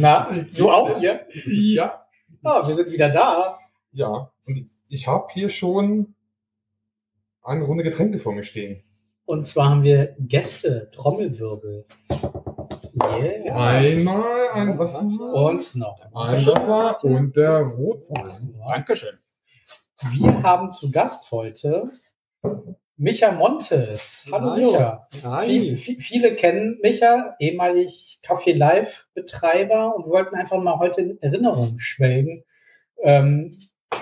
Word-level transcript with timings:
Na. 0.00 0.28
Du 0.56 0.70
auch 0.70 0.98
hier? 0.98 1.26
Ja. 1.46 2.06
Ah, 2.42 2.66
wir 2.66 2.74
sind 2.74 2.90
wieder 2.90 3.10
da. 3.10 3.58
Ja. 3.92 4.32
Und 4.46 4.68
ich 4.88 5.06
habe 5.06 5.28
hier 5.32 5.50
schon 5.50 6.14
eine 7.42 7.64
Runde 7.64 7.84
Getränke 7.84 8.18
vor 8.18 8.32
mir 8.32 8.44
stehen. 8.44 8.82
Und 9.26 9.46
zwar 9.46 9.70
haben 9.70 9.82
wir 9.82 10.16
Gäste, 10.18 10.90
Trommelwirbel. 10.92 11.86
Yeah. 12.94 13.54
Einmal 13.54 14.48
ein 14.54 14.78
Wasser. 14.78 15.00
Und 15.00 15.74
noch. 15.76 15.98
Ein 16.14 16.46
Wasser 16.46 17.04
und 17.04 17.36
der 17.36 17.60
Rotwein. 17.60 18.54
Dankeschön. 18.66 19.18
Wir 20.12 20.42
haben 20.42 20.72
zu 20.72 20.90
Gast 20.90 21.30
heute 21.30 21.90
Micha 23.00 23.32
Montes. 23.32 24.26
Hallo, 24.30 24.50
Hallo. 24.50 24.72
Micha. 24.72 25.40
Viel, 25.40 25.76
viel, 25.76 26.00
viele 26.02 26.34
kennen 26.34 26.78
Micha, 26.82 27.34
ehemalig 27.40 28.20
Café 28.22 28.54
Live 28.54 29.06
Betreiber 29.14 29.96
und 29.96 30.04
wollten 30.04 30.34
einfach 30.34 30.62
mal 30.62 30.78
heute 30.78 31.00
in 31.00 31.22
Erinnerung 31.22 31.78
schwelgen. 31.78 32.44
Ähm, 33.02 33.56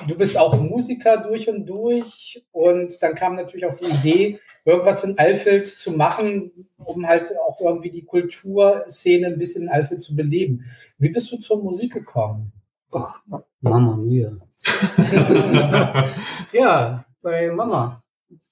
du 0.09 0.19
bist 0.19 0.37
auch 0.37 0.61
Musiker 0.61 1.19
durch 1.19 1.49
und 1.49 1.67
durch 1.67 2.45
und 2.51 3.01
dann 3.01 3.15
kam 3.15 3.37
natürlich 3.37 3.67
auch 3.67 3.77
die 3.77 3.85
Idee, 3.85 4.41
irgendwas 4.65 5.05
in 5.05 5.17
Alfeld 5.17 5.69
zu 5.69 5.93
machen, 5.93 6.51
um 6.85 7.07
halt 7.07 7.33
auch 7.49 7.61
irgendwie 7.61 7.93
die 7.93 8.05
Kulturszene 8.05 9.29
ein 9.29 9.39
bisschen 9.39 9.63
in 9.63 9.69
Alfeld 9.69 10.03
zu 10.03 10.17
beleben. 10.17 10.65
Wie 10.99 11.11
bist 11.11 11.31
du 11.31 11.37
zur 11.37 11.63
Musik 11.63 11.93
gekommen? 11.93 12.53
Ach, 12.91 13.23
Mama 13.61 13.97
mia. 13.97 14.33
ja, 16.53 17.05
bei 17.23 17.53
Mama. 17.53 18.03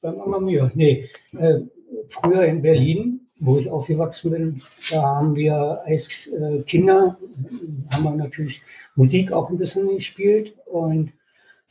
Bei 0.06 0.12
Mama 0.12 0.38
mia. 0.38 0.70
Nee, 0.76 1.08
äh, 1.36 1.62
früher 2.08 2.44
in 2.44 2.62
Berlin, 2.62 3.22
wo 3.40 3.58
ich 3.58 3.68
aufgewachsen 3.68 4.30
bin, 4.30 4.62
da 4.88 5.02
haben 5.02 5.34
wir 5.34 5.82
als 5.84 6.28
äh, 6.28 6.62
Kinder, 6.62 7.18
haben 7.92 8.04
wir 8.04 8.12
natürlich 8.12 8.62
Musik 8.94 9.32
auch 9.32 9.50
ein 9.50 9.58
bisschen 9.58 9.88
gespielt. 9.88 10.54
Und 10.66 11.12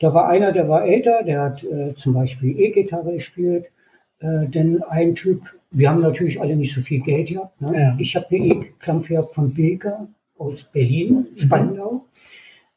da 0.00 0.12
war 0.12 0.28
einer, 0.28 0.52
der 0.52 0.68
war 0.68 0.84
älter, 0.84 1.22
der 1.22 1.40
hat 1.40 1.64
äh, 1.64 1.94
zum 1.94 2.12
Beispiel 2.12 2.60
E-Gitarre 2.60 3.14
gespielt. 3.14 3.70
Äh, 4.18 4.48
denn 4.48 4.82
ein 4.82 5.14
Typ, 5.14 5.40
wir 5.70 5.88
haben 5.88 6.02
natürlich 6.02 6.38
alle 6.38 6.56
nicht 6.56 6.74
so 6.74 6.82
viel 6.82 7.00
Geld 7.00 7.28
gehabt. 7.28 7.58
Ne? 7.62 7.72
Ja. 7.74 7.96
Ich 7.98 8.16
habe 8.16 8.26
eine 8.28 8.38
E-Klampfe 8.48 9.14
gehabt 9.14 9.34
von 9.34 9.54
Bilka 9.54 10.06
aus 10.36 10.64
Berlin, 10.64 11.28
Spandau. 11.36 12.04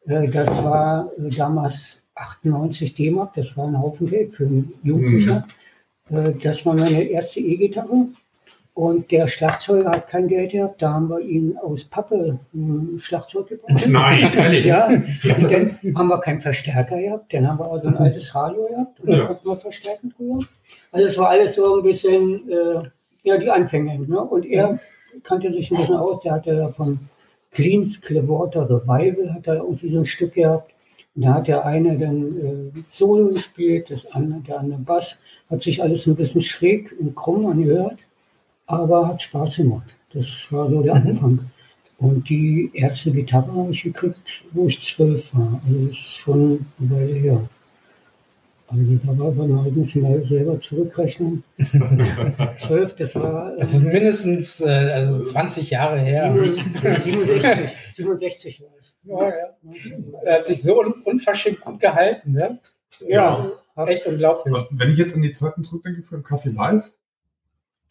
Äh, 0.05 0.29
Das 0.29 0.47
war 0.63 1.11
äh, 1.17 1.29
damals 1.35 2.01
98 2.19 2.93
D-Mark, 2.95 3.33
das 3.33 3.55
war 3.57 3.67
ein 3.67 3.79
Haufen 3.79 4.07
Geld 4.07 4.33
für 4.33 4.45
einen 4.45 4.73
Jugendlicher. 4.83 5.45
Äh, 6.11 6.33
Das 6.43 6.65
war 6.65 6.75
meine 6.75 7.01
erste 7.03 7.39
E-Gitarre. 7.39 8.07
Und 8.75 9.11
der 9.11 9.27
Schlagzeuger 9.27 9.89
hat 9.91 10.07
kein 10.07 10.27
Geld 10.27 10.51
gehabt, 10.53 10.81
da 10.81 10.93
haben 10.93 11.09
wir 11.09 11.19
ihn 11.19 11.57
aus 11.57 11.83
Pappe 11.83 12.39
ein 12.53 12.95
Schlagzeug 12.97 13.47
gebaut. 13.47 13.85
Nein, 13.89 14.31
ehrlich. 14.33 14.65
Ja, 14.65 14.87
und 14.87 15.51
dann 15.51 15.77
haben 15.95 16.07
wir 16.07 16.19
keinen 16.21 16.39
Verstärker 16.39 16.97
gehabt, 16.97 17.33
dann 17.33 17.45
haben 17.45 17.59
wir 17.59 17.69
also 17.69 17.89
ein 17.89 17.97
altes 17.97 18.33
Radio 18.35 18.67
gehabt 18.67 18.99
und 19.01 19.09
dann 19.09 19.19
Ja. 19.19 19.25
konnten 19.25 19.49
wir 19.49 19.57
verstärken 19.57 20.13
drüber. 20.15 20.39
Also 20.93 21.05
es 21.07 21.17
war 21.17 21.29
alles 21.29 21.55
so 21.55 21.77
ein 21.77 21.83
bisschen, 21.83 22.49
äh, 22.49 22.81
ja, 23.23 23.37
die 23.37 23.49
Anfänge. 23.49 23.99
Ne? 23.99 24.21
Und 24.21 24.45
er 24.45 24.79
kannte 25.23 25.51
sich 25.51 25.69
ein 25.71 25.77
bisschen 25.77 25.97
aus, 25.97 26.21
der 26.21 26.33
hatte 26.33 26.53
ja 26.53 26.69
von 26.69 26.97
Cleans 27.51 27.99
Clearwater 27.99 28.69
Revival, 28.69 29.33
hat 29.33 29.47
er 29.47 29.55
irgendwie 29.55 29.89
so 29.89 29.99
ein 29.99 30.05
Stück 30.05 30.33
gehabt. 30.35 30.71
Und 31.15 31.23
da 31.23 31.33
hat 31.35 31.47
der 31.47 31.65
eine 31.65 31.97
dann 31.97 32.37
äh, 32.37 32.79
Solo 32.87 33.33
gespielt, 33.33 33.89
das 33.89 34.05
andere, 34.11 34.41
der 34.41 34.59
andere 34.59 34.79
Bass. 34.79 35.19
Hat 35.49 35.61
sich 35.61 35.81
alles 35.81 36.05
ein 36.07 36.15
bisschen 36.15 36.41
schräg 36.41 36.95
und 36.99 37.15
krumm 37.15 37.45
angehört, 37.47 37.97
aber 38.67 39.07
hat 39.07 39.21
Spaß 39.21 39.57
gemacht. 39.57 39.95
Das 40.13 40.47
war 40.51 40.69
so 40.69 40.81
der 40.81 40.95
Mhm. 40.95 41.07
Anfang. 41.07 41.39
Und 41.97 42.29
die 42.29 42.71
erste 42.73 43.11
Gitarre 43.11 43.51
habe 43.51 43.71
ich 43.71 43.83
gekriegt, 43.83 44.45
wo 44.53 44.67
ich 44.67 44.79
zwölf 44.81 45.35
war. 45.35 45.61
Also 45.65 45.79
das 45.87 45.97
ist 45.97 46.15
schon 46.17 46.65
eine 46.79 46.89
Weile 46.91 47.13
her. 47.13 47.49
Also 48.71 48.99
da 49.03 49.17
war 49.17 49.31
man 49.31 49.63
halt 49.63 49.75
muss 49.75 49.87
ich 49.87 49.95
mal 49.95 50.21
selber 50.23 50.59
zurückrechnen. 50.59 51.43
zwölf, 52.57 52.95
das 52.95 53.15
war 53.15 53.55
Das 53.57 53.73
ist 53.73 53.83
mindestens 53.83 54.61
äh, 54.61 54.69
also 54.69 55.23
20 55.23 55.69
Jahre 55.71 55.99
her. 55.99 56.31
67, 56.35 57.69
67 57.93 58.61
war 58.61 58.69
es. 58.79 58.95
Ja, 59.03 59.29
ja. 59.29 60.21
Er 60.23 60.35
hat 60.39 60.45
sich 60.45 60.61
so 60.61 60.79
un 60.79 60.93
unverschämt 61.03 61.61
gut 61.61 61.79
gehalten, 61.79 62.31
ne? 62.33 62.59
Ja, 63.07 63.51
Echt 63.87 64.05
unglaublich. 64.05 64.53
Was, 64.53 64.67
wenn 64.71 64.91
ich 64.91 64.97
jetzt 64.97 65.15
an 65.15 65.21
die 65.21 65.31
Zeiten 65.31 65.63
zurückdenke 65.63 66.03
für 66.03 66.15
ein 66.17 66.23
Café 66.23 66.53
Live, 66.53 66.89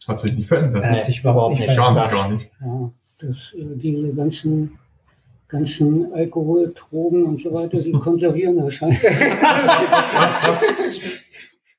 hat 0.07 0.21
sich 0.21 0.35
nicht 0.35 0.49
verändert. 0.49 0.85
Er 0.85 0.91
hat 0.91 1.05
sich 1.05 1.21
überhaupt 1.21 1.59
nicht 1.59 1.67
Gar 1.67 1.95
verändert. 1.95 2.05
nicht, 2.05 2.15
gar 2.15 2.29
nicht. 2.31 2.51
ja 2.61 2.93
das, 3.19 3.55
äh, 3.55 3.77
diese 3.77 4.15
ganzen, 4.15 4.79
ganzen 5.49 6.13
Alkohol, 6.13 6.73
Drogen 6.75 7.25
und 7.25 7.41
so 7.41 7.53
weiter, 7.55 7.79
die 7.79 7.93
konservieren 7.93 8.63
wahrscheinlich. 8.63 9.03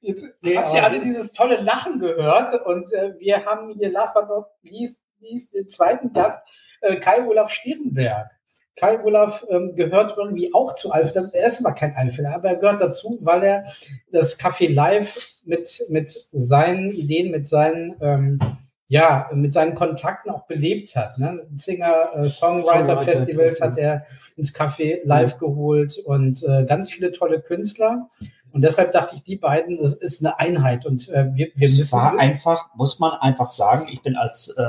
Jetzt 0.02 0.26
Nee, 0.42 0.58
habt 0.58 0.74
ihr 0.74 0.84
alle 0.84 1.00
dieses 1.00 1.32
tolle 1.34 1.62
Lachen 1.62 2.00
gehört 2.00 2.66
und 2.66 2.92
äh, 2.94 3.14
wir 3.20 3.46
haben 3.46 3.74
hier 3.78 3.92
last 3.92 4.14
but 4.14 4.28
not 4.28 4.46
least, 4.64 5.02
least 5.20 5.54
den 5.54 5.68
zweiten 5.68 6.14
Gast, 6.14 6.42
äh, 6.82 6.96
Kai 6.96 7.26
Olaf 7.28 7.52
Stierenberg. 7.52 8.32
Kai 8.80 9.04
Olaf 9.04 9.46
ähm, 9.50 9.76
gehört 9.76 10.18
irgendwie 10.18 10.54
auch 10.54 10.74
zu 10.74 10.92
Alfred. 10.92 11.34
Er 11.34 11.48
ist 11.48 11.64
aber 11.64 11.76
kein 11.76 11.96
Alfred, 11.98 12.28
aber 12.28 12.50
er 12.50 12.56
gehört 12.56 12.80
dazu, 12.80 13.18
weil 13.22 13.44
er 13.44 13.66
das 14.12 14.40
Café 14.40 14.74
Live 14.74 15.34
mit, 15.44 15.84
mit 15.90 16.12
seinen 16.32 16.90
Ideen, 16.90 17.32
mit 17.32 17.46
seinen, 17.46 17.98
ähm, 18.02 18.40
ja, 18.90 19.30
mit 19.34 19.54
seinen 19.54 19.76
Kontakten 19.76 20.32
auch 20.32 20.46
belebt 20.48 20.96
hat. 20.96 21.18
Ne? 21.20 21.48
Singer, 21.56 21.96
äh, 22.16 22.24
Songwriter 22.24 22.98
Festivals 22.98 23.62
hat 23.62 23.78
er 23.78 24.04
ins 24.36 24.54
Café 24.54 25.00
Live 25.06 25.38
geholt 25.38 25.98
und 26.06 26.44
äh, 26.44 26.66
ganz 26.66 26.92
viele 26.92 27.12
tolle 27.12 27.40
Künstler. 27.42 28.08
Und 28.52 28.64
deshalb 28.64 28.92
dachte 28.94 29.14
ich, 29.14 29.24
die 29.24 29.36
beiden, 29.36 29.78
das 29.78 29.94
ist 29.94 30.26
eine 30.26 30.40
Einheit. 30.40 30.88
Und 30.88 31.08
äh, 31.10 31.28
wir, 31.36 31.50
wir 31.54 31.68
Es 31.68 31.78
müssen. 31.78 31.92
war 31.92 32.18
einfach, 32.18 32.70
muss 32.76 32.98
man 32.98 33.12
einfach 33.14 33.50
sagen, 33.50 33.88
ich 33.92 34.02
bin 34.02 34.16
als 34.16 34.50
äh, 34.58 34.64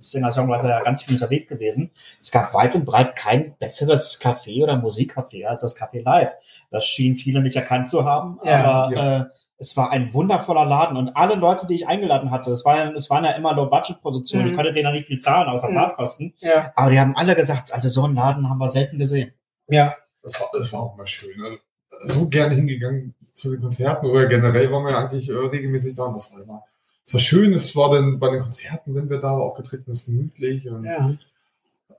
Singer-Songwriter 0.00 0.68
ja 0.68 0.82
ganz 0.82 1.02
viel 1.02 1.14
unterwegs 1.14 1.48
gewesen. 1.48 1.90
Es 2.20 2.30
gab 2.30 2.52
weit 2.52 2.74
und 2.74 2.84
breit 2.84 3.16
kein 3.16 3.54
besseres 3.58 4.20
Café 4.20 4.62
oder 4.62 4.74
Musikcafé 4.74 5.46
als 5.46 5.62
das 5.62 5.78
Café 5.78 6.02
Live. 6.04 6.32
Das 6.70 6.84
schienen 6.84 7.16
viele 7.16 7.40
nicht 7.40 7.56
erkannt 7.56 7.88
zu 7.88 8.04
haben, 8.04 8.38
Ja, 8.44 8.64
aber 8.64 8.96
Äh, 9.22 9.24
es 9.62 9.76
war 9.76 9.92
ein 9.92 10.12
wundervoller 10.12 10.64
Laden 10.66 10.96
und 10.96 11.10
alle 11.16 11.36
Leute, 11.36 11.66
die 11.68 11.74
ich 11.76 11.86
eingeladen 11.86 12.30
hatte, 12.32 12.50
es, 12.50 12.64
war, 12.64 12.94
es 12.96 13.08
waren 13.10 13.24
ja 13.24 13.30
immer 13.32 13.54
Low-Budget-Produktionen, 13.54 14.44
Mhm. 14.46 14.50
ich 14.50 14.56
konnte 14.56 14.72
denen 14.72 14.86
ja 14.86 14.92
nicht 14.92 15.06
viel 15.06 15.18
zahlen, 15.18 15.48
außer 15.48 15.68
Mhm. 15.70 15.74
Fahrtkosten, 15.74 16.34
ja, 16.40 16.72
aber 16.76 16.90
die 16.90 16.98
haben 17.00 17.16
alle 17.16 17.34
gesagt, 17.36 17.72
also 17.72 17.88
so 17.88 18.04
einen 18.04 18.16
Laden 18.16 18.48
haben 18.50 18.58
wir 18.58 18.68
selten 18.70 18.98
gesehen. 18.98 19.32
ja, 19.68 19.94
Das 20.24 20.40
war, 20.40 20.48
das 20.52 20.72
war 20.72 20.80
auch 20.80 20.94
immer 20.94 21.06
schön. 21.06 21.30
Ne? 21.38 21.58
So 22.04 22.28
gerne 22.28 22.54
hingegangen 22.56 23.14
zu 23.34 23.50
den 23.52 23.60
Konzerten 23.62 24.06
oder 24.06 24.26
generell 24.26 24.70
waren 24.72 24.84
wir 24.84 24.90
ja 24.92 24.98
eigentlich 25.08 25.28
äh, 25.28 25.32
regelmäßig 25.32 25.94
da 25.96 26.04
und 26.04 26.14
das 26.14 26.32
war 26.32 26.42
immer. 26.42 26.64
Es 27.06 27.14
war 27.14 27.20
schön, 27.20 27.52
es 27.52 27.74
war 27.76 27.90
dann 27.94 28.18
bei 28.20 28.30
den 28.30 28.40
Konzerten, 28.40 28.94
wenn 28.94 29.08
wir 29.10 29.18
da 29.18 29.30
aufgetreten 29.32 29.90
ist, 29.90 30.06
gemütlich. 30.06 30.68
Und 30.68 30.84
ja. 30.84 31.12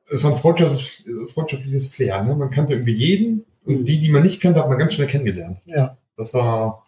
Es 0.10 0.24
war 0.24 0.32
ein 0.32 0.38
freundschaftliches, 0.38 1.32
freundschaftliches 1.34 1.88
Flair. 1.88 2.24
Ne? 2.24 2.36
Man 2.36 2.50
kannte 2.52 2.74
irgendwie 2.74 2.94
jeden 2.96 3.46
und 3.66 3.86
die, 3.86 4.00
die 4.00 4.10
man 4.10 4.24
nicht 4.24 4.42
kannte, 4.42 4.60
hat 4.62 4.70
man 4.70 4.78
ganz 4.78 4.94
schnell 4.94 5.08
kennengelernt. 5.08 5.62
ja. 5.66 5.98
Das 6.16 6.34
war, 6.34 6.83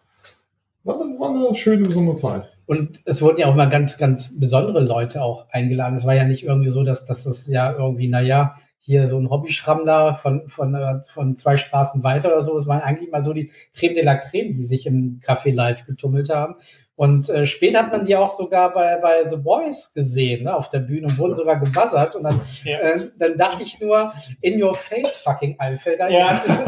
war, 0.85 0.97
war 0.97 1.29
eine 1.29 1.55
schöne, 1.55 1.83
besondere 1.83 2.15
Zeit. 2.15 2.49
Und 2.65 3.01
es 3.05 3.21
wurden 3.21 3.39
ja 3.39 3.47
auch 3.47 3.55
mal 3.55 3.69
ganz, 3.69 3.97
ganz 3.97 4.39
besondere 4.39 4.83
Leute 4.85 5.21
auch 5.21 5.47
eingeladen. 5.49 5.97
Es 5.97 6.05
war 6.05 6.15
ja 6.15 6.25
nicht 6.25 6.43
irgendwie 6.43 6.69
so, 6.69 6.83
dass, 6.83 7.05
dass 7.05 7.25
es 7.25 7.47
ja 7.47 7.73
irgendwie, 7.73 8.07
naja, 8.07 8.55
hier 8.79 9.07
so 9.07 9.17
ein 9.17 9.29
Hobbyschrammler 9.31 10.13
von, 10.15 10.47
von, 10.47 10.75
äh, 10.75 11.01
von 11.11 11.35
zwei 11.37 11.57
Straßen 11.57 12.03
weiter 12.03 12.29
oder 12.29 12.41
so. 12.41 12.55
Es 12.57 12.67
waren 12.67 12.81
eigentlich 12.81 13.11
mal 13.11 13.25
so 13.25 13.33
die 13.33 13.51
Creme 13.75 13.95
de 13.95 14.03
la 14.03 14.15
Creme, 14.15 14.55
die 14.55 14.65
sich 14.65 14.85
im 14.85 15.19
Café 15.23 15.53
Live 15.53 15.85
getummelt 15.85 16.29
haben. 16.29 16.55
Und 16.97 17.29
äh, 17.29 17.45
später 17.45 17.79
hat 17.79 17.91
man 17.91 18.05
die 18.05 18.15
auch 18.15 18.31
sogar 18.31 18.73
bei, 18.73 18.95
bei 18.95 19.27
The 19.27 19.35
Boys 19.35 19.93
gesehen, 19.93 20.45
ne, 20.45 20.55
auf 20.55 20.69
der 20.69 20.79
Bühne 20.79 21.07
und 21.07 21.17
wurden 21.17 21.35
sogar 21.35 21.57
gebuzzert. 21.59 22.15
Und 22.15 22.23
dann, 22.23 22.39
Ja. 22.63 22.79
äh, 22.79 23.09
dann 23.19 23.37
dachte 23.37 23.63
ich 23.63 23.81
nur, 23.81 24.13
in 24.39 24.63
your 24.63 24.73
face 24.73 25.17
fucking 25.17 25.57
Alfelder. 25.59 26.07
Ja. 26.09 26.17
Ihr 26.19 26.29
habt 26.29 26.47
es 26.47 26.61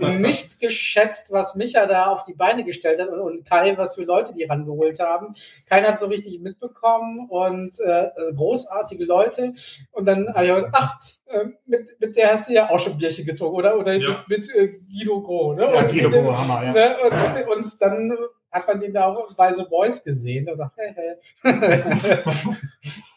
äh, 0.00 0.18
nicht 0.18 0.58
geschätzt, 0.58 1.30
was 1.30 1.54
Micha 1.54 1.86
da 1.86 2.06
auf 2.06 2.24
die 2.24 2.34
Beine 2.34 2.64
gestellt 2.64 3.00
hat 3.00 3.10
und, 3.10 3.20
und 3.20 3.44
Kai, 3.48 3.78
was 3.78 3.94
für 3.94 4.02
Leute 4.02 4.32
die 4.34 4.42
rangeholt 4.42 4.98
haben. 4.98 5.34
Keiner 5.68 5.88
hat 5.88 6.00
so 6.00 6.06
richtig 6.06 6.40
mitbekommen 6.40 7.28
und 7.28 7.78
äh, 7.78 8.08
großartige 8.36 9.04
Leute. 9.04 9.52
Und 9.92 10.06
dann 10.08 10.34
habe 10.34 10.46
ich 10.46 10.52
gedacht, 10.54 10.70
ach, 10.72 11.00
äh, 11.26 11.44
mit, 11.66 11.90
mit 12.00 12.16
der 12.16 12.32
hast 12.32 12.48
du 12.48 12.54
ja 12.54 12.68
auch 12.70 12.80
schon 12.80 12.98
Bierchen 12.98 13.24
getrunken, 13.24 13.54
oder? 13.56 13.78
Oder 13.78 13.92
Ja. 13.94 14.24
mit, 14.26 14.48
mit 14.48 14.54
äh, 14.56 14.68
Guido 14.90 15.22
Gro, 15.22 15.52
ne? 15.54 15.62
Ja, 15.72 15.82
Guido 15.82 16.08
mit 16.08 16.18
dem- 16.18 16.24
Gro, 16.24 16.36
Hammer, 16.36 16.64
ja. 16.64 16.72
Ne? 16.72 16.96
Und, 17.04 17.56
und 17.56 17.82
dann 17.82 18.16
hat 18.52 18.66
man 18.66 18.80
den 18.80 18.92
da 18.92 19.06
auch 19.06 19.32
bei 19.36 19.52
The 19.52 19.64
Boys 19.64 20.02
gesehen 20.02 20.48
hey. 20.76 21.16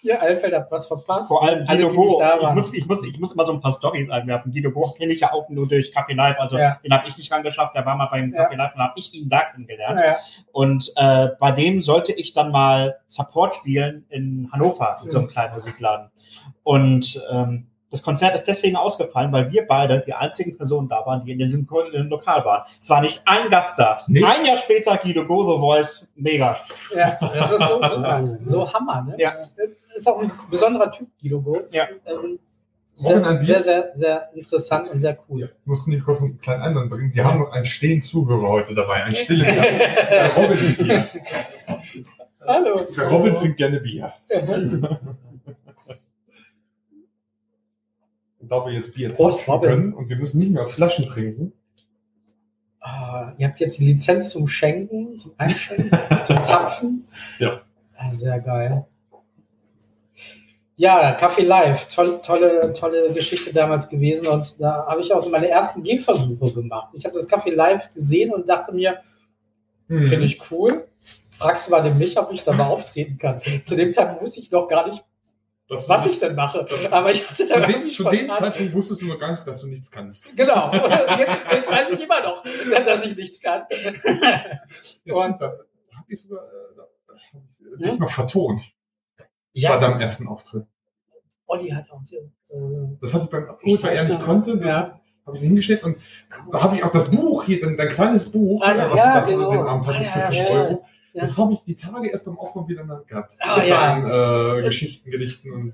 Ihr 0.03 0.21
Alfeld 0.21 0.53
habt 0.53 0.71
was 0.71 0.87
verpasst. 0.87 1.27
Vor 1.27 1.43
allem 1.43 1.65
Alle, 1.67 1.87
Guido 1.87 1.95
Bo. 1.95 2.21
Ich 2.21 2.53
muss, 2.53 2.73
ich, 2.73 2.85
muss, 2.85 3.03
ich 3.07 3.19
muss 3.19 3.31
immer 3.33 3.45
so 3.45 3.53
ein 3.53 3.61
paar 3.61 3.71
Stories 3.71 4.09
einwerfen. 4.09 4.51
Guido 4.51 4.69
Bo 4.71 4.91
kenne 4.91 5.13
ich 5.13 5.21
ja 5.21 5.31
auch 5.31 5.49
nur 5.49 5.67
durch 5.67 5.95
Café 5.95 6.13
Live. 6.13 6.37
Also 6.39 6.57
Ja. 6.57 6.79
den 6.83 6.93
habe 6.93 7.07
ich 7.07 7.17
nicht 7.17 7.31
rangeschafft. 7.31 7.73
Der 7.73 7.85
war 7.85 7.95
mal 7.95 8.07
beim 8.07 8.33
Ja. 8.33 8.43
Café 8.49 8.55
Live 8.55 8.75
und 8.75 8.81
habe 8.81 8.93
ich 8.97 9.13
ihn 9.13 9.29
da 9.29 9.41
kennengelernt. 9.43 9.99
Ja, 9.99 10.17
Und 10.51 10.91
äh, 10.97 11.29
bei 11.39 11.51
dem 11.51 11.81
sollte 11.81 12.11
ich 12.11 12.33
dann 12.33 12.51
mal 12.51 12.99
Support 13.07 13.55
spielen 13.55 14.05
in 14.09 14.49
Hannover, 14.51 14.97
in 15.03 15.09
so 15.11 15.19
einem 15.19 15.27
kleinen 15.29 15.55
Musikladen. 15.55 16.11
Und 16.63 17.21
ähm, 17.31 17.67
das 17.93 18.01
Konzert 18.01 18.33
ist 18.33 18.45
deswegen 18.45 18.75
ausgefallen, 18.75 19.31
weil 19.31 19.51
wir 19.51 19.67
beide 19.67 20.03
die 20.03 20.15
einzigen 20.15 20.57
Personen 20.57 20.89
da 20.89 21.05
waren, 21.05 21.23
die 21.23 21.31
in 21.33 21.37
diesem 21.37 21.67
Lokal 22.09 22.43
waren. 22.43 22.63
Es 22.81 22.89
war 22.89 23.01
nicht 23.01 23.21
ein 23.27 23.51
Gast 23.51 23.77
da. 23.77 24.01
Nee. 24.07 24.23
Ein 24.23 24.43
Jahr 24.43 24.57
später 24.57 24.97
Guido 24.97 25.23
Go, 25.27 25.43
The 25.43 25.59
Voice, 25.59 26.07
mega. 26.15 26.57
ja, 26.95 27.19
das 27.21 27.51
ist 27.51 27.59
so, 27.59 27.79
so, 27.83 28.37
so 28.45 28.73
Hammer, 28.73 29.03
ne? 29.03 29.15
Ja. 29.19 29.33
Das 29.55 29.97
ist 29.97 30.07
auch 30.07 30.19
ein 30.19 30.31
besonderer 30.49 30.91
Typ, 30.91 31.07
Guido 31.21 31.39
Go. 31.39 31.55
Ja. 31.69 31.87
Ähm, 32.07 32.39
sehr, 32.97 33.23
sehr, 33.43 33.63
sehr, 33.63 33.91
sehr 33.93 34.29
interessant 34.33 34.89
und 34.89 34.99
sehr 34.99 35.15
cool. 35.29 35.51
Ich 35.61 35.67
muss 35.67 35.85
nicht 35.85 36.03
kurz 36.03 36.23
einen 36.23 36.39
kleinen 36.39 36.63
Einwand 36.63 36.89
bringen. 36.89 37.13
Wir 37.13 37.25
haben 37.25 37.41
noch 37.41 37.51
einen 37.51 37.67
stillen 37.67 38.01
Zuhörer 38.01 38.49
heute 38.49 38.73
dabei, 38.73 39.03
einen 39.03 39.15
stillen 39.15 39.55
Gast. 39.55 39.79
Der 40.09 40.35
Robin 40.35 40.67
ist 40.67 40.81
hier. 40.81 41.07
Hallo. 42.47 42.81
Der 42.97 43.07
Robin 43.07 43.35
trinkt 43.35 43.57
gerne 43.57 43.79
Bier. 43.79 44.11
Und 44.33 44.83
da 48.49 48.65
wir 48.65 48.73
jetzt 48.73 48.93
Bier 48.95 49.13
zapfen 49.13 49.51
Robin. 49.53 49.69
können 49.69 49.93
und 49.93 50.09
wir 50.09 50.15
müssen 50.15 50.39
nicht 50.39 50.51
mehr 50.51 50.61
aus 50.63 50.71
Flaschen 50.71 51.05
trinken, 51.05 51.53
Ah, 52.85 53.31
ihr 53.37 53.47
habt 53.47 53.61
jetzt 53.61 53.79
die 53.79 53.85
Lizenz 53.85 54.31
zum 54.31 54.45
Schenken, 54.45 55.17
zum 55.17 55.31
Einschenken, 55.37 55.89
zum 56.25 56.43
Zapfen. 56.43 57.05
Ja. 57.39 57.61
Ah, 57.95 58.11
sehr 58.11 58.39
geil. 58.41 58.85
Ja, 60.75 61.13
Kaffee 61.13 61.43
Live, 61.43 61.93
toll, 61.93 62.19
tolle, 62.23 62.73
tolle 62.73 63.13
Geschichte 63.13 63.53
damals 63.53 63.87
gewesen 63.87 64.27
und 64.27 64.59
da 64.59 64.85
habe 64.87 64.99
ich 65.01 65.13
auch 65.13 65.21
so 65.21 65.29
meine 65.29 65.47
ersten 65.47 65.83
Gehversuche 65.83 66.51
gemacht. 66.53 66.89
Ich 66.93 67.05
habe 67.05 67.15
das 67.15 67.27
Kaffee 67.27 67.51
Live 67.51 67.93
gesehen 67.93 68.33
und 68.33 68.49
dachte 68.49 68.73
mir, 68.73 68.97
Mhm. 69.87 70.07
finde 70.07 70.25
ich 70.25 70.39
cool. 70.51 70.85
Fragst 71.31 71.67
du 71.67 71.71
mal 71.71 71.83
den 71.83 71.97
mich, 71.97 72.17
ob 72.17 72.31
ich 72.31 72.43
da 72.43 72.53
mal 72.53 72.67
auftreten 72.67 73.17
kann. 73.17 73.41
Zu 73.65 73.75
dem 73.75 73.91
Zeitpunkt 73.91 74.23
wusste 74.23 74.39
ich 74.39 74.49
noch 74.51 74.67
gar 74.67 74.87
nicht, 74.89 75.03
das 75.67 75.87
was 75.89 76.05
ich 76.07 76.19
denn 76.19 76.35
mache. 76.35 76.67
Aber 76.91 77.11
ich 77.11 77.27
hatte 77.29 77.47
da 77.47 77.55
Zu, 77.55 77.61
dem, 77.61 77.69
irgendwie 77.69 77.91
zu 77.91 78.03
dem 78.03 78.29
Zeitpunkt 78.31 78.73
wusstest 78.73 79.01
du 79.01 79.05
noch 79.07 79.19
gar 79.19 79.31
nicht, 79.31 79.45
dass 79.47 79.59
du 79.61 79.67
nichts 79.67 79.89
kannst. 79.89 80.35
Genau. 80.35 80.71
Jetzt, 80.73 81.37
jetzt 81.51 81.71
weiß 81.71 81.89
ich 81.91 82.03
immer 82.03 82.21
noch, 82.21 82.43
dass 82.85 83.05
ich 83.05 83.15
nichts 83.15 83.39
kann. 83.41 83.63
Ja, 85.05 85.15
Und- 85.15 85.41
da 85.41 85.47
habe 85.47 86.07
ich 86.09 86.21
sogar 86.21 86.43
äh, 86.43 87.15
äh, 87.15 87.83
Ja? 87.85 87.89
dich 87.91 87.99
noch 87.99 88.11
vertont 88.11 88.61
bei 89.17 89.25
Ja, 89.53 89.77
deinem 89.77 89.99
ersten 90.01 90.27
Auftritt. 90.27 90.65
Olli 91.47 91.69
hat 91.69 91.89
auch 91.91 92.01
hier, 92.07 92.21
äh, 92.49 92.97
Das 93.01 93.13
hatte 93.13 93.25
ich 93.25 93.29
beim 93.29 93.49
Abschluss, 93.49 93.83
weil 93.83 93.95
er 93.95 94.03
nicht 94.05 94.21
konnte. 94.21 94.57
Das 94.57 94.67
Ja. 94.71 94.99
habe 95.25 95.37
ich 95.37 95.43
hingestellt 95.43 95.83
und 95.83 95.97
da 96.51 96.63
habe 96.63 96.75
ich 96.75 96.83
auch 96.83 96.91
das 96.91 97.09
Buch 97.09 97.43
hier, 97.45 97.59
dein, 97.61 97.77
dein 97.77 97.89
kleines 97.89 98.29
Buch, 98.29 98.61
ja, 98.65 98.89
was 98.89 98.97
ja, 98.99 99.13
du 99.13 99.19
da 99.19 99.25
genau. 99.37 99.51
für 99.51 99.57
den 99.57 99.67
Abend 99.67 99.87
hattest 99.87 100.09
Ah, 100.09 100.13
für 100.13 100.19
ja, 100.19 100.25
50 100.27 100.49
ja, 100.49 100.55
Euro. 100.55 100.85
Ja. 101.13 101.21
Das 101.21 101.37
habe 101.37 101.53
ich 101.53 101.63
die 101.63 101.75
Tage 101.75 102.09
erst 102.09 102.25
beim 102.25 102.37
Aufbau 102.39 102.67
wieder 102.67 102.83
gehabt. 103.07 103.35
Ah, 103.39 103.57
Mit 103.59 103.67
ja. 103.67 103.99
deinen, 103.99 104.59
äh, 104.59 104.63
Geschichten, 104.63 105.09
Gedichten 105.09 105.51
und 105.51 105.73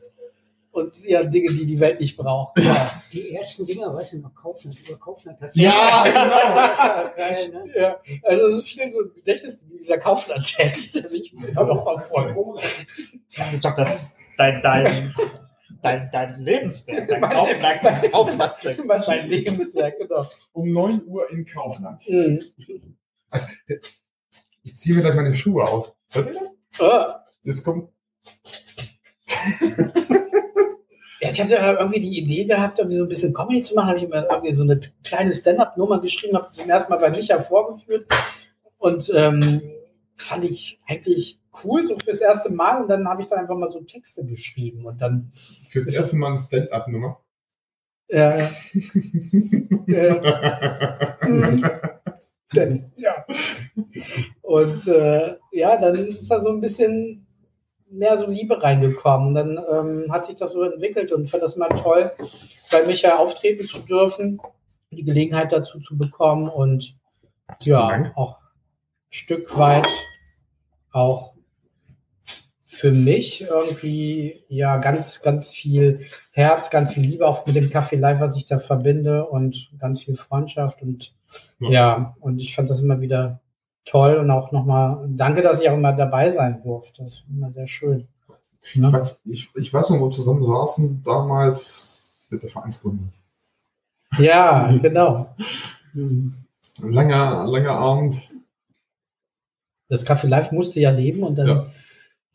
und 0.72 1.04
ja, 1.04 1.24
Dinge, 1.24 1.48
die 1.52 1.66
die 1.66 1.80
Welt 1.80 2.00
nicht 2.00 2.16
braucht. 2.16 2.58
Ja, 2.60 2.92
Die 3.12 3.32
ersten 3.34 3.66
Dinger, 3.66 3.92
weißt 3.94 4.14
du 4.14 4.18
noch, 4.20 4.34
Kaufland, 4.36 4.78
über 4.88 4.98
Kaufland 5.00 5.42
hat 5.42 5.54
Ja, 5.56 6.04
Das 6.06 6.78
genau. 6.78 7.16
geil, 7.18 7.50
ne? 7.50 7.74
ja. 7.76 7.98
Also 8.24 8.48
es 8.50 8.60
ist 8.60 8.70
viel 8.70 8.92
so 8.92 9.00
Gedächtnis, 9.16 9.60
dieser 9.80 9.98
Kaufland-Text. 9.98 11.04
der 11.04 11.12
mich 11.12 11.34
immer 11.34 11.64
noch 11.64 11.84
mal 11.84 12.00
vor. 12.02 12.62
Das 13.36 13.52
ist 13.54 13.66
doch 13.66 13.74
das, 13.74 14.16
dein, 14.38 14.62
dein, 14.62 15.14
dein, 15.82 16.10
dein 16.12 16.40
Lebenswerk, 16.40 17.08
dein 17.10 17.20
Mein- 17.22 17.36
Aufmerk, 17.36 17.82
dein. 18.62 18.78
Mein, 18.86 19.04
mein 19.08 19.28
Lebenswerk, 19.28 19.98
genau. 19.98 20.26
um 20.54 20.72
9 20.72 21.02
Uhr 21.08 21.30
in 21.32 21.46
Kaufland. 21.48 22.00
Mhm. 22.08 22.40
Ich 24.64 24.76
ziehe 24.76 24.96
mir 24.96 25.02
gleich 25.02 25.16
meine 25.16 25.34
Schuhe 25.34 25.64
aus. 25.64 25.96
Hört 26.12 26.28
ihr 26.28 26.34
das? 26.34 26.82
Ah. 26.82 27.26
Das 27.44 27.64
kommt. 27.64 27.90
Ja, 31.22 31.32
ich 31.32 31.42
hatte 31.42 31.56
ja 31.56 31.78
irgendwie 31.78 32.00
die 32.00 32.18
Idee 32.18 32.46
gehabt, 32.46 32.80
irgendwie 32.80 32.98
so 32.98 33.04
ein 33.04 33.10
bisschen 33.10 33.34
Comedy 33.34 33.62
zu 33.62 33.76
machen. 33.76 33.90
Habe 33.90 33.98
ich 33.98 34.06
immer 34.06 34.30
irgendwie 34.30 34.56
so 34.56 34.64
eine 34.64 34.80
kleine 35.04 35.34
Stand-up-Nummer 35.34 36.00
geschrieben, 36.00 36.38
habe 36.38 36.50
zum 36.52 36.70
ersten 36.70 36.92
Mal 36.92 37.00
bei 37.00 37.10
Micha 37.10 37.42
vorgeführt 37.42 38.08
und 38.78 39.12
ähm, 39.14 39.62
fand 40.16 40.46
ich 40.46 40.80
eigentlich 40.88 41.40
cool, 41.64 41.86
so 41.86 41.98
fürs 42.00 42.22
erste 42.22 42.52
Mal. 42.52 42.82
Und 42.82 42.88
dann 42.88 43.08
habe 43.08 43.22
ich 43.22 43.28
da 43.28 43.36
einfach 43.36 43.58
mal 43.58 43.70
so 43.70 43.82
Texte 43.82 44.24
geschrieben 44.26 44.86
und 44.86 45.02
dann, 45.02 45.32
Fürs 45.70 45.88
erste 45.88 46.16
Mal 46.16 46.30
eine 46.30 46.40
Stand-up-Nummer. 46.40 47.20
äh, 48.08 48.40
äh, 49.88 50.14
mhm. 51.28 51.64
ja. 52.96 53.26
Und 54.50 54.88
äh, 54.88 55.36
ja, 55.52 55.78
dann 55.78 55.94
ist 55.94 56.32
da 56.32 56.40
so 56.40 56.50
ein 56.50 56.60
bisschen 56.60 57.28
mehr 57.88 58.18
so 58.18 58.28
Liebe 58.28 58.60
reingekommen. 58.60 59.28
Und 59.28 59.36
dann 59.36 59.60
ähm, 59.72 60.12
hat 60.12 60.26
sich 60.26 60.38
das 60.38 60.54
so 60.54 60.64
entwickelt 60.64 61.14
und 61.14 61.30
fand 61.30 61.44
das 61.44 61.56
mal 61.56 61.70
toll, 61.70 62.12
bei 62.72 62.84
Micha 62.88 63.18
auftreten 63.18 63.68
zu 63.68 63.78
dürfen, 63.78 64.42
die 64.90 65.04
Gelegenheit 65.04 65.52
dazu 65.52 65.80
zu 65.80 65.96
bekommen 66.00 66.50
und 66.50 66.96
ja, 67.60 68.12
auch 68.16 68.38
ein 68.38 69.12
Stück 69.12 69.56
weit 69.56 69.88
auch 70.92 71.34
für 72.66 72.92
mich 72.92 73.42
irgendwie 73.42 74.46
ja 74.48 74.78
ganz, 74.78 75.22
ganz 75.22 75.52
viel 75.52 76.08
Herz, 76.32 76.72
ganz 76.72 76.94
viel 76.96 77.04
Liebe 77.04 77.28
auch 77.28 77.46
mit 77.46 77.56
dem 77.56 77.66
Café 77.66 78.00
Live, 78.00 78.20
was 78.20 78.36
ich 78.36 78.48
da 78.48 78.58
verbinde 78.58 79.28
und 79.28 79.70
ganz 79.80 80.02
viel 80.02 80.16
Freundschaft 80.16 80.82
und 80.82 81.14
Ja. 81.60 81.70
ja, 81.70 82.16
und 82.20 82.42
ich 82.42 82.56
fand 82.56 82.72
das 82.72 82.80
immer 82.80 83.00
wieder 83.00 83.42
toll 83.86 84.16
und 84.18 84.30
auch 84.32 84.52
nochmal 84.52 85.06
danke, 85.10 85.42
dass 85.42 85.62
ich 85.62 85.70
auch 85.70 85.74
immer 85.76 85.94
dabei 85.94 86.32
sein 86.32 86.62
durfte. 86.64 87.04
Das 87.04 87.24
war 87.28 87.36
immer 87.36 87.52
sehr 87.52 87.68
schön. 87.68 88.08
Ich 88.62 88.76
Ne? 88.76 88.92
weiß, 88.92 89.22
ich, 89.26 89.50
ich 89.56 89.74
weiß 89.74 89.90
noch, 89.90 90.00
wo 90.00 90.08
wir 90.08 90.12
zusammen 90.12 90.46
saßen, 90.46 91.02
damals 91.04 92.26
mit 92.30 92.44
der 92.44 92.50
Vereinsgründung. 92.50 93.12
Ja, 94.18 94.72
genau. 94.82 95.36
Langer, 96.82 97.46
langer 97.48 97.72
Abend. 97.72 98.30
Das 99.88 100.06
Café 100.06 100.28
Live 100.28 100.52
musste 100.52 100.80
ja 100.80 100.92
leben 100.92 101.24
und 101.24 101.36
dann 101.38 101.48
Ja. 101.48 101.66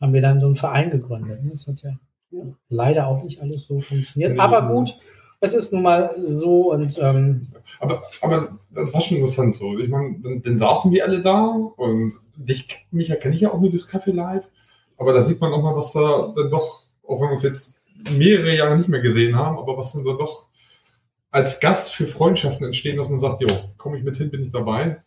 haben 0.01 0.13
wir 0.13 0.21
dann 0.21 0.39
so 0.41 0.47
einen 0.47 0.55
Verein 0.55 0.89
gegründet. 0.89 1.39
Das 1.49 1.67
hat 1.67 1.81
ja 1.83 1.97
leider 2.69 3.07
auch 3.07 3.23
nicht 3.23 3.41
alles 3.41 3.65
so 3.65 3.79
funktioniert. 3.79 4.37
Aber 4.39 4.67
gut, 4.67 4.97
es 5.39 5.53
ist 5.53 5.73
nun 5.73 5.83
mal 5.83 6.15
so 6.27 6.71
und 6.71 6.97
ähm, 7.01 7.47
Aber, 7.79 8.03
aber 8.21 8.57
das 8.71 8.93
war 8.93 9.01
schon 9.01 9.17
interessant 9.17 9.55
so. 9.55 9.77
Ich 9.77 9.89
meine, 9.89 10.15
dann, 10.21 10.41
dann 10.41 10.57
saßen 10.57 10.91
wir 10.91 11.05
alle 11.05 11.21
da 11.21 11.47
und 11.77 12.13
dich, 12.35 12.85
mich 12.91 13.07
kenne 13.19 13.35
ich 13.35 13.41
ja 13.41 13.51
auch 13.51 13.59
nur 13.59 13.71
das 13.71 13.89
Café 13.89 14.11
Live. 14.11 14.49
Aber 14.97 15.13
da 15.13 15.21
sieht 15.21 15.41
man 15.41 15.51
auch 15.51 15.61
mal, 15.61 15.75
was 15.75 15.91
da 15.91 16.33
dann 16.35 16.49
doch, 16.49 16.83
auch 17.07 17.19
wenn 17.19 17.27
wir 17.27 17.33
uns 17.33 17.43
jetzt 17.43 17.75
mehrere 18.17 18.55
Jahre 18.55 18.77
nicht 18.77 18.89
mehr 18.89 19.01
gesehen 19.01 19.35
haben, 19.35 19.57
aber 19.57 19.77
was 19.77 19.93
dann 19.93 20.05
da 20.05 20.13
doch 20.13 20.47
als 21.31 21.59
Gast 21.59 21.93
für 21.93 22.07
Freundschaften 22.07 22.65
entstehen, 22.65 22.97
dass 22.97 23.09
man 23.09 23.19
sagt, 23.19 23.41
jo, 23.41 23.47
komme 23.77 23.97
ich 23.97 24.03
mit 24.03 24.15
hin, 24.15 24.31
bin 24.31 24.43
ich 24.43 24.51
dabei. 24.51 24.97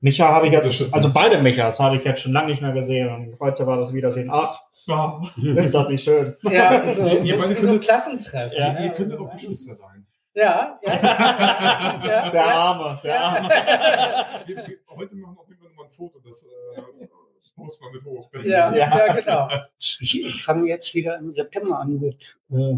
Micha 0.00 0.28
habe 0.28 0.46
ich 0.46 0.52
jetzt, 0.52 0.94
also 0.94 1.12
beide 1.12 1.40
Michas 1.40 1.80
habe 1.80 1.96
ich 1.96 2.04
jetzt 2.04 2.22
schon 2.22 2.32
lange 2.32 2.50
nicht 2.50 2.62
mehr 2.62 2.72
gesehen 2.72 3.08
und 3.08 3.40
heute 3.40 3.66
war 3.66 3.78
das 3.78 3.92
Wiedersehen. 3.92 4.28
Ach, 4.30 4.60
Ja, 4.86 5.20
ist 5.56 5.74
das 5.74 5.88
nicht 5.88 6.04
schön? 6.04 6.36
ja, 6.42 6.94
so, 6.94 7.06
Ihr 7.06 7.38
beide 7.38 7.56
wie 7.56 7.64
so 7.64 7.72
ein 7.72 7.80
Klassentreffen. 7.80 8.58
Ja, 8.58 8.72
ne? 8.72 8.84
ihr 8.86 8.90
könntet 8.90 9.18
auch 9.18 9.32
Geschwister 9.32 9.74
sein. 9.74 10.06
Ja, 10.34 10.78
ja. 10.82 10.92
ja, 12.04 12.30
Der. 12.30 12.44
Arme, 12.44 12.98
der 13.02 13.20
Arme. 13.20 13.48
Heute 14.94 15.16
machen 15.16 15.34
wir 15.34 15.40
auf 15.40 15.48
jeden 15.48 15.60
Fall 15.60 15.68
nochmal 15.70 15.86
ein 15.86 15.92
Foto, 15.92 16.18
das 16.18 16.44
äh, 16.44 17.06
posten 17.56 17.86
wir 17.86 17.92
mit 17.92 18.04
hoch. 18.04 18.30
Ja, 18.42 18.74
ja, 18.74 19.14
genau. 19.14 19.48
Ich, 19.78 19.98
ich 20.26 20.44
fange 20.44 20.68
jetzt 20.68 20.94
wieder 20.94 21.16
im 21.16 21.32
September 21.32 21.80
an 21.80 21.98
mit 21.98 22.36
äh, 22.50 22.76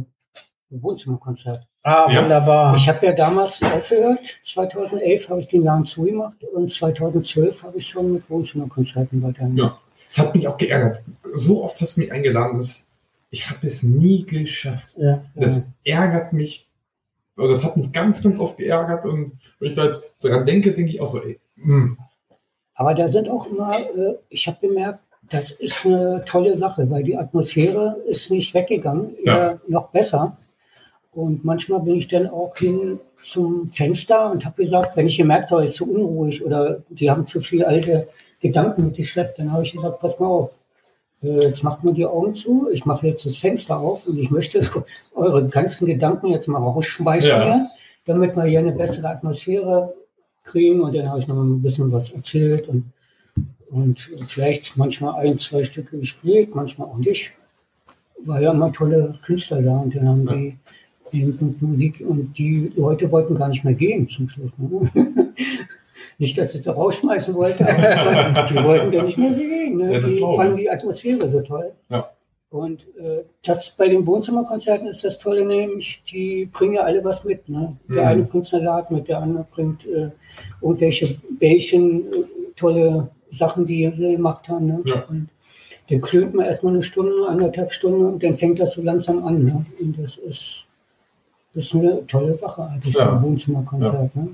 Wohnzimmerkonzert. 0.71 1.67
Ah, 1.83 2.11
Ja. 2.11 2.23
wunderbar. 2.23 2.75
Ich 2.77 2.89
habe 2.89 3.07
ja 3.07 3.13
damals 3.13 3.63
aufgehört. 3.63 4.37
2011 4.43 5.29
habe 5.31 5.41
ich 5.41 5.49
den 5.49 5.65
Laden 5.65 5.85
zugemacht 5.85 6.43
und 6.45 6.71
2012 6.71 7.63
habe 7.63 7.79
ich 7.79 7.89
schon 7.89 8.13
mit 8.13 8.29
Wohnzimmerkonzerten 8.29 9.23
weitergemacht. 9.23 9.57
Ja. 9.59 9.79
Das 10.09 10.19
hat 10.19 10.35
mich 10.35 10.47
auch 10.49 10.57
geärgert. 10.57 11.03
So 11.35 11.63
oft 11.65 11.81
hast 11.81 11.97
du 11.97 12.01
mich 12.01 12.13
eingeladen, 12.13 12.59
dass 12.59 12.89
ich 13.31 13.51
habe 13.51 13.67
es 13.67 13.83
nie 13.83 14.25
geschafft. 14.25 14.95
ja, 14.97 15.07
ja. 15.11 15.23
Das 15.35 15.69
ärgert 15.85 16.33
mich, 16.33 16.67
das 17.37 17.63
hat 17.65 17.77
mich 17.77 17.93
ganz, 17.93 18.23
ganz 18.23 18.41
oft 18.41 18.57
geärgert 18.57 19.05
und 19.05 19.33
wenn 19.61 19.71
ich 19.71 19.77
da 19.77 19.85
jetzt 19.85 20.13
dran 20.23 20.47
denke, 20.47 20.73
denke 20.73 20.91
ich 20.93 21.01
auch 21.01 21.09
so, 21.09 21.23
ey, 21.23 21.39
hm, 21.57 21.99
Aber 22.75 22.95
da 22.95 23.07
sind 23.09 23.29
auch 23.29 23.47
immer, 23.51 23.71
äh, 23.97 24.15
ich 24.31 24.47
habe 24.47 24.57
gemerkt, 24.67 25.01
das 25.31 25.51
ist 25.51 25.85
eine 25.85 26.25
tolle 26.25 26.55
Sache, 26.57 26.89
weil 26.91 27.03
die 27.03 27.17
Atmosphäre 27.19 27.97
ist 28.09 28.31
nicht 28.31 28.55
weggegangen, 28.55 29.15
Ja. 29.25 29.37
eher 29.37 29.61
noch 29.69 29.89
besser. 29.91 30.39
Und 31.19 31.45
manchmal 31.45 31.81
bin 31.81 31.97
ich 31.97 32.07
dann 32.07 32.29
auch 32.29 32.57
hin 32.57 33.01
zum 33.21 33.73
Fenster 33.73 34.31
und 34.31 34.45
habe 34.45 34.63
gesagt, 34.63 34.97
wenn 34.97 35.09
ich 35.09 35.17
gemerkt 35.17 35.51
habe, 35.51 35.65
es 35.65 35.71
ist 35.71 35.77
zu 35.79 35.93
unruhig 35.93 36.45
oder 36.45 36.81
die 36.91 37.11
haben 37.11 37.27
zu 37.27 37.41
viele 37.41 37.67
alte 37.67 38.07
Gedanken 38.41 38.85
mit 38.85 38.97
geschleppt, 38.97 39.37
dann 39.41 39.51
habe 39.53 39.65
ich 39.65 39.73
gesagt, 39.73 39.99
pass 40.01 40.17
mal 40.21 40.27
auf, 40.29 40.51
Äh, 41.21 41.47
Jetzt 41.47 41.65
macht 41.65 41.83
man 41.83 41.95
die 41.97 42.07
Augen 42.07 42.33
zu, 42.43 42.69
ich 42.73 42.85
mache 42.87 43.09
jetzt 43.09 43.27
das 43.27 43.37
Fenster 43.39 43.77
auf 43.77 44.07
und 44.07 44.17
ich 44.21 44.31
möchte 44.31 44.61
eure 45.17 45.45
ganzen 45.49 45.87
Gedanken 45.87 46.29
jetzt 46.29 46.47
mal 46.47 46.63
rausschmeißen, 46.63 47.31
Ja. 47.31 47.43
hier, 47.45 47.67
damit 48.07 48.37
wir 48.37 48.45
hier 48.45 48.61
eine 48.61 48.71
bessere 48.71 49.09
Atmosphäre 49.09 49.93
kriegen. 50.45 50.81
Und 50.83 50.95
dann 50.95 51.09
habe 51.11 51.19
ich 51.19 51.27
noch 51.27 51.43
ein 51.43 51.61
bisschen 51.61 51.91
was 51.91 52.11
erzählt 52.13 52.69
und, 52.69 52.85
und 53.71 53.99
vielleicht 54.29 54.77
manchmal 54.77 55.15
ein, 55.27 55.37
zwei 55.39 55.65
Stücke 55.65 55.99
gespielt, 55.99 56.55
manchmal 56.55 56.87
auch 56.87 56.99
nicht. 56.99 57.33
War 58.25 58.41
ja 58.41 58.53
immer 58.53 58.71
tolle 58.73 59.19
Künstler 59.27 59.61
da 59.63 59.79
und 59.79 59.93
dann 59.97 60.09
haben 60.09 60.27
die 60.27 60.57
eben 61.13 61.37
mit 61.41 61.63
Musik 61.63 62.05
und 62.07 62.37
die 62.39 62.73
Leute 62.77 63.11
wollten 63.11 63.35
gar 63.35 63.49
nicht 63.49 63.65
mehr 63.65 63.75
gehen 63.75 64.07
zum 64.09 64.29
Schluss. 64.29 64.53
Ne? 64.59 64.91
Nicht, 66.21 66.37
dass 66.37 66.53
ich 66.55 66.63
da 66.63 66.73
rausschmeißen 66.73 67.33
wollte, 67.35 67.65
aber 67.69 68.43
die 68.49 68.55
wollten 68.65 68.93
ja 68.93 69.05
nicht 69.05 69.19
mehr 69.19 69.33
gehen. 69.35 69.77
Ne? 69.77 69.93
Ja, 69.93 70.01
die 70.01 70.19
fanden 70.19 70.57
die 70.57 70.69
Atmosphäre 70.69 71.29
so 71.29 71.41
toll. 71.43 71.71
Ja. 71.91 72.11
Und 72.51 72.89
äh, 72.99 73.23
das 73.45 73.71
bei 73.77 73.89
den 73.89 74.05
Wohnzimmerkonzerten 74.07 74.89
ist 74.89 75.05
das 75.05 75.19
Tolle, 75.19 75.45
nämlich 75.45 76.03
die 76.11 76.47
bringen 76.47 76.75
ja 76.75 76.83
alle 76.83 77.05
was 77.05 77.23
mit. 77.25 77.49
Ne? 77.49 77.77
Der 77.89 78.03
Mhm. 78.03 78.09
eine 78.09 78.23
bringt 78.23 78.47
Salat 78.47 78.91
mit, 78.91 79.07
der 79.07 79.21
andere 79.21 79.47
bringt 79.49 79.87
äh, 79.87 80.09
irgendwelche 80.61 81.07
Bällchen, 81.39 82.01
äh, 82.01 82.05
tolle 82.57 83.11
Sachen, 83.31 83.65
die 83.67 83.89
sie 83.93 84.13
gemacht 84.13 84.49
haben. 84.49 84.67
Ne? 84.67 84.83
Ja. 84.87 85.05
Und 85.09 85.29
dann 85.91 86.01
klönt 86.01 86.35
man 86.35 86.47
erstmal 86.47 86.73
eine 86.73 86.83
Stunde, 86.83 87.29
anderthalb 87.29 87.73
Stunden 87.73 88.05
und 88.05 88.23
dann 88.23 88.37
fängt 88.39 88.59
das 88.59 88.73
so 88.73 88.83
langsam 88.83 89.25
an. 89.25 89.45
Ne? 89.45 89.65
Und 89.81 89.99
das 90.03 90.17
ist, 90.17 90.65
ist 91.55 91.75
eine 91.75 92.07
tolle 92.07 92.35
Sache 92.35 92.65
eigentlich, 92.65 92.95
Ja. 92.95 93.11
so 93.11 93.17
ein 93.17 93.23
Wohnzimmerkonzert. 93.23 94.15
Ne? 94.17 94.29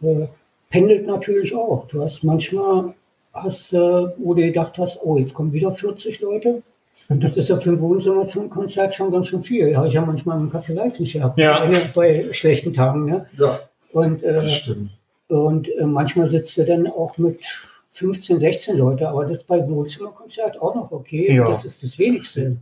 Und, 0.00 0.08
äh, 0.22 0.28
pendelt 0.70 1.06
natürlich 1.06 1.54
auch. 1.54 1.86
Du 1.88 2.02
hast 2.02 2.22
manchmal, 2.24 2.94
hast, 3.32 3.72
äh, 3.72 3.78
wo 4.18 4.34
du 4.34 4.42
gedacht 4.42 4.78
hast, 4.78 5.00
oh, 5.02 5.16
jetzt 5.18 5.34
kommen 5.34 5.52
wieder 5.52 5.72
40 5.72 6.20
Leute. 6.20 6.62
Und 7.08 7.22
das 7.22 7.36
ist 7.36 7.48
ja 7.48 7.58
für 7.58 7.70
ein 7.70 7.80
Wohnzimmer 7.80 8.26
zum 8.26 8.50
Konzert 8.50 8.94
schon 8.94 9.10
ganz 9.12 9.28
schön 9.28 9.42
viel. 9.42 9.76
Habe 9.76 9.88
ich 9.88 9.94
ja 9.94 10.02
manchmal 10.04 10.38
im 10.38 10.50
Café 10.50 10.74
Live 10.74 10.98
nicht 10.98 11.12
gehabt. 11.14 11.38
Ja. 11.38 11.64
Bei, 11.64 11.90
bei 11.94 12.32
schlechten 12.32 12.72
Tagen. 12.72 13.04
Ne? 13.06 13.26
Ja, 13.38 13.60
Und, 13.92 14.22
äh, 14.22 14.34
das 14.42 14.52
stimmt. 14.52 14.90
und 15.28 15.68
äh, 15.78 15.84
manchmal 15.86 16.26
sitzt 16.26 16.56
du 16.58 16.64
dann 16.64 16.86
auch 16.88 17.16
mit 17.16 17.40
15, 17.90 18.40
16 18.40 18.76
Leute, 18.76 19.08
aber 19.08 19.24
das 19.24 19.38
ist 19.38 19.46
bei 19.46 19.66
Wohnzimmerkonzert 19.66 20.60
auch 20.60 20.74
noch 20.74 20.92
okay. 20.92 21.34
Ja. 21.34 21.46
Das 21.48 21.64
ist 21.64 21.82
das 21.82 21.98
Wenigste. 21.98 22.56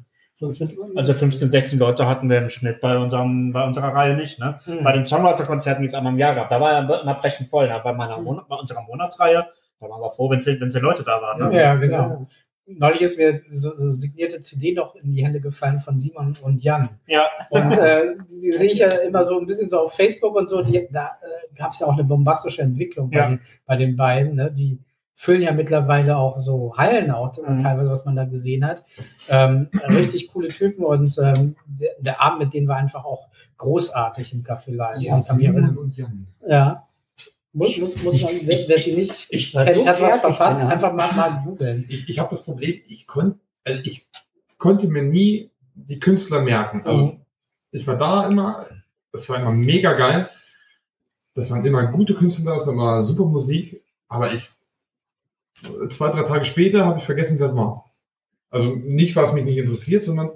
Also 0.97 1.15
15, 1.15 1.51
16 1.51 1.79
Leute 1.79 2.07
hatten 2.07 2.29
wir 2.29 2.39
im 2.39 2.51
Schnitt 2.51 2.81
bei, 2.81 2.99
unserem, 2.99 3.53
bei 3.53 3.65
unserer 3.67 3.95
Reihe 3.95 4.17
nicht. 4.17 4.39
Ne? 4.39 4.59
Mhm. 4.67 4.85
Bei 4.85 4.93
den 4.93 5.07
Songwriter-Konzerten, 5.07 5.83
die 5.83 5.87
es 5.89 5.95
einmal 5.95 6.13
im 6.13 6.19
Jahr 6.19 6.35
gab, 6.35 6.51
da 6.51 6.61
war 6.61 6.73
ja 6.73 7.01
immer 7.01 7.15
brechend 7.15 7.49
voll. 7.49 7.69
Ne? 7.69 7.81
Bei, 7.83 7.93
meiner 7.95 8.19
Mhm. 8.19 8.43
Bei 8.49 8.57
unserer 8.57 8.83
Monatsreihe, 8.83 9.47
da 9.81 9.89
waren 9.89 10.01
wir 10.01 10.11
froh, 10.11 10.29
wenn 10.31 10.43
zehn, 10.43 10.61
wenn 10.61 10.71
zehn 10.71 10.83
Leute 10.83 11.03
da 11.05 11.23
waren. 11.23 11.51
Ne? 11.51 11.59
Ja, 11.59 11.75
genau. 11.77 12.27
Neulich 12.69 13.01
ist 13.03 13.17
mir 13.17 13.43
so 13.53 13.77
eine 13.77 13.93
signierte 13.93 14.41
CD 14.41 14.73
noch 14.75 14.97
in 14.97 15.13
die 15.13 15.25
Hände 15.25 15.41
gefallen 15.41 15.79
von 15.79 15.99
Simon 16.01 16.37
und 16.43 16.63
Jan. 16.65 16.89
Ja. 17.07 17.25
Und 17.51 17.79
äh, 17.79 18.17
die 18.29 18.51
sehe 18.53 18.73
ich 18.73 18.81
ja 18.81 18.89
immer 18.89 19.23
so 19.23 19.39
ein 19.39 19.47
bisschen 19.47 19.71
so 19.71 19.79
auf 19.79 19.95
Facebook 19.95 20.35
und 20.35 20.49
so. 20.49 20.63
Die, 20.63 20.89
da 20.91 21.17
äh, 21.23 21.57
gab 21.57 21.73
es 21.73 21.79
ja 21.79 21.87
auch 21.87 21.93
eine 21.93 22.03
bombastische 22.03 22.63
Entwicklung 22.63 23.09
bei, 23.11 23.19
Ja. 23.19 23.29
den, 23.29 23.41
bei 23.67 23.77
den 23.77 23.97
beiden. 23.97 24.35
Ne? 24.35 24.51
Die 24.51 24.81
füllen 25.19 25.43
ja 25.43 25.53
mittlerweile 25.53 26.17
auch 26.19 26.39
so 26.41 26.77
Hallen 26.77 27.11
auch, 27.11 27.33
Mhm. 27.39 27.59
teilweise, 27.59 27.91
was 27.91 28.05
man 28.05 28.15
da 28.17 28.25
gesehen 28.27 28.65
hat. 28.65 28.85
Ähm, 29.29 29.69
richtig 29.89 30.29
coole 30.29 30.49
Typen 30.49 30.85
und 30.85 31.17
ähm, 31.19 31.57
der, 31.67 31.91
der 31.99 32.21
Abend 32.23 32.39
mit 32.41 32.55
denen 32.55 32.69
war 32.69 32.77
einfach 32.77 33.05
auch 33.05 33.27
großartig 33.57 34.35
im 34.35 34.45
Café 34.45 34.75
Live. 34.75 35.01
Ja, 35.01 35.17
ja. 36.47 36.83
Muss, 37.53 37.79
muss, 37.79 38.03
muss 38.03 38.21
man, 38.23 38.33
wer, 38.43 38.59
wer 38.69 38.79
sie 38.79 38.95
nicht 38.95 39.29
ich 39.31 39.53
kennt, 39.53 39.75
so 39.77 39.87
hat 39.87 40.01
was 40.03 40.19
verpasst, 40.19 40.61
danach. 40.61 40.73
einfach 40.75 40.93
mal, 40.93 41.11
mal 41.15 41.43
googeln. 41.43 41.87
Ich, 41.89 42.07
ich 42.11 42.19
habe 42.19 42.29
das 42.29 42.43
Problem, 42.45 42.83
ich 42.87 43.07
konnte, 43.07 43.39
also 43.65 43.81
ich 43.83 44.07
konnte 44.59 44.87
mir 44.89 45.03
nie 45.03 45.51
die 45.75 45.99
Künstler 45.99 46.43
merken. 46.43 46.83
Also 46.85 47.01
Mhm. 47.01 47.21
ich 47.71 47.87
war 47.87 47.97
da 47.97 48.29
immer, 48.29 48.67
das 49.13 49.27
war 49.31 49.41
immer 49.41 49.53
mega 49.53 49.95
geil. 49.95 50.29
Das 51.33 51.51
waren 51.51 51.65
immer 51.65 51.87
gute 51.87 52.15
Künstler, 52.15 52.53
das 52.55 52.67
war 52.67 52.75
immer 52.75 53.01
super 53.03 53.25
Musik, 53.25 53.83
aber 54.09 54.33
ich 54.35 54.49
zwei, 55.89 56.09
drei 56.09 56.23
Tage 56.23 56.45
später 56.45 56.85
habe 56.85 56.99
ich 56.99 57.05
vergessen, 57.05 57.39
wer 57.39 57.47
es 57.47 57.57
war. 57.57 57.85
Also 58.51 58.75
nicht, 58.75 59.17
was 59.17 59.33
mich 59.33 59.45
nicht 59.45 59.59
interessiert, 59.59 60.05
sondern 60.05 60.31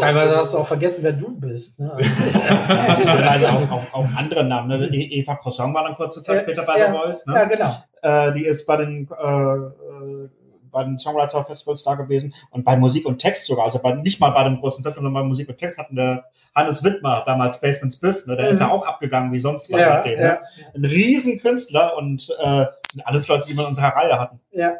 Teilweise 0.00 0.36
hast 0.36 0.54
du 0.54 0.58
auch 0.58 0.66
vergessen, 0.66 1.02
wer 1.02 1.12
du 1.12 1.38
bist. 1.38 1.78
Ne? 1.78 1.96
Teilweise 3.02 3.52
auch, 3.52 3.70
auch, 3.70 3.94
auch 3.94 4.08
andere 4.16 4.44
Namen. 4.44 4.68
Ne? 4.68 4.88
E- 4.88 5.20
Eva 5.20 5.36
Croissant 5.36 5.72
war 5.72 5.84
dann 5.84 5.94
kurze 5.94 6.22
Zeit 6.22 6.36
Ja, 6.36 6.42
später 6.42 6.62
bei 6.64 6.78
ja. 6.78 6.86
The 6.86 6.98
Voice. 6.98 7.26
Ne? 7.26 7.34
ja, 7.34 7.44
genau. 7.44 7.76
Äh, 8.02 8.34
die 8.34 8.44
ist 8.44 8.66
bei 8.66 8.76
den, 8.78 9.08
äh, 9.08 9.56
äh, 9.56 10.28
bei 10.72 10.82
den 10.84 10.98
Songwriter-Festivals 10.98 11.84
da 11.84 11.94
gewesen 11.94 12.34
und 12.50 12.64
bei 12.64 12.76
Musik 12.76 13.06
und 13.06 13.18
Text 13.18 13.46
sogar. 13.46 13.66
Also 13.66 13.78
bei, 13.78 13.94
nicht 13.94 14.18
mal 14.20 14.30
bei 14.30 14.44
dem 14.44 14.58
großen 14.60 14.82
Festival, 14.82 15.04
sondern 15.04 15.22
bei 15.22 15.28
Musik 15.28 15.48
und 15.48 15.58
Text 15.58 15.78
hatten 15.78 15.96
der 15.96 16.24
Hannes 16.54 16.82
Wittmer, 16.82 17.22
damals 17.26 17.56
Spaceman 17.56 17.90
Spiff, 17.90 18.26
ne? 18.26 18.36
der 18.36 18.46
Mhm. 18.46 18.52
ist 18.52 18.60
ja 18.60 18.70
auch 18.70 18.86
abgegangen 18.86 19.32
wie 19.32 19.40
sonst 19.40 19.70
was 19.72 19.80
Ja, 19.80 19.86
seitdem. 20.02 20.18
ja, 20.18 20.26
Ne? 20.26 20.40
Ein 20.74 20.84
riesen 20.84 21.38
Künstler 21.40 21.96
und 21.96 22.28
äh, 22.42 22.66
sind 22.92 23.06
alles 23.06 23.28
Leute, 23.28 23.46
die 23.46 23.54
wir 23.56 23.62
in 23.62 23.68
unserer 23.68 23.88
Reihe 23.96 24.18
hatten. 24.18 24.40
ja. 24.50 24.74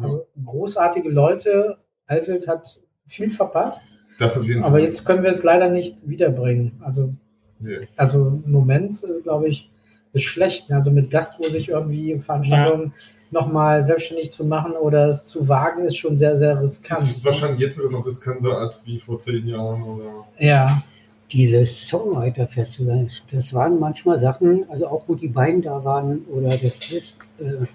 Also 0.00 0.26
großartige 0.44 1.08
Leute. 1.08 1.78
Alfred 2.06 2.48
hat 2.48 2.80
viel 3.06 3.30
verpasst, 3.30 3.82
Das 4.18 4.36
auf 4.36 4.42
jeden 4.44 4.62
Fall. 4.62 4.70
aber 4.70 4.80
jetzt 4.80 5.04
können 5.04 5.22
wir 5.22 5.30
es 5.30 5.44
leider 5.44 5.68
nicht 5.70 6.08
wiederbringen. 6.08 6.82
Also, 6.84 7.14
Nee. 7.60 7.86
also 7.96 8.26
im 8.44 8.50
Moment, 8.50 9.04
äh, 9.04 9.22
glaube 9.22 9.46
ich, 9.48 9.70
ist 10.12 10.24
schlecht. 10.24 10.68
ne? 10.68 10.76
Also 10.76 10.90
mit 10.90 11.10
Gastro 11.12 11.44
sich 11.44 11.68
irgendwie 11.68 12.18
Veranstaltungen 12.18 12.92
nochmal 13.34 13.82
selbstständig 13.82 14.32
zu 14.32 14.44
machen 14.46 14.72
oder 14.72 15.08
es 15.08 15.26
zu 15.26 15.46
wagen, 15.48 15.84
ist 15.84 15.98
schon 15.98 16.16
sehr, 16.16 16.36
sehr 16.38 16.58
riskant. 16.60 17.00
Das 17.02 17.10
ist 17.10 17.24
wahrscheinlich 17.24 17.60
jetzt 17.60 17.76
sogar 17.76 17.92
noch 17.92 18.06
riskanter 18.06 18.56
als 18.56 18.82
wie 18.86 18.98
vor 18.98 19.18
zehn 19.18 19.46
Jahren 19.46 19.82
oder. 19.82 20.24
Ja, 20.38 20.82
Diese 21.30 21.66
Songwriter-Festivals, 21.66 23.24
das 23.32 23.52
waren 23.54 23.78
manchmal 23.78 24.18
Sachen, 24.18 24.64
also 24.70 24.86
auch 24.88 25.02
wo 25.06 25.14
die 25.14 25.28
beiden 25.28 25.62
da 25.62 25.84
waren 25.84 26.24
oder 26.32 26.50
das 26.50 26.80
Quiz, 26.80 27.16
äh, 27.38 27.66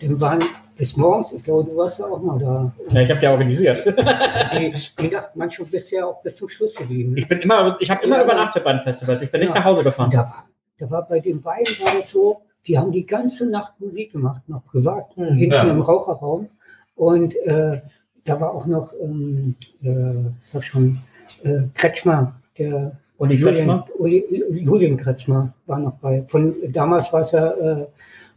dann 0.00 0.20
waren 0.20 0.38
bis 0.76 0.96
morgens, 0.96 1.32
ich 1.32 1.44
glaube, 1.44 1.68
du 1.68 1.76
warst 1.76 1.98
ja 1.98 2.06
auch 2.06 2.22
mal 2.22 2.38
da. 2.38 2.72
Ja, 2.90 3.00
ich 3.02 3.10
habe 3.10 3.20
die 3.20 3.26
organisiert. 3.26 3.84
Die, 4.58 4.72
die 4.98 5.10
dachten, 5.10 5.38
manchmal 5.38 5.68
bist 5.68 5.92
du 5.92 5.96
ja 5.96 6.06
auch 6.06 6.22
bis 6.22 6.36
zum 6.36 6.48
Schluss 6.48 6.74
geblieben. 6.74 7.16
Ich 7.16 7.28
bin 7.28 7.38
immer, 7.40 7.76
ich 7.80 7.90
habe 7.90 8.04
immer 8.04 8.22
übernachtet 8.24 8.64
bei 8.64 8.72
den 8.72 8.82
Festivals. 8.82 9.20
Ich 9.22 9.30
bin 9.30 9.40
nicht 9.42 9.50
Ja. 9.50 9.54
nach 9.56 9.64
Hause 9.64 9.84
gefahren. 9.84 10.10
da 10.10 10.18
war, 10.18 10.44
da 10.78 10.90
war 10.90 11.06
bei 11.06 11.20
den 11.20 11.40
beiden 11.42 11.66
war 11.84 11.98
es 12.00 12.10
so, 12.10 12.40
die 12.66 12.78
haben 12.78 12.92
die 12.92 13.06
ganze 13.06 13.46
Nacht 13.48 13.80
Musik 13.80 14.12
gemacht, 14.12 14.42
noch 14.48 14.64
privat, 14.66 15.16
Mhm. 15.16 15.34
hinten 15.34 15.54
Ja. 15.54 15.70
im 15.70 15.80
Raucherraum. 15.80 16.48
Und 16.96 17.34
äh, 17.46 17.80
da 18.24 18.40
war 18.40 18.54
auch 18.54 18.66
noch, 18.66 18.92
ähm, 19.02 19.54
äh, 19.82 20.30
sag 20.38 20.62
schon, 20.64 20.98
äh, 21.42 21.62
Kretschmer, 21.74 22.34
der 22.58 22.92
Uli 23.18 23.38
Kretschmer? 23.40 23.86
Julian, 23.98 24.24
Uli, 24.28 24.44
Julian 24.64 24.96
Kretschmer 24.96 25.52
war 25.66 25.78
noch 25.78 25.94
bei. 25.94 26.22
Von 26.28 26.54
damals 26.70 27.12
war 27.12 27.20
es 27.20 27.32
ja, 27.32 27.50
äh, 27.52 27.86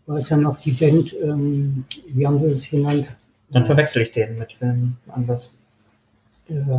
war 0.06 0.18
es 0.18 0.30
ja 0.30 0.38
noch 0.38 0.58
die 0.60 0.72
Band, 0.72 1.15
ähm, 1.22 1.86
wie 2.08 2.25
haben 2.27 2.39
sie 2.39 2.48
es 2.48 2.70
genannt? 2.70 3.08
Dann 3.51 3.65
verwechsel 3.65 4.01
ich 4.03 4.12
den 4.12 4.38
mit 4.38 4.60
wem 4.62 4.96
anders. 5.08 5.53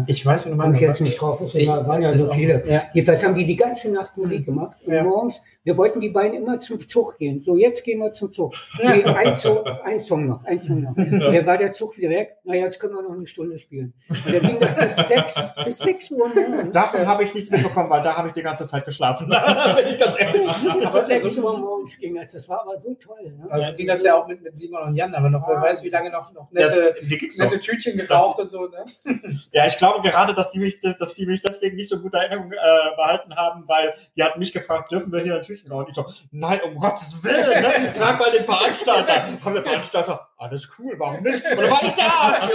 Ich 0.06 0.24
weiß, 0.26 0.46
wie 0.46 0.50
Komme 0.56 0.74
ich 0.74 0.80
jetzt 0.82 1.00
nicht 1.00 1.20
drauf, 1.20 1.40
es 1.40 1.54
Ich- 1.54 1.66
waren 1.66 2.02
ja 2.02 2.10
ist 2.10 2.20
so 2.20 2.30
viele. 2.32 2.62
Ja. 2.68 2.82
Jedenfalls 2.92 3.24
haben 3.24 3.34
die 3.34 3.46
die 3.46 3.56
ganze 3.56 3.90
Nacht 3.92 4.16
Musik 4.16 4.44
gemacht. 4.44 4.76
Und 4.84 4.92
Ja. 4.92 5.02
morgens, 5.02 5.40
wir 5.64 5.76
wollten 5.78 6.00
die 6.00 6.10
beiden 6.10 6.34
immer 6.36 6.60
zum 6.60 6.78
Zug 6.86 7.16
gehen. 7.16 7.40
So, 7.40 7.56
jetzt 7.56 7.82
gehen 7.82 7.98
wir 8.00 8.12
zum 8.12 8.30
Zug. 8.30 8.52
Nee, 8.82 9.02
ein, 9.04 9.34
Zug 9.36 9.64
ein 9.84 9.98
Song 10.00 10.26
noch, 10.26 10.44
ein 10.44 10.60
Song 10.60 10.82
noch. 10.82 10.94
Und 10.96 11.10
dann 11.20 11.46
war 11.46 11.56
der 11.56 11.72
Zug 11.72 11.96
wieder 11.96 12.10
weg. 12.10 12.36
Na, 12.44 12.54
jetzt 12.54 12.78
können 12.78 12.94
wir 12.94 13.02
noch 13.02 13.12
eine 13.16 13.26
Stunde 13.26 13.56
spielen. 13.58 13.94
Und 14.10 14.26
dann 14.34 14.42
ging 14.42 14.60
das 14.60 14.74
bis 14.96 15.08
sechs, 15.08 15.34
bis 15.64 15.78
sechs 15.78 16.10
Uhr 16.10 16.28
morgens. 16.28 16.74
Davon 16.74 17.06
habe 17.06 17.24
ich 17.24 17.32
nichts 17.32 17.50
mitbekommen, 17.50 17.88
weil 17.88 18.02
da 18.02 18.14
habe 18.16 18.28
ich 18.28 18.34
die 18.34 18.42
ganze 18.42 18.66
Zeit 18.66 18.84
geschlafen. 18.84 19.28
Bin 19.28 19.86
ich 19.94 19.98
ganz 19.98 20.20
ehrlich. 20.20 20.46
bis 20.46 21.06
sechs 21.06 21.38
Uhr 21.38 21.58
morgens 21.58 21.98
ging 21.98 22.14
das. 22.16 22.34
Das 22.34 22.46
war 22.50 22.60
aber 22.60 22.78
so 22.78 22.92
toll. 22.94 23.32
Ne? 23.38 23.46
Also 23.50 23.74
ging 23.74 23.86
das 23.86 24.02
ja 24.02 24.14
auch 24.20 24.28
mit, 24.28 24.42
mit 24.42 24.58
Simon 24.58 24.82
und 24.88 24.94
Jan, 24.94 25.14
aber 25.14 25.30
noch 25.30 25.48
wer 25.48 25.56
Ah. 25.56 25.62
weiß, 25.62 25.82
wie 25.82 25.88
lange 25.88 26.10
noch, 26.10 26.30
noch 26.34 26.48
Das, 26.52 26.76
nette, 26.78 26.94
noch. 27.38 27.44
nette 27.50 27.60
Tütchen 27.60 27.96
geraucht 27.96 28.38
und 28.40 28.50
so. 28.50 28.68
Ne? 28.68 28.84
Ja, 29.54 29.68
ich 29.68 29.78
glaube 29.78 30.02
gerade, 30.02 30.34
dass 30.34 30.50
die 30.50 30.58
mich, 30.58 30.80
dass 30.80 31.14
die 31.14 31.26
mich 31.26 31.40
deswegen 31.40 31.76
nicht 31.76 31.88
so 31.88 32.00
gute 32.00 32.18
Erinnerung 32.18 32.50
äh, 32.50 32.96
behalten 32.96 33.36
haben, 33.36 33.62
weil 33.68 33.94
die 34.16 34.24
hatten 34.24 34.40
mich 34.40 34.52
gefragt, 34.52 34.90
dürfen 34.90 35.12
wir 35.12 35.20
hier 35.20 35.36
ein 35.36 35.44
Tütchen 35.44 35.70
rauchen? 35.70 35.86
Ich 35.90 35.94
so, 35.94 36.04
nein, 36.32 36.60
um 36.64 36.74
Gottes 36.74 37.22
Willen, 37.22 37.62
ne? 37.62 37.92
frag 37.94 38.18
mal 38.18 38.32
den 38.32 38.44
Veranstalter. 38.44 39.22
Kommt 39.40 39.54
der 39.54 39.62
Veranstalter, 39.62 40.28
alles 40.38 40.68
cool, 40.76 40.98
warum 40.98 41.22
nicht? 41.22 41.40
Oder 41.46 41.70
war 41.70 41.82
ich 41.84 41.92
der 41.92 42.12
Arzt? 42.12 42.48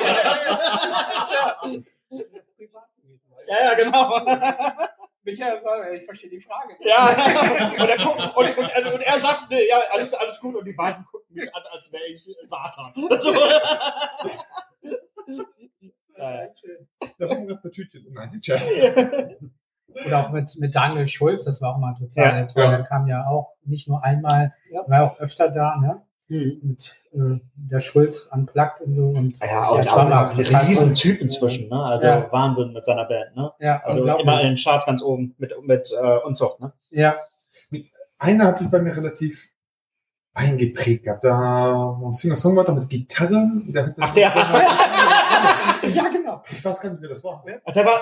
ja, 3.47 3.55
ja, 3.63 3.73
genau. 3.75 4.19
Michael 5.23 5.61
sagt, 5.61 5.93
ich 5.93 6.03
verstehe 6.03 6.29
die 6.29 6.41
Frage. 6.41 6.75
Ja, 6.81 7.07
und 7.79 7.89
er, 7.89 7.97
guckt, 7.97 8.19
und, 8.35 8.57
und, 8.57 8.93
und 8.93 9.03
er 9.03 9.19
sagt, 9.21 9.49
nee, 9.49 9.69
ja, 9.69 9.79
alles, 9.91 10.13
alles 10.13 10.37
gut, 10.41 10.53
und 10.53 10.65
die 10.65 10.73
beiden 10.73 11.05
gucken 11.05 11.33
mich 11.33 11.55
an, 11.55 11.63
als 11.71 11.93
wäre 11.93 12.07
ich 12.07 12.29
Satan. 12.47 12.93
So. 15.31 15.45
Ja, 16.19 16.43
ja. 16.43 16.49
Da 17.19 17.29
wir 17.29 17.45
gerade 17.45 17.59
bei 17.63 17.69
Tütchen. 17.69 18.05
Nein. 18.11 18.39
Oder 20.05 20.19
auch 20.25 20.31
mit, 20.31 20.55
mit 20.59 20.73
Daniel 20.75 21.07
Schulz, 21.07 21.45
das 21.45 21.61
war 21.61 21.75
auch 21.75 21.79
mal 21.79 21.93
total 21.95 22.39
Ja, 22.41 22.45
toll. 22.45 22.63
ja. 22.63 22.69
Der 22.77 22.83
kam 22.83 23.07
ja 23.07 23.25
auch 23.27 23.53
nicht 23.65 23.87
nur 23.87 24.03
einmal, 24.03 24.53
Ja. 24.71 24.81
war 24.87 25.03
auch 25.03 25.19
öfter 25.19 25.49
da. 25.49 25.75
Ne? 25.77 26.01
Und 26.31 26.95
äh, 27.13 27.39
der 27.55 27.79
Schulz 27.79 28.29
unplugged 28.31 28.81
und 28.81 28.93
so. 28.93 29.07
Und 29.07 29.39
Ja, 29.39 29.63
der 29.67 29.71
und 29.77 29.85
Schwamm 29.85 30.11
auch 30.11 30.29
auch 30.31 30.37
ein 30.37 30.67
Riesentyp 30.67 31.21
inzwischen, 31.21 31.69
ne? 31.69 31.81
Also 31.81 32.05
Ja. 32.07 32.31
Wahnsinn 32.31 32.71
mit 32.71 32.85
seiner 32.85 33.05
Band, 33.05 33.35
ne? 33.35 33.51
Ja, 33.59 33.81
Also 33.83 34.03
immer 34.05 34.41
in 34.41 34.49
den 34.49 34.55
Charts 34.57 34.85
ganz 34.85 35.01
oben 35.01 35.33
mit, 35.39 35.53
mit 35.63 35.91
äh, 35.99 36.17
Unzucht, 36.25 36.59
ne? 36.59 36.71
Ja, 36.91 37.15
Einer 38.19 38.45
hat 38.45 38.59
sich 38.59 38.69
bei 38.69 38.79
mir 38.79 38.95
relativ 38.95 39.49
eingeprägt 40.35 41.05
gehabt. 41.05 41.23
Da 41.23 41.29
war 41.31 41.99
ein 42.05 42.13
Singer-Songwriter 42.13 42.73
mit 42.73 42.87
Gitarre. 42.89 43.49
Der 43.65 43.87
hat 43.87 43.95
Ach, 43.99 44.13
der- 44.13 44.31
ja, 46.29 46.35
genau. 46.35 46.43
Ich 46.51 46.63
weiß 46.65 46.81
gar 46.81 46.89
nicht, 46.91 47.01
wer 47.01 47.09
das 47.09 47.23
war. 47.23 47.43
Ach, 47.65 47.73
Der 47.73 47.85
war, 47.85 48.01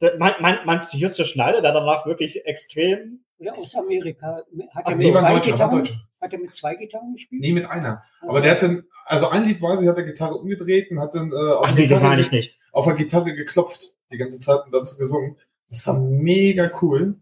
der, 0.00 0.16
mein, 0.18 0.32
mein, 0.40 0.58
meinst 0.64 0.92
du 0.92 0.96
Justus 0.98 1.28
Schneider, 1.28 1.60
der 1.60 1.72
danach 1.72 2.06
wirklich 2.06 2.44
extrem 2.46 3.20
Oder 3.38 3.56
aus 3.58 3.74
Amerika. 3.74 4.42
Hat 4.74 4.84
Ach, 4.86 4.90
er 4.92 4.96
mit 4.96 5.12
zwei 5.12 5.22
ein 5.22 5.40
Gitarren? 5.42 5.76
Deutscher. 5.78 5.94
Hat 6.20 6.32
er 6.32 6.38
mit 6.38 6.54
zwei 6.54 6.74
Gitarren 6.74 7.12
gespielt? 7.12 7.40
Nee, 7.40 7.52
mit 7.52 7.66
einer. 7.70 8.02
Aber 8.22 8.40
der 8.40 8.52
hat 8.52 8.62
dann, 8.62 8.84
also 9.06 9.28
ein 9.28 9.44
Lied 9.44 9.60
weiß 9.62 9.82
ich, 9.82 9.88
hat 9.88 9.96
der 9.96 10.04
Gitarre 10.04 10.34
umgedreht 10.34 10.90
und 10.90 11.00
hat 11.00 11.14
dann 11.14 11.30
äh, 11.32 11.34
auf, 11.34 11.66
Ach 11.68 11.76
Gitarre, 11.76 12.20
ich 12.20 12.30
nicht. 12.30 12.58
auf 12.72 12.84
der 12.86 12.94
Gitarre 12.94 13.34
geklopft 13.34 13.94
die 14.10 14.16
ganze 14.18 14.40
Zeit 14.40 14.64
und 14.64 14.74
dazu 14.74 14.96
gesungen. 14.96 15.36
Das 15.68 15.86
war 15.86 15.98
mega 15.98 16.70
cool. 16.82 17.16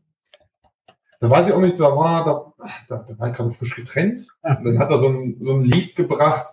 Da 1.18 1.30
weiß 1.30 1.48
ich 1.48 1.52
auch 1.52 1.60
nicht, 1.60 1.80
da 1.80 1.96
war, 1.96 2.24
da, 2.24 2.66
da, 2.88 3.02
da 3.02 3.18
war 3.18 3.28
ich 3.28 3.34
gerade 3.34 3.50
frisch 3.50 3.74
getrennt. 3.74 4.28
Und 4.42 4.64
dann 4.64 4.78
hat 4.78 4.90
er 4.90 5.00
so 5.00 5.08
ein, 5.08 5.36
so 5.40 5.54
ein 5.54 5.64
Lied 5.64 5.96
gebracht, 5.96 6.46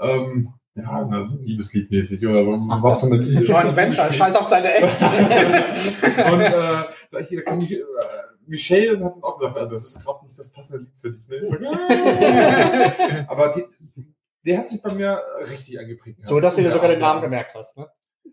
ähm, 0.00 0.52
ja, 0.76 1.06
na, 1.08 1.26
so 1.28 1.36
ein 1.36 1.42
Liebeslied 1.42 1.90
mäßig 1.90 2.26
oder 2.26 2.42
so. 2.44 2.52
Was 2.52 3.00
von 3.00 3.10
der 3.10 3.20
Liebe. 3.20 3.44
Joint 3.44 3.76
Venture, 3.76 4.12
scheiß 4.12 4.34
auf 4.36 4.48
deine 4.48 4.74
Ex. 4.74 5.02
und 6.32 6.40
äh, 6.40 6.50
da, 6.52 7.20
ich, 7.20 7.32
äh, 7.32 7.84
Michelle 8.46 9.04
hat 9.04 9.14
auch 9.22 9.38
gesagt, 9.38 9.56
ah, 9.58 9.66
das 9.66 9.86
ist 9.86 10.04
gerade 10.04 10.24
nicht 10.24 10.38
das 10.38 10.50
passende 10.50 10.84
Lied 10.84 10.94
für 11.00 11.12
dich. 11.12 11.28
Ne? 11.28 11.36
Ich 11.36 11.46
so, 11.46 11.56
"Ja." 11.56 13.24
Aber 13.28 13.52
die, 13.52 13.64
der 14.44 14.58
hat 14.58 14.68
sich 14.68 14.82
bei 14.82 14.92
mir 14.92 15.20
richtig 15.48 15.78
eingeprägt. 15.78 16.26
So, 16.26 16.40
dass 16.40 16.56
du 16.56 16.62
dir 16.62 16.70
sogar 16.70 16.88
den. 16.88 17.00
Namen 17.00 17.22
gemerkt 17.22 17.54
hast, 17.54 17.76
ne? 17.76 17.86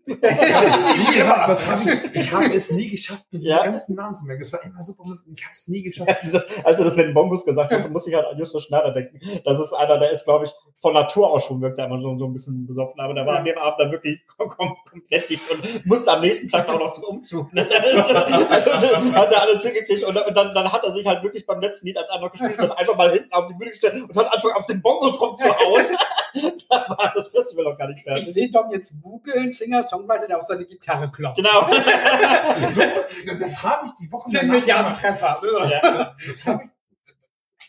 Wie 0.04 1.14
gesagt, 1.16 1.48
das 1.48 1.70
hab 1.70 1.86
ich, 1.86 2.14
ich 2.14 2.32
habe 2.32 2.46
es 2.52 2.70
nie 2.72 2.90
geschafft, 2.90 3.24
mir 3.30 3.38
diese 3.38 3.50
Ja. 3.52 3.62
ganzen 3.64 3.94
Namen 3.94 4.16
zu 4.16 4.24
merken. 4.24 4.42
Das 4.42 4.52
war 4.52 4.62
immer 4.64 4.82
super, 4.82 5.04
ich 5.34 5.42
habe 5.44 5.52
es 5.52 5.68
nie 5.68 5.82
geschafft. 5.82 6.10
Als, 6.10 6.32
du- 6.32 6.64
als 6.64 6.78
du 6.78 6.84
das 6.84 6.96
mit 6.96 7.06
den 7.06 7.14
Bongos 7.14 7.44
gesagt 7.44 7.70
hast, 7.72 7.88
muss 7.90 8.06
ich 8.06 8.14
halt 8.14 8.26
an 8.26 8.36
Justus 8.38 8.64
Schneider 8.64 8.92
denken. 8.92 9.20
Das 9.44 9.60
ist 9.60 9.72
einer, 9.72 9.98
der 9.98 10.10
ist, 10.10 10.24
glaube 10.24 10.46
ich, 10.46 10.52
von 10.80 10.94
Natur 10.94 11.30
aus 11.30 11.44
schon 11.44 11.60
wirkt 11.60 11.78
er 11.78 11.86
immer 11.86 12.00
so, 12.00 12.18
so 12.18 12.24
ein 12.26 12.32
bisschen 12.32 12.66
besoffen, 12.66 12.98
aber 13.00 13.14
der 13.14 13.24
war 13.24 13.38
an 13.38 13.44
dem 13.44 13.56
Abend 13.56 13.78
dann 13.80 13.92
wirklich 13.92 14.20
kom 14.36 14.48
kom 14.48 14.76
komplett 14.90 15.30
dicht 15.30 15.48
und 15.48 15.86
musste 15.86 16.10
am 16.10 16.20
nächsten 16.20 16.48
Tag 16.48 16.68
auch 16.68 16.78
noch 16.80 16.90
zum 16.90 17.04
Umzug. 17.04 17.52
Ne? 17.52 17.68
Also 18.50 18.72
hat 18.72 19.30
er 19.32 19.42
alles 19.42 19.62
hingekriegt 19.62 20.02
und, 20.02 20.16
und 20.16 20.34
dann, 20.36 20.52
dann 20.52 20.72
hat 20.72 20.82
er 20.82 20.90
sich 20.92 21.06
halt 21.06 21.22
wirklich 21.22 21.46
beim 21.46 21.60
letzten 21.60 21.86
Lied, 21.86 21.96
als 21.98 22.10
er 22.10 22.20
noch 22.20 22.32
gespielt 22.32 22.58
hat, 22.58 22.76
einfach 22.76 22.96
mal 22.96 23.12
hinten 23.12 23.32
auf 23.32 23.46
die 23.46 23.54
Bühne 23.54 23.70
gestellt 23.70 23.94
und 24.02 24.16
hat 24.16 24.26
angefangen 24.32 24.54
auf 24.56 24.66
den 24.66 24.82
Bongos 24.82 25.20
rumzuhauen. 25.20 25.86
da 26.68 26.76
war 26.88 27.12
das 27.14 27.28
Festival 27.28 27.64
noch 27.64 27.78
gar 27.78 27.86
nicht 27.88 27.98
Ich 27.98 28.04
fertig. 28.04 28.32
sehe 28.34 28.50
Dom 28.50 28.72
jetzt 28.72 28.94
googeln, 29.00 29.52
Singer, 29.52 29.81
Songwriter, 29.82 30.26
der 30.26 30.38
auf 30.38 30.44
seine 30.44 30.64
Gitarre 30.64 31.10
klopft. 31.10 31.36
Genau. 31.36 31.66
So, 32.68 32.82
das 33.38 33.62
habe 33.62 33.86
ich 33.86 33.92
die 34.00 34.10
Woche 34.10 34.30
10 34.30 34.40
danach 34.40 34.54
Milliarden 34.54 34.92
gemacht. 34.92 35.00
Treffer. 35.00 35.40
Ja. 35.70 36.16
Das 36.26 36.46
habe 36.46 36.64
ich 36.64 36.70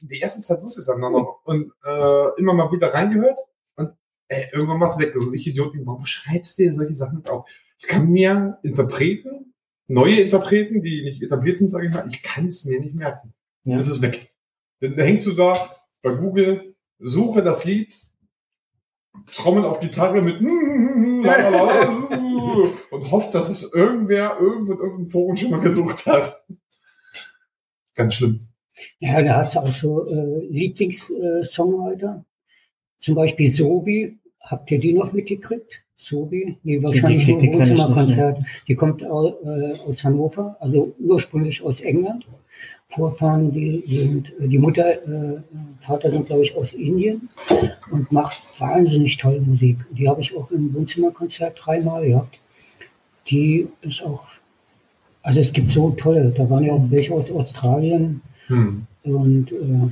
die 0.03 0.19
erste 0.19 0.41
Zeit 0.41 0.61
wusste 0.61 0.81
ich 0.81 0.87
es 0.87 0.87
dann 0.87 0.99
noch 0.99 1.41
und 1.45 1.71
äh, 1.85 2.39
immer 2.39 2.53
mal 2.53 2.71
wieder 2.71 2.93
reingehört 2.93 3.39
und 3.75 3.93
ey, 4.27 4.45
irgendwann 4.51 4.79
war 4.79 4.89
es 4.89 4.99
weg. 4.99 5.15
Also 5.15 5.31
ich 5.31 5.47
Idiot, 5.47 5.73
warum 5.85 6.05
schreibst 6.05 6.57
du 6.57 6.63
dir 6.63 6.73
solche 6.73 6.93
Sachen 6.93 7.25
auf? 7.27 7.49
Ich 7.79 7.87
kann 7.87 8.09
mir 8.09 8.59
Interpreten, 8.63 9.53
neue 9.87 10.21
Interpreten, 10.21 10.81
die 10.81 11.03
nicht 11.03 11.21
etabliert 11.21 11.57
sind, 11.57 11.69
sage 11.69 11.87
ich 11.87 11.93
mal, 11.93 12.07
ich 12.07 12.21
kann 12.21 12.47
es 12.47 12.65
mir 12.65 12.79
nicht 12.79 12.95
merken. 12.95 13.33
Ja. 13.63 13.77
Es 13.77 13.87
ist 13.87 14.01
weg. 14.01 14.33
Dann 14.81 14.97
hängst 14.97 15.25
du 15.25 15.33
da 15.33 15.75
bei 16.01 16.11
Google, 16.11 16.75
suche 16.99 17.43
das 17.43 17.63
Lied, 17.63 17.95
trommel 19.31 19.65
auf 19.65 19.79
Gitarre 19.79 20.21
mit 20.21 20.39
und 22.91 23.11
hoffst, 23.11 23.33
dass 23.35 23.49
es 23.49 23.73
irgendwer 23.73 24.37
irgendwo 24.39 24.73
in 24.73 24.79
irgendeinem 24.79 25.09
Forum 25.09 25.35
schon 25.35 25.51
mal 25.51 25.59
gesucht 25.59 26.05
hat. 26.05 26.43
Ganz 27.95 28.15
schlimm. 28.15 28.47
Ja, 28.99 29.21
da 29.21 29.37
hast 29.37 29.55
du 29.55 29.59
auch 29.59 29.67
so 29.67 30.05
äh, 30.05 30.45
Lieblings-Songwriter. 30.47 32.25
Zum 32.99 33.15
Beispiel 33.15 33.47
Sobi. 33.49 34.19
Habt 34.39 34.71
ihr 34.71 34.79
die 34.79 34.93
noch 34.93 35.13
mitgekriegt? 35.13 35.82
Sobi? 36.03 36.57
Nee, 36.63 36.81
wahrscheinlich 36.83 37.25
die- 37.25 37.31
nur 37.33 37.41
die 37.41 37.47
nicht, 37.49 37.59
Wohnzimmerkonzert. 37.59 38.37
Die 38.67 38.75
kommt 38.75 39.03
au- 39.05 39.35
äh, 39.45 39.71
aus 39.87 40.03
Hannover, 40.03 40.57
also 40.59 40.93
ursprünglich 40.99 41.63
aus 41.63 41.79
England. 41.81 42.25
Vorfahren, 42.89 43.51
die 43.51 43.83
sind, 43.87 44.33
äh, 44.39 44.47
die 44.47 44.57
Mutter, 44.59 44.87
äh, 44.91 45.37
Vater 45.79 46.11
sind, 46.11 46.27
glaube 46.27 46.43
ich, 46.43 46.55
aus 46.55 46.73
Indien 46.73 47.29
und 47.89 48.11
macht 48.11 48.37
wahnsinnig 48.59 49.17
tolle 49.17 49.41
Musik. 49.41 49.77
Die 49.91 50.07
habe 50.07 50.21
ich 50.21 50.35
auch 50.37 50.51
im 50.51 50.73
Wohnzimmerkonzert 50.73 51.59
dreimal 51.63 52.05
gehabt. 52.05 52.37
Die 53.29 53.67
ist 53.81 54.03
auch, 54.03 54.23
also 55.23 55.39
es 55.39 55.53
gibt 55.53 55.71
so 55.71 55.91
tolle, 55.91 56.31
da 56.37 56.47
waren 56.49 56.63
ja 56.65 56.73
auch 56.73 56.85
welche 56.91 57.13
aus 57.13 57.31
Australien, 57.31 58.21
Hm. 58.47 58.85
und 59.03 59.51
äh, 59.53 59.89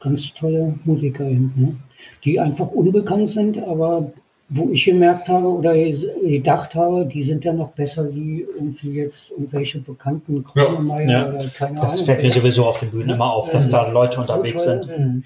ganz 0.00 0.32
tolle 0.34 0.74
Musiker, 0.84 1.28
eben, 1.28 1.52
ne? 1.56 1.76
die 2.24 2.40
einfach 2.40 2.68
unbekannt 2.68 3.28
sind, 3.28 3.58
aber 3.58 4.12
wo 4.56 4.70
ich 4.70 4.84
gemerkt 4.84 5.26
habe 5.28 5.48
oder 5.48 5.74
gedacht 5.74 6.74
habe, 6.76 7.06
die 7.06 7.22
sind 7.22 7.44
ja 7.44 7.52
noch 7.52 7.70
besser 7.72 8.14
wie 8.14 8.42
irgendwie 8.42 8.92
jetzt 8.92 9.30
irgendwelche 9.32 9.80
bekannten 9.80 10.44
Kronemeyer 10.44 11.10
Ja. 11.10 11.28
oder 11.28 11.48
keine 11.48 11.80
Das 11.80 11.94
Ahnung. 11.94 12.06
fällt 12.06 12.22
mir 12.22 12.32
sowieso 12.32 12.66
auf 12.66 12.78
den 12.78 12.90
Bühnen 12.90 13.08
immer 13.10 13.32
auf, 13.32 13.50
dass 13.50 13.68
da 13.68 13.88
Leute 13.90 14.20
unterwegs 14.20 14.64
toll. 14.64 14.84
sind. 14.86 14.98
Mhm. 14.98 15.22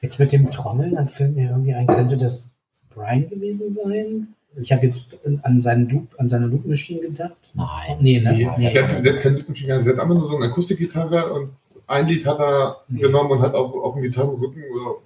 Jetzt 0.00 0.18
mit 0.18 0.32
dem 0.32 0.50
Trommeln, 0.50 0.94
dann 0.94 1.08
fällt 1.08 1.34
mir 1.36 1.50
irgendwie 1.50 1.74
ein, 1.74 1.86
könnte 1.86 2.16
das 2.16 2.52
Brian 2.94 3.28
gewesen 3.28 3.72
sein? 3.72 4.28
Ich 4.60 4.72
habe 4.72 4.86
jetzt 4.86 5.18
an 5.42 5.60
seinen 5.60 5.88
Loop, 5.88 6.08
an 6.18 6.28
seine 6.28 6.46
Loop 6.46 6.64
Machine 6.66 7.00
gedacht. 7.00 7.34
Nein. 7.54 7.96
Nee, 8.00 8.20
ne? 8.20 8.32
Nee, 8.32 8.48
Nee. 8.58 8.72
Der, 8.72 8.84
hat- 8.84 9.20
keine 9.20 9.36
Rhythmusgitarre, 9.38 9.82
der 9.84 9.92
hat 9.94 10.00
einfach 10.00 10.14
nur 10.14 10.26
so 10.26 10.36
eine 10.36 10.46
Akustikgitarre 10.46 11.32
und 11.32 11.50
ein 11.86 12.06
Lied 12.06 12.24
hat 12.26 12.38
er 12.38 12.78
genommen 12.88 13.30
und 13.32 13.40
hat 13.42 13.54
auf, 13.54 13.74
auf 13.74 13.94
dem 13.94 14.02
Gitarrenrücken 14.02 14.62
oder 14.74 14.96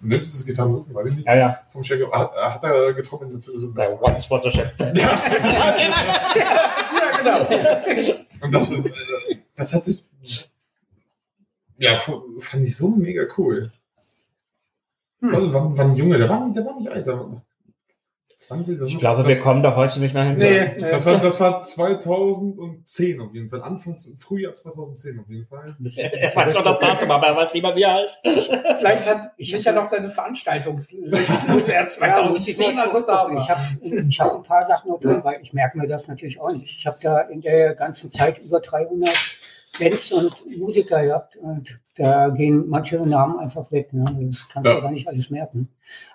nennst 0.00 0.28
du 0.28 0.32
das 0.32 0.46
Gitarrenrücken, 0.46 0.94
weiß 0.94 1.06
ich 1.08 1.14
nicht, 1.16 1.26
Ja, 1.26 1.36
ja. 1.36 1.60
vom 1.70 1.84
Shaggy, 1.84 2.04
hat, 2.10 2.32
hat 2.34 2.64
er 2.64 2.92
getrommelt 2.94 3.34
dazu 3.34 3.52
gesungen. 3.52 3.74
Bei 3.74 3.88
Once 4.00 4.30
Was 4.30 4.46
a 4.46 4.50
Ship. 4.50 4.72
Ja, 4.94 5.20
genau. 7.18 7.46
Und 8.42 8.52
das, 8.52 8.70
äh, 8.70 8.82
das 9.54 9.74
hat 9.74 9.84
sich, 9.84 10.04
ja, 11.76 11.96
fand 11.98 12.64
ich 12.66 12.76
so 12.76 12.88
mega 12.88 13.24
cool. 13.36 13.72
Hm. 15.20 15.34
Also, 15.34 15.52
war, 15.54 15.76
war 15.76 15.84
ein 15.84 15.96
Junge, 15.96 16.18
der 16.18 16.28
war 16.28 16.44
nicht, 16.44 16.56
der 16.56 16.64
war 16.64 16.78
nicht 16.78 16.90
alt, 16.90 17.06
der 17.06 17.18
war 17.18 17.42
20. 18.40 18.78
Das 18.78 18.88
Ich 18.88 18.98
glaube, 18.98 19.22
das, 19.22 19.28
wir 19.28 19.38
kommen 19.38 19.62
da 19.62 19.76
heute 19.76 20.00
nicht 20.00 20.14
mehr 20.14 20.24
hin. 20.24 20.38
Nee. 20.38 20.78
Das 20.78 21.04
war, 21.04 21.18
das 21.18 21.38
war 21.40 21.60
2010 21.60 23.20
auf 23.20 23.34
jeden 23.34 23.50
Fall. 23.50 23.62
Anfang, 23.62 23.98
Frühjahr 24.16 24.54
2010 24.54 25.20
auf 25.20 25.28
jeden 25.28 25.46
Fall. 25.46 25.74
Er 25.96 26.34
weiß 26.34 26.54
noch 26.54 26.64
das 26.64 26.78
Datum, 26.78 27.10
aber 27.10 27.26
er 27.26 27.36
weiß 27.36 27.52
nicht 27.52 27.62
mehr, 27.62 27.76
wie 27.76 27.82
er 27.82 27.94
heißt. 27.94 28.26
Vielleicht 28.78 29.06
hat 29.06 29.32
Ich 29.36 29.52
Micha 29.52 29.72
noch 29.72 29.84
seine 29.84 30.10
Veranstaltungsliste, 30.10 31.10
muss 31.52 31.68
er 31.68 31.86
Ja, 32.00 32.22
muss 32.22 32.48
ich 32.48 32.56
2010 32.56 32.74
mal 32.76 32.88
als 32.88 33.06
da. 33.06 33.28
Ich 33.28 33.34
war. 33.34 33.48
habe 33.48 34.06
ich 34.08 34.20
hab 34.20 34.34
ein 34.34 34.42
paar 34.42 34.64
Sachen 34.64 34.90
noch 34.90 35.00
drin, 35.00 35.20
weil 35.22 35.40
ich 35.42 35.52
merke 35.52 35.76
mir 35.76 35.86
das 35.86 36.08
natürlich 36.08 36.40
auch 36.40 36.50
nicht. 36.50 36.78
Ich 36.78 36.86
habe 36.86 36.96
da 37.02 37.20
in 37.20 37.42
der 37.42 37.74
ganzen 37.74 38.10
Zeit 38.10 38.38
über 38.38 38.60
300 38.60 39.39
Bands 39.80 40.12
und 40.12 40.32
Musiker 40.58 41.04
gehabt 41.04 41.36
und 41.36 41.80
da 41.96 42.28
gehen 42.28 42.68
manche 42.68 42.96
Namen 42.98 43.38
einfach 43.38 43.70
weg. 43.72 43.92
Ne? 43.92 44.04
Das 44.30 44.48
kannst 44.48 44.68
du 44.68 44.74
Ja. 44.74 44.80
gar 44.80 44.90
nicht 44.90 45.08
alles 45.08 45.30
merken. 45.30 45.68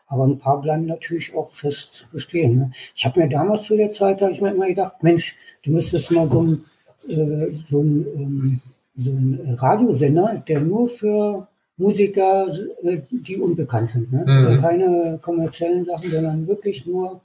Aber 0.07 0.25
ein 0.25 0.37
paar 0.39 0.61
bleiben 0.61 0.85
natürlich 0.85 1.33
auch 1.35 1.49
fest 1.51 2.07
bestehen. 2.11 2.57
Ne? 2.57 2.71
Ich 2.95 3.05
habe 3.05 3.19
mir 3.19 3.27
damals 3.27 3.63
zu 3.63 3.75
der 3.75 3.91
Zeit, 3.91 4.21
habe 4.21 4.31
ich 4.31 4.41
mir 4.41 4.51
immer 4.51 4.67
gedacht, 4.67 5.01
Mensch, 5.01 5.35
du 5.63 5.71
müsstest 5.71 6.11
mal 6.11 6.27
so 6.29 6.41
ein, 6.43 6.61
äh, 7.09 7.47
so 7.67 7.81
ein, 7.81 8.05
ähm, 8.15 8.61
so 8.95 9.11
ein 9.11 9.55
Radiosender, 9.59 10.43
der 10.47 10.61
nur 10.61 10.87
für 10.87 11.47
Musiker, 11.77 12.47
äh, 12.83 12.99
die 13.09 13.37
unbekannt 13.37 13.89
sind. 13.89 14.11
Ne? 14.13 14.21
Mhm. 14.21 14.29
Also 14.29 14.61
keine 14.61 15.19
kommerziellen 15.21 15.85
Sachen, 15.85 16.11
sondern 16.11 16.47
wirklich 16.47 16.85
nur 16.85 17.19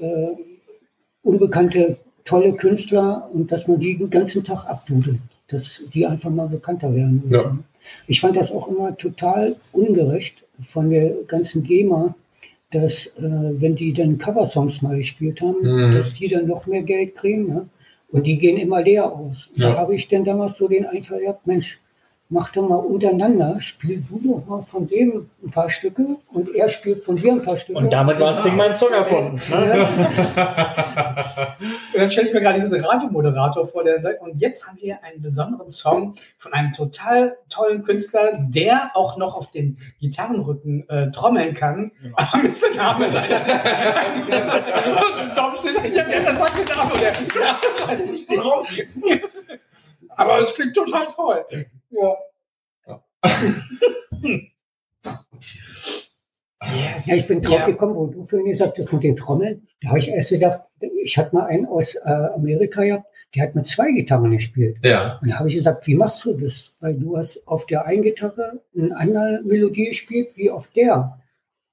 äh, 0.00 0.28
unbekannte, 1.22 1.96
tolle 2.24 2.52
Künstler 2.52 3.28
und 3.32 3.50
dass 3.50 3.66
man 3.66 3.78
die 3.80 3.96
den 3.96 4.10
ganzen 4.10 4.44
Tag 4.44 4.66
abdudelt, 4.66 5.18
dass 5.50 5.88
die 5.92 6.06
einfach 6.06 6.30
mal 6.30 6.48
bekannter 6.48 6.94
werden. 6.94 7.22
Ja. 7.30 7.56
Ich 8.06 8.20
fand 8.20 8.36
das 8.36 8.52
auch 8.52 8.68
immer 8.68 8.96
total 8.96 9.56
ungerecht 9.72 10.44
von 10.68 10.90
der 10.90 11.12
ganzen 11.26 11.62
GEMA, 11.64 12.14
dass 12.70 13.06
äh, 13.18 13.22
wenn 13.22 13.74
die 13.74 13.92
dann 13.92 14.18
Coversongs 14.18 14.82
mal 14.82 14.96
gespielt 14.96 15.40
haben, 15.40 15.56
Mhm. 15.62 15.94
dass 15.94 16.14
die 16.14 16.28
dann 16.28 16.46
noch 16.46 16.66
mehr 16.66 16.82
Geld 16.82 17.16
kriegen. 17.16 17.46
Ne? 17.48 17.68
Und 18.12 18.26
die 18.26 18.38
gehen 18.38 18.56
immer 18.58 18.82
leer 18.82 19.10
aus. 19.10 19.50
Ja. 19.54 19.70
Da 19.70 19.78
habe 19.78 19.94
ich 19.94 20.06
dann 20.08 20.24
damals 20.24 20.56
so 20.56 20.68
den 20.68 20.86
Einfall 20.86 21.20
gehabt, 21.20 21.46
Mensch, 21.46 21.80
mach 22.30 22.52
doch 22.52 22.66
mal 22.68 22.76
untereinander, 22.76 23.60
spiel 23.60 24.02
du 24.08 24.20
doch 24.22 24.46
mal 24.46 24.62
von 24.62 24.86
dem 24.86 25.28
ein 25.42 25.50
paar 25.50 25.68
Stücke 25.68 26.16
und 26.32 26.54
er 26.54 26.68
spielt 26.68 27.04
von 27.04 27.16
dir 27.16 27.32
ein 27.32 27.42
paar 27.42 27.56
Stücke. 27.56 27.76
Und 27.76 27.92
damit 27.92 28.20
war 28.20 28.32
Sing 28.32 28.56
mein 28.56 28.72
Song 28.72 28.92
erfunden. 28.92 29.40
Ne? 29.50 29.88
Und 31.92 31.96
dann 32.00 32.10
stelle 32.10 32.28
ich 32.28 32.32
mir 32.34 32.40
gerade 32.40 32.60
diesen 32.60 32.84
Radiomoderator 32.84 33.66
vor, 33.66 33.82
der 33.82 34.00
sagt, 34.00 34.22
und 34.22 34.36
jetzt 34.36 34.66
haben 34.66 34.78
wir 34.80 35.02
einen 35.02 35.20
besonderen 35.20 35.68
Song 35.70 36.14
von 36.38 36.52
einem 36.52 36.72
total 36.72 37.36
tollen 37.48 37.82
Künstler, 37.82 38.32
der 38.48 38.92
auch 38.94 39.16
noch 39.16 39.36
auf 39.36 39.50
dem 39.50 39.76
Gitarrenrücken 40.00 40.88
äh, 40.88 41.10
trommeln 41.10 41.54
kann. 41.54 41.90
Genau. 42.00 42.16
Aber 42.16 42.42
mir 42.42 42.48
ist 42.48 42.62
der 42.62 42.76
Name 42.76 43.08
leider. 43.08 43.40
und 45.20 45.34
Tom 45.34 45.52
steht 45.56 45.78
da, 45.78 45.84
ja, 45.84 46.04
wer 46.06 46.36
sagt 46.36 46.58
der 46.58 46.76
Name? 46.76 46.92
Und 46.92 47.00
der, 47.00 47.12
ja, 47.12 47.58
weiß 47.88 48.10
ich 48.12 48.28
nicht. 48.28 48.40
Aber 50.16 50.38
es 50.38 50.54
klingt 50.54 50.74
total 50.74 51.08
toll. 51.08 51.44
Ja. 51.90 52.16
Yes. 56.62 57.06
Ja, 57.06 57.14
ich 57.16 57.26
bin 57.26 57.40
drauf 57.40 57.60
Ja. 57.60 57.66
gekommen, 57.66 57.94
wo 57.94 58.06
du 58.06 58.24
vorhin 58.24 58.48
gesagt 58.48 58.78
hast, 58.78 58.92
mit 58.92 59.02
den 59.02 59.16
Trommeln. 59.16 59.66
Da 59.80 59.88
habe 59.88 59.98
ich 59.98 60.08
erst 60.08 60.30
gedacht, 60.30 60.60
ich 61.02 61.16
hatte 61.16 61.34
mal 61.34 61.46
einen 61.46 61.66
aus 61.66 61.94
äh, 61.94 62.00
Amerika 62.08 62.82
gehabt, 62.84 63.06
der 63.34 63.44
hat 63.44 63.54
mit 63.54 63.66
zwei 63.66 63.90
Gitarren 63.92 64.30
gespielt. 64.30 64.76
Ja. 64.84 65.18
Und 65.22 65.30
da 65.30 65.38
habe 65.38 65.48
ich 65.48 65.54
gesagt, 65.54 65.86
wie 65.86 65.94
machst 65.94 66.24
du 66.26 66.34
das? 66.34 66.74
Weil 66.80 66.94
du 66.94 67.16
hast 67.16 67.46
auf 67.46 67.64
der 67.66 67.86
einen 67.86 68.02
Gitarre 68.02 68.60
eine 68.76 68.94
andere 68.96 69.40
Melodie 69.44 69.86
gespielt 69.86 70.28
wie 70.36 70.50
auf 70.50 70.68
der. 70.68 71.18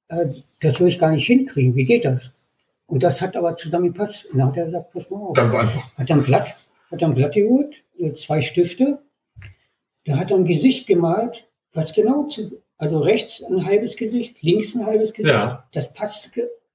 Äh, 0.07 0.27
das 0.61 0.79
will 0.79 0.87
ich 0.87 0.99
gar 0.99 1.11
nicht 1.11 1.27
hinkriegen. 1.27 1.75
Wie 1.75 1.85
geht 1.85 2.05
das? 2.05 2.31
Und 2.85 3.03
das 3.03 3.21
hat 3.21 3.35
aber 3.35 3.57
zusammengepasst. 3.57 4.27
Und 4.31 4.37
dann 4.39 4.47
hat 4.47 4.57
er 4.57 4.65
gesagt, 4.65 4.93
pass 4.93 5.09
mal 5.09 5.17
auf. 5.19 5.33
Ganz 5.35 5.53
einfach. 5.53 5.97
Hat 5.97 6.09
dann 6.09 6.23
Blatt, 6.23 6.55
hat 6.89 7.01
dann 7.01 7.13
Blatt 7.13 7.33
geholt, 7.33 7.83
zwei 8.13 8.41
Stifte. 8.41 8.99
Da 10.07 10.17
hat 10.17 10.31
er 10.31 10.37
ein 10.37 10.45
Gesicht 10.45 10.87
gemalt, 10.87 11.47
was 11.73 11.93
genau 11.93 12.23
zu, 12.23 12.61
also 12.77 12.99
rechts 12.99 13.43
ein 13.43 13.65
halbes 13.65 13.97
Gesicht, 13.97 14.41
links 14.41 14.73
ein 14.75 14.85
halbes 14.85 15.13
Gesicht. 15.13 15.33
Ja. 15.35 15.67
Das 15.73 15.93
passt 15.93 16.31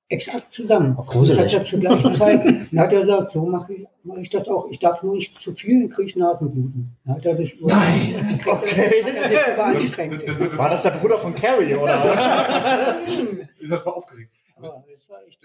exakt 0.09 0.53
zusammen. 0.53 0.95
Oh, 0.99 1.25
das 1.25 1.39
hat 1.39 1.51
er 1.53 1.63
zur 1.63 1.81
gleichen 1.81 2.15
Zeit. 2.15 2.45
Dann 2.45 2.79
hat 2.79 2.93
er 2.93 3.01
gesagt, 3.01 3.31
so 3.31 3.47
mache 3.47 3.73
ich, 3.73 3.87
mache 4.05 4.21
ich 4.21 4.29
das 4.29 4.47
auch. 4.49 4.69
Ich 4.69 4.79
darf 4.79 5.03
nur 5.03 5.15
nicht 5.15 5.35
zu 5.37 5.55
viel, 5.55 5.81
dann 5.81 5.89
kriege 5.89 6.09
ich 6.09 6.17
Nasenbluten. 6.17 6.95
Dann 7.07 7.15
hat 7.17 7.25
er 7.25 7.37
sich, 7.39 7.59
Nein, 7.61 8.37
okay. 8.47 9.03
hat 9.57 9.75
er 9.75 9.81
sich. 9.81 9.91
Dann- 9.97 10.09
dann 10.39 10.59
War 10.59 10.69
das 10.69 10.83
der 10.83 10.91
Bruder 10.91 11.19
von 11.19 11.35
Carrie, 11.35 11.75
oder? 11.75 12.99
Ist 13.59 13.71
er 13.71 13.81
zwar 13.81 13.97
aufgeregt. 13.97 14.31
Aber 14.57 14.85
das 14.91 15.09
war 15.09 15.27
echt- 15.27 15.41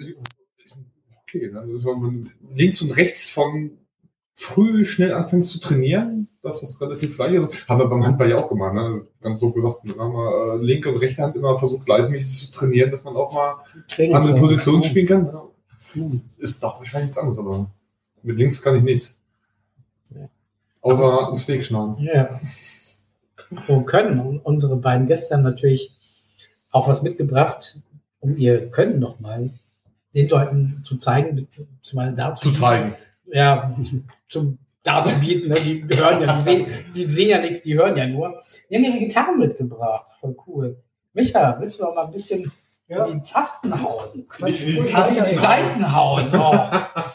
Okay, 1.23 1.49
du 1.51 2.21
links 2.55 2.81
und 2.81 2.91
rechts 2.91 3.29
von 3.29 3.77
früh 4.39 4.85
schnell 4.85 5.13
anfängst 5.13 5.51
zu 5.51 5.59
trainieren, 5.59 6.29
das 6.43 6.61
ist 6.61 6.79
relativ 6.79 7.17
leicht. 7.17 7.35
Also, 7.35 7.49
haben 7.67 7.79
wir 7.79 7.87
beim 7.87 8.05
Handball 8.05 8.29
ja 8.29 8.37
auch 8.37 8.47
gemacht, 8.47 8.75
ne? 8.75 9.01
Ganz 9.19 9.39
doof 9.39 9.53
gesagt, 9.53 9.79
dann 9.83 9.99
haben 9.99 10.13
wir 10.13 10.53
äh, 10.53 10.63
linke 10.63 10.89
und 10.89 10.97
rechte 10.97 11.23
Hand 11.23 11.35
immer 11.35 11.57
versucht, 11.57 11.85
gleichmäßig 11.85 12.51
zu 12.51 12.59
trainieren, 12.59 12.91
dass 12.91 13.03
man 13.03 13.15
auch 13.15 13.33
mal 13.33 13.55
Training- 13.89 14.15
andere 14.15 14.35
Positionen 14.35 14.83
spielen 14.83 15.07
kann. 15.07 15.29
Ist 16.37 16.63
doch 16.63 16.77
wahrscheinlich 16.77 17.07
nichts 17.07 17.17
anderes, 17.17 17.39
aber 17.39 17.69
mit 18.21 18.37
links 18.37 18.61
kann 18.61 18.75
ich 18.75 18.83
nichts. 18.83 19.17
Ja. 20.15 20.29
Außer 20.81 21.29
ein 21.31 21.37
Steak 21.37 21.65
schneiden. 21.65 21.95
Ja. 21.99 22.29
Und 23.67 23.85
können. 23.87 24.19
Und 24.19 24.39
unsere 24.39 24.77
beiden 24.77 25.07
Gäste 25.07 25.33
haben 25.33 25.43
natürlich 25.43 25.91
auch 26.71 26.87
was 26.87 27.01
mitgebracht, 27.01 27.79
um 28.19 28.37
ihr 28.37 28.69
Können 28.69 28.99
nochmal 28.99 29.49
den 30.13 30.29
Leuten 30.29 30.83
zu 30.85 30.97
zeigen, 30.97 31.47
zumal 31.81 32.13
dazu 32.13 32.51
Zu 32.51 32.59
zeigen. 32.59 32.95
Ja, 33.25 33.75
zum 34.29 34.59
darzubieten. 34.83 35.49
Ne? 35.49 35.55
Die 35.55 35.87
hören 35.97 36.21
ja, 36.21 36.33
die 36.35 36.41
sehen, 36.41 36.67
die 36.95 37.05
sehen 37.09 37.29
ja 37.29 37.39
nichts, 37.39 37.61
die 37.61 37.75
hören 37.77 37.95
ja 37.97 38.05
nur. 38.07 38.39
Die 38.69 38.75
haben 38.75 38.83
ihre 38.85 38.99
Gitarren 38.99 39.37
mitgebracht. 39.39 40.07
Voll 40.19 40.35
cool. 40.47 40.81
Micha, 41.13 41.57
willst 41.59 41.79
du 41.79 41.83
noch 41.83 41.95
mal 41.95 42.05
ein 42.05 42.11
bisschen 42.11 42.49
Ja. 42.87 43.05
in 43.05 43.21
die 43.21 43.29
Tasten 43.29 43.81
hauen? 43.83 44.05
Die- 44.13 44.51
die 44.53 44.77
In 44.77 44.85
Tasten- 44.85 45.25
die 45.29 45.35
Seiten 45.35 45.93
hauen. 45.95 46.27
Oh. 46.33 46.57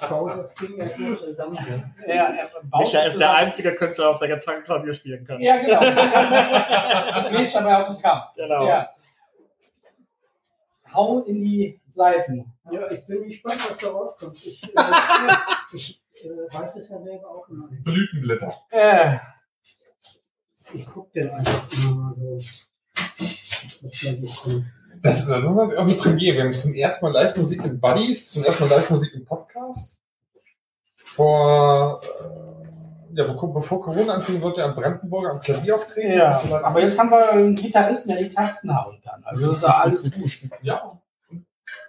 Bau 0.10 0.28
das 0.28 0.54
Ding 0.56 0.76
ja 0.76 0.84
nur 0.98 1.16
zusammen. 1.16 1.56
Ja, 2.06 2.14
er 2.14 2.50
baut 2.64 2.80
Micha 2.82 2.98
ist 2.98 3.04
der 3.04 3.10
zusammen. 3.12 3.36
einzige 3.36 3.74
Künstler, 3.74 4.10
auf 4.10 4.18
der 4.18 4.28
Gitarre 4.36 4.60
Klavier 4.62 4.92
spielen 4.92 5.24
kann. 5.24 5.40
Ja, 5.40 5.56
genau. 5.62 5.80
Du 7.22 7.30
bläst 7.30 7.54
dabei 7.54 7.76
auf 7.76 7.86
den 7.88 8.02
Kamm. 8.02 8.20
Genau. 8.36 8.66
Ja. 8.66 8.90
Hau 10.92 11.20
in 11.20 11.40
die 11.40 11.80
Seiten. 11.92 12.52
Ja, 12.70 12.90
ich 12.90 13.04
bin 13.06 13.28
gespannt, 13.28 13.58
was 13.68 13.76
da 13.78 13.88
rauskommt. 13.90 14.34
Ich, 14.44 14.62
äh, 14.64 14.68
ich 15.76 16.02
äh, 16.24 16.54
weiß 16.54 16.76
es 16.76 16.88
ja 16.88 17.00
selber 17.02 17.28
auch 17.30 17.48
immer 17.48 17.68
nicht. 17.70 17.84
Blütenblätter. 17.84 18.52
Äh, 18.70 19.16
Ich 20.74 20.86
gucke 20.86 21.10
dann 21.20 21.30
einfach 21.38 21.66
immer 21.84 21.94
mal 21.96 22.14
so. 22.16 22.36
Was 22.36 24.00
da 24.00 24.10
so 24.26 24.50
kommt. 24.50 24.66
Das 25.02 25.18
ist 25.20 25.30
also 25.30 25.48
auch 25.48 25.68
eine 25.68 25.92
Premiere. 25.94 26.36
Wir 26.36 26.44
haben 26.44 26.54
zum 26.54 26.74
ersten 26.74 27.04
Mal 27.04 27.12
Live-Musik 27.12 27.64
in 27.64 27.80
Buddies, 27.80 28.30
zum 28.30 28.44
ersten 28.44 28.68
Mal 28.68 28.76
Live-Musik 28.76 29.14
im 29.14 29.24
Podcast. 29.24 29.98
Vor, 31.16 32.00
äh, 32.02 33.16
ja, 33.18 33.24
bevor, 33.32 33.52
bevor 33.52 33.82
Corona 33.82 34.14
anfing, 34.14 34.40
sollte 34.40 34.60
er 34.60 34.68
am 34.68 34.74
Brandenburger 34.76 35.30
am 35.32 35.40
Klavier 35.40 35.74
auftreten. 35.76 36.12
ja, 36.12 36.40
aber 36.62 36.80
jetzt 36.82 36.98
haben 36.98 37.10
wir 37.10 37.30
einen 37.32 37.54
Gitarristen, 37.56 38.10
der 38.10 38.18
die 38.22 38.30
Tasten 38.32 38.74
hauen 38.74 39.00
kann. 39.02 39.22
Also 39.24 39.48
das 39.48 39.56
ist 39.56 39.62
ja 39.64 39.76
alles 39.80 40.02
gut. 40.10 40.30
Ja. 40.62 40.98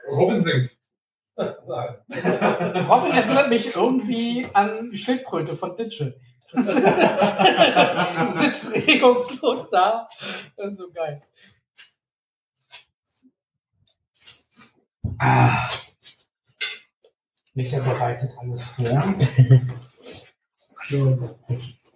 Robin 0.10 0.42
singt. 0.42 0.78
Robin 1.38 3.12
erinnert 3.12 3.50
mich 3.50 3.76
irgendwie 3.76 4.48
an 4.54 4.96
Schildkröte 4.96 5.56
von 5.56 5.76
Ditsche. 5.76 6.20
Sitzt 8.36 8.72
regungslos 8.88 9.70
da. 9.70 10.08
Das 10.56 10.72
ist 10.72 10.78
so 10.78 10.92
geil. 10.92 11.22
Ah. 15.18 15.70
Michael 17.56 17.82
bereitet 17.82 18.32
alles 18.38 18.64
vor. 18.64 19.16
So, 20.90 21.38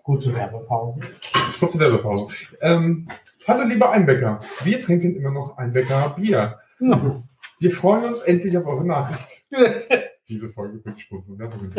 Gute 0.07 0.33
Werbepause. 0.33 1.01
Kurze 1.59 1.79
Werbepause. 1.79 2.27
Ähm, 2.61 3.09
hallo, 3.45 3.63
lieber 3.67 3.91
Einbecker. 3.91 4.39
Wir 4.63 4.79
trinken 4.79 5.17
immer 5.17 5.31
noch 5.31 5.57
Einbecker 5.57 6.15
Bier. 6.17 6.57
Wir 7.59 7.71
freuen 7.71 8.05
uns 8.05 8.21
endlich 8.21 8.57
auf 8.57 8.65
eure 8.65 8.85
Nachricht. 8.85 9.45
Diese 10.29 10.49
Folge 10.49 10.83
wird 10.83 10.95
gespurt 10.95 11.25
von 11.25 11.39
Werbung. 11.39 11.71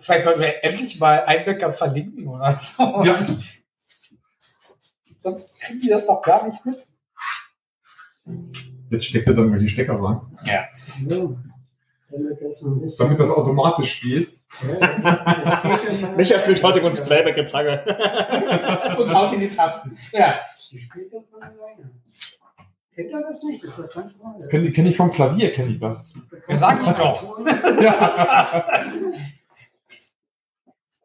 Vielleicht 0.00 0.22
sollten 0.22 0.40
wir 0.40 0.64
endlich 0.64 1.00
mal 1.00 1.24
Einbäcker 1.24 1.70
verlinken 1.70 2.28
oder 2.28 2.52
so. 2.52 2.82
Ja. 3.04 3.26
Sonst 5.18 5.60
kriegen 5.60 5.80
die 5.80 5.88
das 5.88 6.06
doch 6.06 6.22
gar 6.22 6.46
nicht 6.46 6.64
mit. 6.64 6.86
Jetzt 8.90 9.06
steckt 9.06 9.26
er 9.26 9.34
dann 9.34 9.50
mal 9.50 9.58
die 9.58 9.68
Stecker 9.68 10.00
rein. 10.00 10.20
so. 11.08 11.36
Damit 12.10 12.40
das. 12.40 12.96
Damit 12.96 13.20
automatisch 13.30 13.96
spielt. 13.96 14.32
Ja, 14.62 14.80
ja 14.80 16.12
Micha 16.16 16.38
spielt 16.38 16.62
heute 16.62 16.82
uns 16.82 17.04
Playback-Gitarre. 17.04 18.96
Und 18.98 19.12
haut 19.12 19.32
in 19.34 19.40
die 19.40 19.50
Tasten. 19.50 19.96
Ja. 20.12 20.40
Die 20.70 20.78
spielt 20.78 21.12
das 21.12 21.24
von 21.30 21.42
alleine. 21.42 21.90
Kennt 22.98 23.12
ihr 23.12 23.20
das 23.20 23.42
nicht? 23.44 23.62
Ist 23.62 23.78
das 23.78 23.92
ganz 23.92 24.18
neu? 24.18 24.30
Das 24.36 24.48
kenne 24.48 24.72
kenn 24.72 24.84
ich 24.86 24.96
vom 24.96 25.12
Klavier, 25.12 25.52
kenne 25.52 25.70
ich 25.70 25.78
das. 25.78 26.04
Ja, 26.48 26.56
sag 26.56 26.82
ich 26.82 26.90
doch. 26.90 27.38
Ja. 27.80 28.50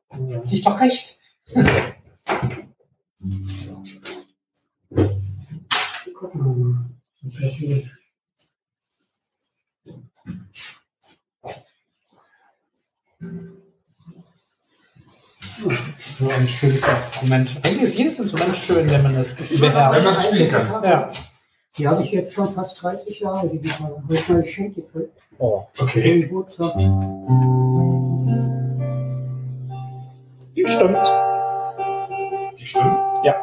Hatte 0.10 0.56
ich 0.56 0.64
doch 0.64 0.82
recht. 0.82 1.20
Guck 6.16 6.34
mal. 6.34 6.90
Okay. 7.28 7.92
So 16.18 16.30
ein 16.32 16.48
schönes 16.48 16.78
Instrument. 16.78 17.52
Eigentlich 17.62 17.82
ist 17.84 17.98
jedes 18.00 18.20
Instrument 18.20 18.58
schön, 18.58 18.90
wenn 18.90 19.04
man 19.04 19.14
das 19.14 19.38
Wenn 19.38 19.60
beherrscht. 19.60 20.04
man 20.04 20.20
spielen 20.20 20.50
kann. 20.50 20.84
Ja. 20.84 21.12
Die 21.78 21.88
habe 21.88 22.04
ich 22.04 22.12
jetzt 22.12 22.34
schon 22.34 22.48
fast 22.48 22.82
30 22.84 23.20
Jahre, 23.20 23.48
die 23.50 23.58
Gitarre. 23.58 23.96
Habe 24.04 24.14
ich 24.14 24.30
mal 24.30 24.42
geschenkt 24.44 24.76
gekriegt. 24.76 25.12
Oh. 25.40 25.64
Für 25.74 25.84
Okay. 25.86 26.02
den 26.04 26.22
Geburtstag. 26.22 26.72
Die 30.56 30.68
stimmt. 30.68 31.12
Die 32.60 32.66
stimmt. 32.66 32.96
Ja. 33.24 33.36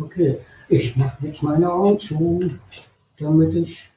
Okay. 0.00 0.38
Ich 0.68 0.96
mache 0.96 1.26
jetzt 1.26 1.42
meine 1.42 1.70
Augen 1.72 1.98
zu, 1.98 2.50
damit 3.18 3.54
ich. 3.54 3.90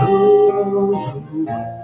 Oh, 0.00 1.77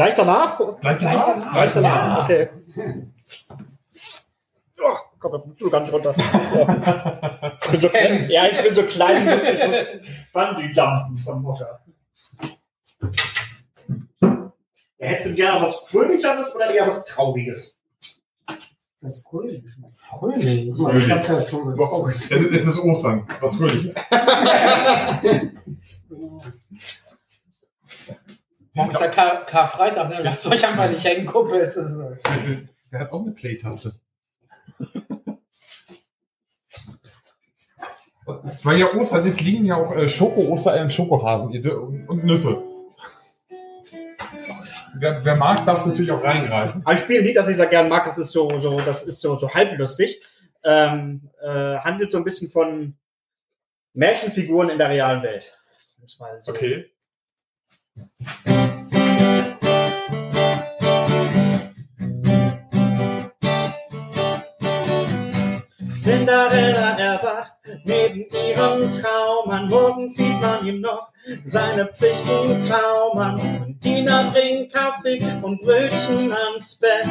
gleich? 0.00 0.14
Gleich 0.14 0.16
danach? 0.16 0.58
Gleich 0.80 0.98
danach? 0.98 1.52
Gleich 1.52 1.72
danach? 1.74 2.28
Ja. 2.28 2.34
Okay. 2.36 2.48
Oh, 4.82 4.96
komm 5.18 5.42
vom 5.42 5.54
Stuhl 5.54 5.70
gar 5.70 5.80
nicht 5.80 5.92
runter. 5.92 6.14
Ja. 6.16 7.58
Ich 7.62 7.70
bin 7.70 7.80
so 7.80 7.88
klein, 7.90 8.26
ja, 8.30 8.46
ich 8.46 8.62
bin 8.62 8.74
so 8.74 8.82
klein, 8.84 9.28
ich 9.28 9.34
muss, 9.34 9.44
ich 9.44 9.68
muss 9.68 9.98
Bungee-Jumpen 10.32 11.16
von 11.18 11.42
Mutter. 11.42 11.80
Ja, 14.22 14.52
hättest 15.06 15.30
du 15.30 15.34
gerne 15.34 15.60
was 15.62 15.76
Fröhlicheres 15.86 16.54
oder 16.54 16.70
eher 16.70 16.86
was 16.86 17.04
Trauriges? 17.04 17.76
Das 19.02 19.16
ist 19.16 19.26
fröhlich. 19.26 19.64
Fröhlich. 19.96 20.68
Ich 20.68 21.10
hab's 21.10 21.48
schon 21.48 21.70
gesagt. 21.70 21.92
Es, 22.08 22.30
es 22.30 22.66
ist 22.66 22.78
Ostern, 22.78 23.26
was 23.40 23.54
fröhliches. 23.54 23.94
Morgen 28.80 28.92
ist 28.92 29.00
ja 29.00 29.08
Kar 29.08 29.44
Karfreitag, 29.46 30.08
ne? 30.08 30.20
Lasst 30.22 30.46
euch 30.46 30.66
einfach 30.66 30.88
nicht 30.88 31.04
hängen, 31.04 31.26
Kumpels. 31.26 31.74
Der 32.90 33.00
hat 33.00 33.12
auch 33.12 33.22
eine 33.22 33.32
Play-Taste. 33.32 33.94
Weil 38.62 38.78
ja 38.78 38.94
Ostern 38.94 39.26
ist, 39.26 39.40
liegen 39.40 39.64
ja 39.64 39.76
auch 39.76 39.94
äh, 39.94 40.08
Schoko-Ostereier, 40.08 40.88
Schokohasen 40.90 41.50
ihr- 41.52 41.80
und, 41.82 42.08
und 42.08 42.24
Nüsse. 42.24 42.62
Wer, 44.94 45.24
wer 45.24 45.36
mag, 45.36 45.64
darf 45.66 45.86
natürlich 45.86 46.10
auch 46.10 46.22
reingreifen. 46.22 46.82
Ein 46.84 46.98
Spiel, 46.98 47.18
ein 47.20 47.24
Lied, 47.24 47.36
das 47.36 47.48
ich 47.48 47.56
sehr 47.56 47.66
gern 47.66 47.88
mag, 47.88 48.04
das 48.04 48.18
ist 48.18 48.30
so, 48.32 48.60
so, 48.60 48.78
das 48.80 49.02
ist 49.04 49.20
so, 49.20 49.34
so 49.34 49.52
halblustig. 49.52 50.20
Ähm, 50.62 51.30
äh, 51.42 51.48
handelt 51.78 52.12
so 52.12 52.18
ein 52.18 52.24
bisschen 52.24 52.50
von 52.50 52.96
Märchenfiguren 53.94 54.68
in 54.70 54.78
der 54.78 54.90
realen 54.90 55.22
Welt. 55.22 55.56
So- 56.06 56.52
Okay. 56.52 56.90
Cinderella 66.10 66.98
erwacht 66.98 67.52
neben 67.84 68.26
ihrem 68.30 68.90
Traummann. 68.90 69.68
Morgen 69.68 70.08
sieht 70.08 70.40
man 70.40 70.66
ihm 70.66 70.80
noch 70.80 71.12
seine 71.46 71.86
Pflichten 71.86 72.64
klaumern. 72.66 73.40
Und 73.64 73.84
Diener 73.84 74.28
bringen 74.32 74.68
Kaffee 74.68 75.22
und 75.40 75.62
Brötchen 75.62 76.32
ans 76.32 76.80
Bett. 76.80 77.06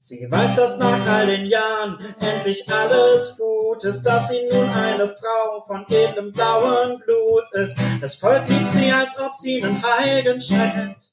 Sie 0.00 0.28
weiß, 0.30 0.56
dass 0.56 0.78
nach 0.78 1.00
all 1.08 1.28
den 1.28 1.46
Jahren 1.46 1.98
endlich 2.20 2.70
alles 2.70 3.38
gut 3.38 3.84
ist, 3.84 4.02
dass 4.02 4.28
sie 4.28 4.42
nun 4.52 4.68
eine 4.68 5.16
Frau 5.16 5.64
von 5.66 5.86
edlem 5.88 6.30
blauen 6.30 6.98
Blut 6.98 7.44
ist. 7.52 7.78
Das 8.02 8.16
Volk 8.16 8.46
liebt 8.50 8.70
sie, 8.70 8.92
als 8.92 9.18
ob 9.18 9.34
sie 9.34 9.64
einen 9.64 9.82
Heiligen 9.82 10.42
schreckt. 10.42 11.10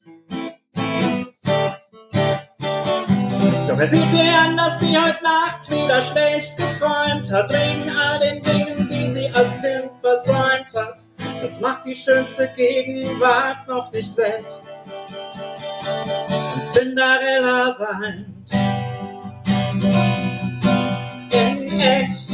Doch 3.72 3.80
er 3.80 3.88
sieht 3.88 4.14
ihr 4.14 4.38
an, 4.38 4.58
dass 4.58 4.82
sie 4.82 4.98
heute 4.98 5.24
Nacht 5.24 5.72
wieder 5.72 6.02
schlecht 6.02 6.58
geträumt 6.58 7.32
hat, 7.32 7.50
wegen 7.52 7.90
all 7.98 8.20
den 8.20 8.42
Dingen, 8.42 8.90
die 8.90 9.10
sie 9.10 9.30
als 9.34 9.54
Kind 9.62 9.90
versäumt 10.02 10.76
hat. 10.76 11.06
Das 11.42 11.58
macht 11.62 11.86
die 11.86 11.96
schönste 11.96 12.50
Gegenwart 12.50 13.66
noch 13.70 13.90
nicht 13.94 14.18
wett. 14.18 14.60
Und 16.54 16.66
Cinderella 16.66 17.78
weint. 17.80 18.52
In 21.32 21.80
echt 21.80 22.30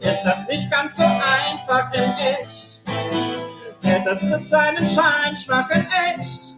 ist 0.00 0.22
das 0.24 0.48
nicht 0.48 0.68
ganz 0.68 0.96
so 0.96 1.04
einfach 1.04 1.92
in 1.94 2.12
echt. 2.26 2.80
Hält 3.84 4.04
das 4.04 4.18
Glück 4.18 4.44
seinen 4.44 4.84
Schein 4.84 5.36
schwach 5.36 5.70
in 5.70 5.86
echt. 6.18 6.49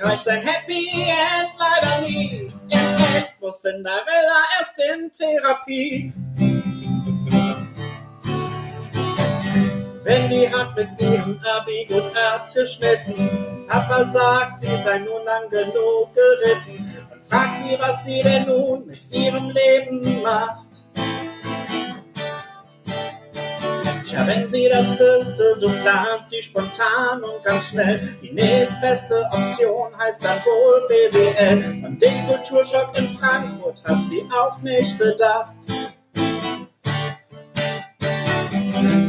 Reicht 0.00 0.28
ein 0.28 0.42
Happy 0.42 0.88
End 1.08 1.50
leider 1.58 2.00
nie. 2.02 2.48
In 2.70 3.16
echt 3.16 3.40
muss 3.40 3.62
Cinderella 3.62 4.42
erst 4.58 4.78
in 4.78 5.10
Therapie. 5.10 6.12
Wendy 10.04 10.46
hat 10.46 10.76
mit 10.76 11.00
ihrem 11.00 11.40
Abi 11.44 11.86
gut 11.88 12.16
abgeschnitten. 12.16 13.66
Papa 13.66 14.04
sagt, 14.04 14.58
sie 14.58 14.76
sei 14.84 14.98
nun 14.98 15.24
lang 15.24 15.48
genug 15.50 16.10
geritten. 16.14 17.04
Und 17.12 17.26
fragt 17.28 17.58
sie, 17.58 17.76
was 17.78 18.04
sie 18.04 18.22
denn 18.22 18.46
nun 18.46 18.86
mit 18.86 19.10
ihrem 19.12 19.50
Leben 19.50 20.22
macht. 20.22 20.65
Tja, 24.16 24.26
wenn 24.26 24.48
sie 24.48 24.66
das 24.66 24.98
wüsste, 24.98 25.54
so 25.56 25.68
plant 25.68 26.26
sie 26.26 26.40
spontan 26.40 27.22
und 27.22 27.44
ganz 27.44 27.68
schnell. 27.68 28.16
Die 28.22 28.32
nächstbeste 28.32 29.28
Option 29.30 29.94
heißt 29.98 30.24
dann 30.24 30.38
wohl 30.38 30.86
BWL. 30.88 31.84
Und 31.84 32.00
den 32.00 32.26
Kulturschock 32.26 32.96
in 32.96 33.08
Frankfurt 33.18 33.76
hat 33.84 34.06
sie 34.06 34.26
auch 34.34 34.58
nicht 34.62 34.96
bedacht. 34.96 35.52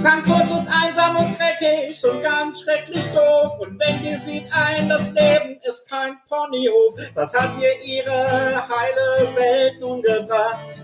Frankfurt 0.04 0.60
ist 0.60 0.70
einsam 0.70 1.16
und 1.16 1.40
dreckig 1.40 2.04
und 2.04 2.22
ganz 2.22 2.64
schrecklich 2.64 3.06
doof. 3.14 3.60
Und 3.60 3.80
wenn 3.80 4.04
ihr 4.04 4.20
sieht 4.20 4.52
ein, 4.52 4.90
das 4.90 5.14
Leben 5.14 5.58
ist 5.64 5.90
kein 5.90 6.18
Ponyhof, 6.28 7.00
was 7.14 7.34
hat 7.34 7.52
ihr 7.62 7.82
ihre 7.82 8.68
heile 8.68 9.36
Welt 9.38 9.80
nun 9.80 10.02
gebracht? 10.02 10.82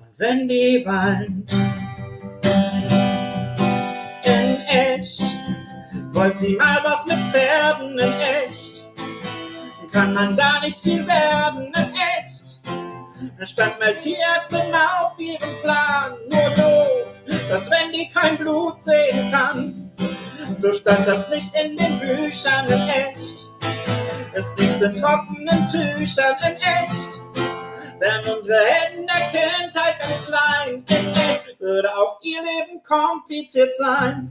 Und 0.00 0.18
wenn 0.18 0.48
die 0.48 0.82
weint, 0.84 1.73
in 5.04 5.10
echt, 5.10 5.22
wollt 6.12 6.36
sie 6.36 6.56
mal 6.56 6.80
was 6.82 7.04
mit 7.06 7.18
Pferden 7.32 7.98
in 7.98 8.12
echt? 8.20 8.84
Kann 9.92 10.14
man 10.14 10.36
da 10.36 10.60
nicht 10.60 10.82
viel 10.82 11.06
werden 11.06 11.66
in 11.66 11.94
echt? 11.94 12.60
Stand 13.48 13.78
mal 13.78 13.94
Tierärztin 13.94 14.74
auf 14.74 15.18
ihrem 15.18 15.60
Plan, 15.62 16.14
nur 16.30 16.50
doof, 16.56 17.48
dass 17.48 17.70
Wendy 17.70 18.10
kein 18.12 18.36
Blut 18.36 18.82
sehen 18.82 19.30
kann. 19.30 19.90
So 20.58 20.72
stand 20.72 21.06
das 21.06 21.28
nicht 21.30 21.50
in 21.54 21.76
den 21.76 21.98
Büchern 21.98 22.66
in 22.66 22.88
echt. 22.88 23.46
Es 24.32 24.56
liegt 24.58 24.80
in 24.80 24.94
trockenen 25.00 25.66
Tüchern 25.66 26.36
in 26.46 26.56
echt. 26.56 27.20
Wären 28.00 28.36
unsere 28.36 28.58
Helden 28.58 29.06
der 29.06 29.26
Kindheit 29.30 30.00
ganz 30.00 30.26
klein, 30.26 30.84
in 30.88 31.12
echt 31.12 31.44
würde 31.64 31.96
auch 31.96 32.18
ihr 32.22 32.40
Leben 32.40 32.82
kompliziert 32.82 33.74
sein. 33.76 34.30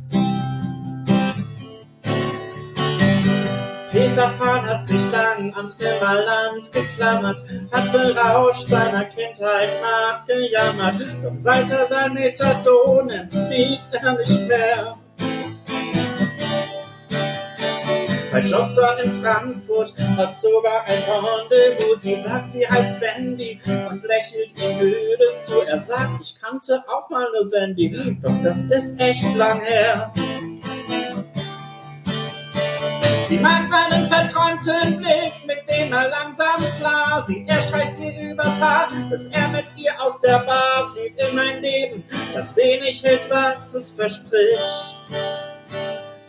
Peter 4.13 4.29
Pan 4.37 4.63
hat 4.63 4.85
sich 4.85 5.11
lang 5.11 5.51
ans 5.55 5.79
Nimmerland 5.79 6.71
geklammert, 6.71 7.43
hat 7.71 7.91
berauscht 7.91 8.67
seiner 8.67 9.05
Kindheit 9.05 9.69
abgejammert. 9.83 11.01
Doch 11.23 11.31
seit 11.35 11.71
er 11.71 11.87
sein 11.87 12.13
Methadon 12.13 13.07
nimmt, 13.07 13.33
er 13.33 14.17
nicht 14.19 14.47
mehr. 14.47 14.97
Bei 18.31 18.39
Jobdon 18.39 18.99
in 19.03 19.23
Frankfurt 19.23 19.95
hat 20.15 20.37
sogar 20.37 20.83
ein 20.85 21.01
Rendezvous. 21.09 22.01
Sie 22.03 22.13
sagt, 22.13 22.49
sie 22.49 22.67
heißt 22.67 23.01
Wendy 23.01 23.59
und 23.89 24.03
lächelt 24.03 24.51
ihm 24.61 24.77
müde 24.77 25.39
zu. 25.39 25.53
Er 25.65 25.79
sagt, 25.79 26.21
ich 26.21 26.39
kannte 26.39 26.83
auch 26.87 27.09
mal 27.09 27.25
eine 27.25 27.51
Wendy, 27.51 28.19
doch 28.21 28.39
das 28.43 28.61
ist 28.65 28.99
echt 28.99 29.35
lang 29.35 29.59
her. 29.61 30.13
Sie 33.33 33.39
mag 33.39 33.63
seinen 33.65 34.07
verträumten 34.09 34.99
Blick, 34.99 35.33
mit 35.47 35.67
dem 35.67 35.91
er 35.91 36.07
langsam 36.07 36.61
klar 36.77 37.23
sieht. 37.23 37.49
Er 37.49 37.63
streicht 37.63 37.99
ihr 37.99 38.31
übers 38.31 38.61
Haar, 38.61 38.89
dass 39.09 39.25
er 39.25 39.47
mit 39.47 39.65
ihr 39.75 39.99
aus 39.99 40.21
der 40.21 40.37
Bar 40.37 40.91
flieht 40.91 41.15
in 41.15 41.39
ein 41.39 41.59
Leben, 41.59 42.03
das 42.35 42.55
wenig 42.55 43.03
hält, 43.03 43.27
was 43.31 43.73
es 43.73 43.89
verspricht. 43.89 45.09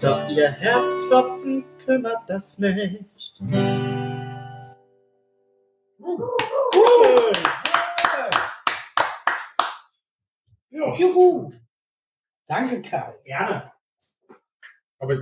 Doch 0.01 0.27
ihr 0.31 0.51
Herzklopfen 0.51 1.67
kümmert 1.85 2.23
das 2.27 2.59
nicht. 2.59 3.05
Ja. 10.71 10.95
Juhu. 10.97 11.53
Danke, 12.47 12.81
Kai. 12.81 13.15
Gerne. 13.25 13.73
Aber 14.99 15.19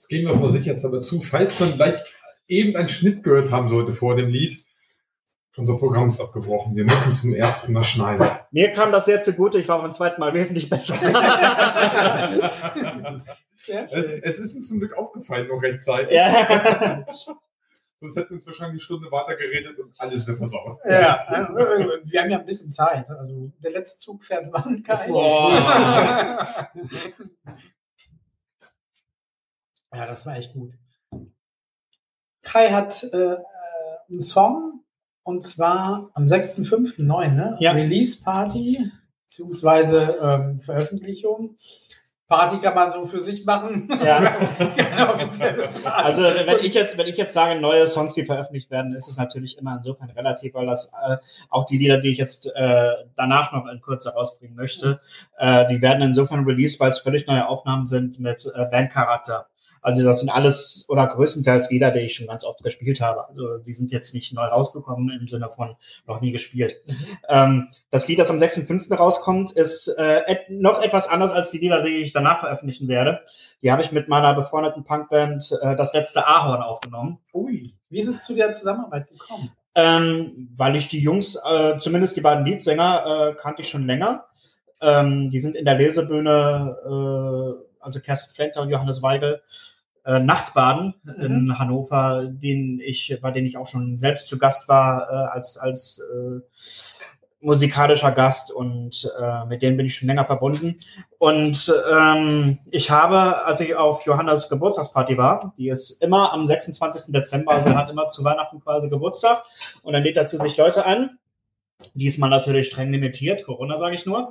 jetzt 0.00 0.08
geben 0.08 0.26
wir 0.26 0.34
es 0.34 0.40
mal 0.40 0.48
sicherheitshalber 0.48 1.02
zu, 1.02 1.20
falls 1.20 1.60
man 1.60 1.74
vielleicht 1.74 2.02
eben 2.48 2.74
einen 2.74 2.88
Schnitt 2.88 3.22
gehört 3.22 3.50
haben 3.50 3.68
sollte 3.68 3.92
vor 3.92 4.16
dem 4.16 4.30
Lied. 4.30 4.64
Unser 5.56 5.76
Programm 5.76 6.08
ist 6.08 6.20
abgebrochen. 6.20 6.74
Wir 6.74 6.84
müssen 6.84 7.14
zum 7.14 7.34
ersten 7.34 7.74
Mal 7.74 7.84
schneiden. 7.84 8.26
Mir 8.50 8.72
kam 8.72 8.92
das 8.92 9.04
sehr 9.04 9.20
zugute, 9.20 9.58
ich 9.58 9.68
war 9.68 9.82
beim 9.82 9.92
zweiten 9.92 10.18
Mal 10.20 10.32
wesentlich 10.32 10.70
besser. 10.70 10.94
Es 14.22 14.38
ist 14.38 14.56
uns 14.56 14.68
zum 14.68 14.78
Glück 14.78 14.96
aufgefallen, 14.96 15.48
noch 15.48 15.62
rechtzeitig. 15.62 16.16
ja. 16.16 17.04
Sonst 18.00 18.16
hätten 18.16 18.30
wir 18.30 18.36
uns 18.36 18.46
wahrscheinlich 18.46 18.72
eine 18.72 18.80
Stunde 18.80 19.12
weiter 19.12 19.36
geredet 19.36 19.78
und 19.78 19.92
alles 19.98 20.26
wäre 20.26 20.38
versaut. 20.38 20.78
Ja, 20.86 21.26
wir 22.04 22.22
haben 22.22 22.30
ja 22.30 22.38
ein 22.38 22.46
bisschen 22.46 22.70
Zeit. 22.70 23.10
Also 23.10 23.52
der 23.62 23.72
letzte 23.72 24.00
Zug 24.00 24.24
fährt 24.24 24.46
wann? 24.50 24.82
Kai? 24.82 25.08
Ja, 29.92 30.06
das 30.06 30.26
war 30.26 30.36
echt 30.36 30.52
gut. 30.52 30.72
Kai 32.42 32.70
hat 32.70 33.04
äh, 33.12 33.36
einen 34.08 34.20
Song 34.20 34.84
und 35.22 35.42
zwar 35.42 36.10
am 36.14 36.24
6.5.9, 36.24 37.30
ne? 37.30 37.56
Ja. 37.60 37.72
Release 37.72 38.22
Party, 38.22 38.90
beziehungsweise 39.28 40.18
ähm, 40.20 40.60
Veröffentlichung. 40.60 41.56
Party 42.30 42.60
kann 42.60 42.76
man 42.76 42.92
so 42.92 43.06
für 43.06 43.20
sich 43.20 43.44
machen. 43.44 43.88
Ja. 43.90 44.36
Also 45.84 46.22
wenn 46.22 46.58
ich 46.60 46.74
jetzt, 46.74 46.96
wenn 46.96 47.06
ich 47.06 47.16
jetzt 47.16 47.32
sage, 47.32 47.60
neue 47.60 47.86
Songs, 47.86 48.14
die 48.14 48.24
veröffentlicht 48.24 48.70
werden, 48.70 48.92
ist 48.94 49.08
es 49.08 49.16
natürlich 49.16 49.58
immer 49.58 49.76
insofern 49.76 50.10
relativ, 50.10 50.54
weil 50.54 50.66
das 50.66 50.92
äh, 51.02 51.16
auch 51.48 51.64
die 51.66 51.78
Lieder, 51.78 51.98
die 51.98 52.10
ich 52.10 52.18
jetzt 52.18 52.46
äh, 52.54 52.90
danach 53.16 53.52
noch 53.52 53.66
in 53.66 53.80
Kürze 53.80 54.12
rausbringen 54.12 54.56
möchte, 54.56 55.00
äh, 55.38 55.66
die 55.68 55.82
werden 55.82 56.02
insofern 56.02 56.44
released, 56.44 56.78
weil 56.80 56.90
es 56.90 56.98
völlig 56.98 57.26
neue 57.26 57.48
Aufnahmen 57.48 57.86
sind 57.86 58.20
mit 58.20 58.50
äh, 58.54 58.64
Bandcharakter. 58.66 59.48
Also 59.82 60.04
das 60.04 60.20
sind 60.20 60.28
alles 60.30 60.84
oder 60.88 61.06
größtenteils 61.06 61.70
Lieder, 61.70 61.90
die 61.90 62.00
ich 62.00 62.14
schon 62.14 62.26
ganz 62.26 62.44
oft 62.44 62.62
gespielt 62.62 63.00
habe. 63.00 63.26
Also 63.28 63.58
die 63.58 63.74
sind 63.74 63.90
jetzt 63.90 64.14
nicht 64.14 64.32
neu 64.32 64.44
rausgekommen 64.44 65.10
im 65.18 65.28
Sinne 65.28 65.48
von 65.50 65.76
noch 66.06 66.20
nie 66.20 66.32
gespielt. 66.32 66.76
Ähm, 67.28 67.68
das 67.90 68.08
Lied, 68.08 68.18
das 68.18 68.30
am 68.30 68.38
6.5. 68.38 68.92
rauskommt, 68.94 69.52
ist 69.52 69.86
äh, 69.86 70.22
et 70.26 70.50
noch 70.50 70.82
etwas 70.82 71.06
anders 71.06 71.30
als 71.30 71.50
die 71.50 71.58
Lieder, 71.58 71.82
die 71.82 71.98
ich 71.98 72.12
danach 72.12 72.40
veröffentlichen 72.40 72.88
werde. 72.88 73.20
Die 73.62 73.70
habe 73.70 73.82
ich 73.82 73.92
mit 73.92 74.08
meiner 74.08 74.34
befreundeten 74.34 74.84
Punkband 74.84 75.56
äh, 75.62 75.76
Das 75.76 75.92
letzte 75.92 76.26
Ahorn 76.26 76.62
aufgenommen. 76.62 77.18
Ui, 77.32 77.74
wie 77.88 77.98
ist 77.98 78.08
es 78.08 78.24
zu 78.24 78.34
der 78.34 78.52
Zusammenarbeit 78.52 79.08
gekommen? 79.08 79.50
Ähm, 79.74 80.48
weil 80.56 80.74
ich 80.76 80.88
die 80.88 81.00
Jungs, 81.00 81.36
äh, 81.36 81.78
zumindest 81.78 82.16
die 82.16 82.20
beiden 82.20 82.44
Leadsänger, 82.44 83.30
äh, 83.30 83.34
kannte 83.34 83.62
ich 83.62 83.68
schon 83.68 83.86
länger. 83.86 84.26
Ähm, 84.80 85.30
die 85.30 85.38
sind 85.38 85.56
in 85.56 85.64
der 85.64 85.76
Lesebühne, 85.76 86.76
äh, 86.84 87.69
also 87.80 88.00
Kerstin 88.00 88.34
Flenter 88.34 88.62
und 88.62 88.70
Johannes 88.70 89.02
Weigel, 89.02 89.42
äh, 90.04 90.18
Nachtbaden 90.18 90.94
in 91.18 91.58
Hannover, 91.58 92.26
den 92.26 92.80
ich, 92.80 93.18
bei 93.20 93.30
denen 93.30 93.46
ich 93.46 93.56
auch 93.56 93.66
schon 93.66 93.98
selbst 93.98 94.28
zu 94.28 94.38
Gast 94.38 94.68
war, 94.68 95.08
äh, 95.10 95.14
als, 95.30 95.56
als 95.58 96.00
äh, 96.00 96.40
musikalischer 97.40 98.12
Gast 98.12 98.52
und 98.52 99.10
äh, 99.18 99.46
mit 99.46 99.62
denen 99.62 99.76
bin 99.76 99.86
ich 99.86 99.94
schon 99.94 100.08
länger 100.08 100.26
verbunden. 100.26 100.78
Und 101.18 101.72
ähm, 101.90 102.58
ich 102.70 102.90
habe, 102.90 103.46
als 103.46 103.60
ich 103.60 103.74
auf 103.74 104.04
Johannas 104.04 104.48
Geburtstagsparty 104.48 105.16
war, 105.16 105.54
die 105.56 105.68
ist 105.68 106.02
immer 106.02 106.32
am 106.32 106.46
26. 106.46 107.12
Dezember, 107.12 107.52
also 107.52 107.70
er 107.70 107.76
hat 107.76 107.90
immer 107.90 108.10
zu 108.10 108.24
Weihnachten 108.24 108.60
quasi 108.60 108.88
Geburtstag 108.88 109.44
und 109.82 109.92
dann 109.94 110.02
lädt 110.02 110.16
er 110.16 110.26
zu 110.26 110.38
sich 110.38 110.56
Leute 110.56 110.84
ein. 110.84 111.18
Diesmal 111.94 112.30
natürlich 112.30 112.66
streng 112.66 112.92
limitiert, 112.92 113.44
Corona 113.44 113.78
sage 113.78 113.94
ich 113.94 114.06
nur. 114.06 114.30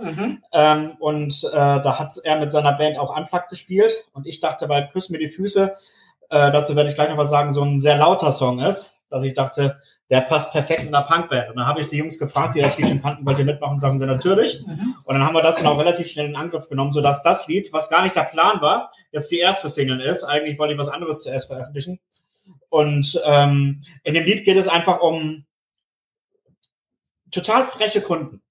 Ähm, 0.53 0.91
und 0.99 1.43
äh, 1.43 1.55
da 1.55 1.99
hat 1.99 2.15
er 2.23 2.39
mit 2.39 2.51
seiner 2.51 2.73
Band 2.73 2.97
auch 2.97 3.15
Unplugged 3.15 3.49
gespielt. 3.49 3.93
Und 4.13 4.27
ich 4.27 4.39
dachte, 4.39 4.69
weil 4.69 4.89
Küss 4.91 5.09
mir 5.09 5.19
die 5.19 5.29
Füße, 5.29 5.73
äh, 6.29 6.51
dazu 6.51 6.75
werde 6.75 6.89
ich 6.89 6.95
gleich 6.95 7.09
noch 7.09 7.17
was 7.17 7.29
sagen, 7.29 7.53
so 7.53 7.63
ein 7.63 7.79
sehr 7.79 7.97
lauter 7.97 8.31
Song 8.31 8.59
ist, 8.59 9.01
dass 9.09 9.23
ich 9.23 9.33
dachte, 9.33 9.77
der 10.09 10.21
passt 10.21 10.51
perfekt 10.51 10.81
in 10.81 10.93
einer 10.93 11.05
Punkband. 11.05 11.49
Und 11.49 11.57
dann 11.57 11.67
habe 11.67 11.81
ich 11.81 11.87
die 11.87 11.97
Jungs 11.97 12.17
gefragt, 12.17 12.55
die 12.55 12.61
das 12.61 12.77
Lied 12.77 12.87
schon 12.87 13.01
kannten, 13.01 13.25
wollt 13.25 13.37
ihr 13.37 13.45
mitmachen? 13.45 13.79
Sagen 13.79 13.99
sie 13.99 14.07
natürlich. 14.07 14.59
Und 15.03 15.13
dann 15.15 15.23
haben 15.23 15.35
wir 15.35 15.43
das 15.43 15.57
dann 15.57 15.67
auch 15.67 15.77
relativ 15.77 16.09
schnell 16.09 16.25
in 16.25 16.35
Angriff 16.35 16.67
genommen, 16.67 16.93
sodass 16.93 17.21
das 17.21 17.47
Lied, 17.47 17.71
was 17.73 17.89
gar 17.89 18.01
nicht 18.01 18.15
der 18.15 18.23
Plan 18.23 18.59
war, 18.59 18.91
jetzt 19.11 19.31
die 19.31 19.39
erste 19.39 19.69
Single 19.69 19.99
ist. 19.99 20.23
Eigentlich 20.23 20.57
wollte 20.57 20.73
ich 20.73 20.79
was 20.79 20.89
anderes 20.89 21.21
zuerst 21.21 21.47
veröffentlichen. 21.47 21.99
Und 22.69 23.21
ähm, 23.25 23.81
in 24.03 24.13
dem 24.15 24.25
Lied 24.25 24.45
geht 24.45 24.57
es 24.57 24.67
einfach 24.67 25.01
um 25.01 25.45
total 27.31 27.65
freche 27.65 28.01
Kunden. 28.01 28.41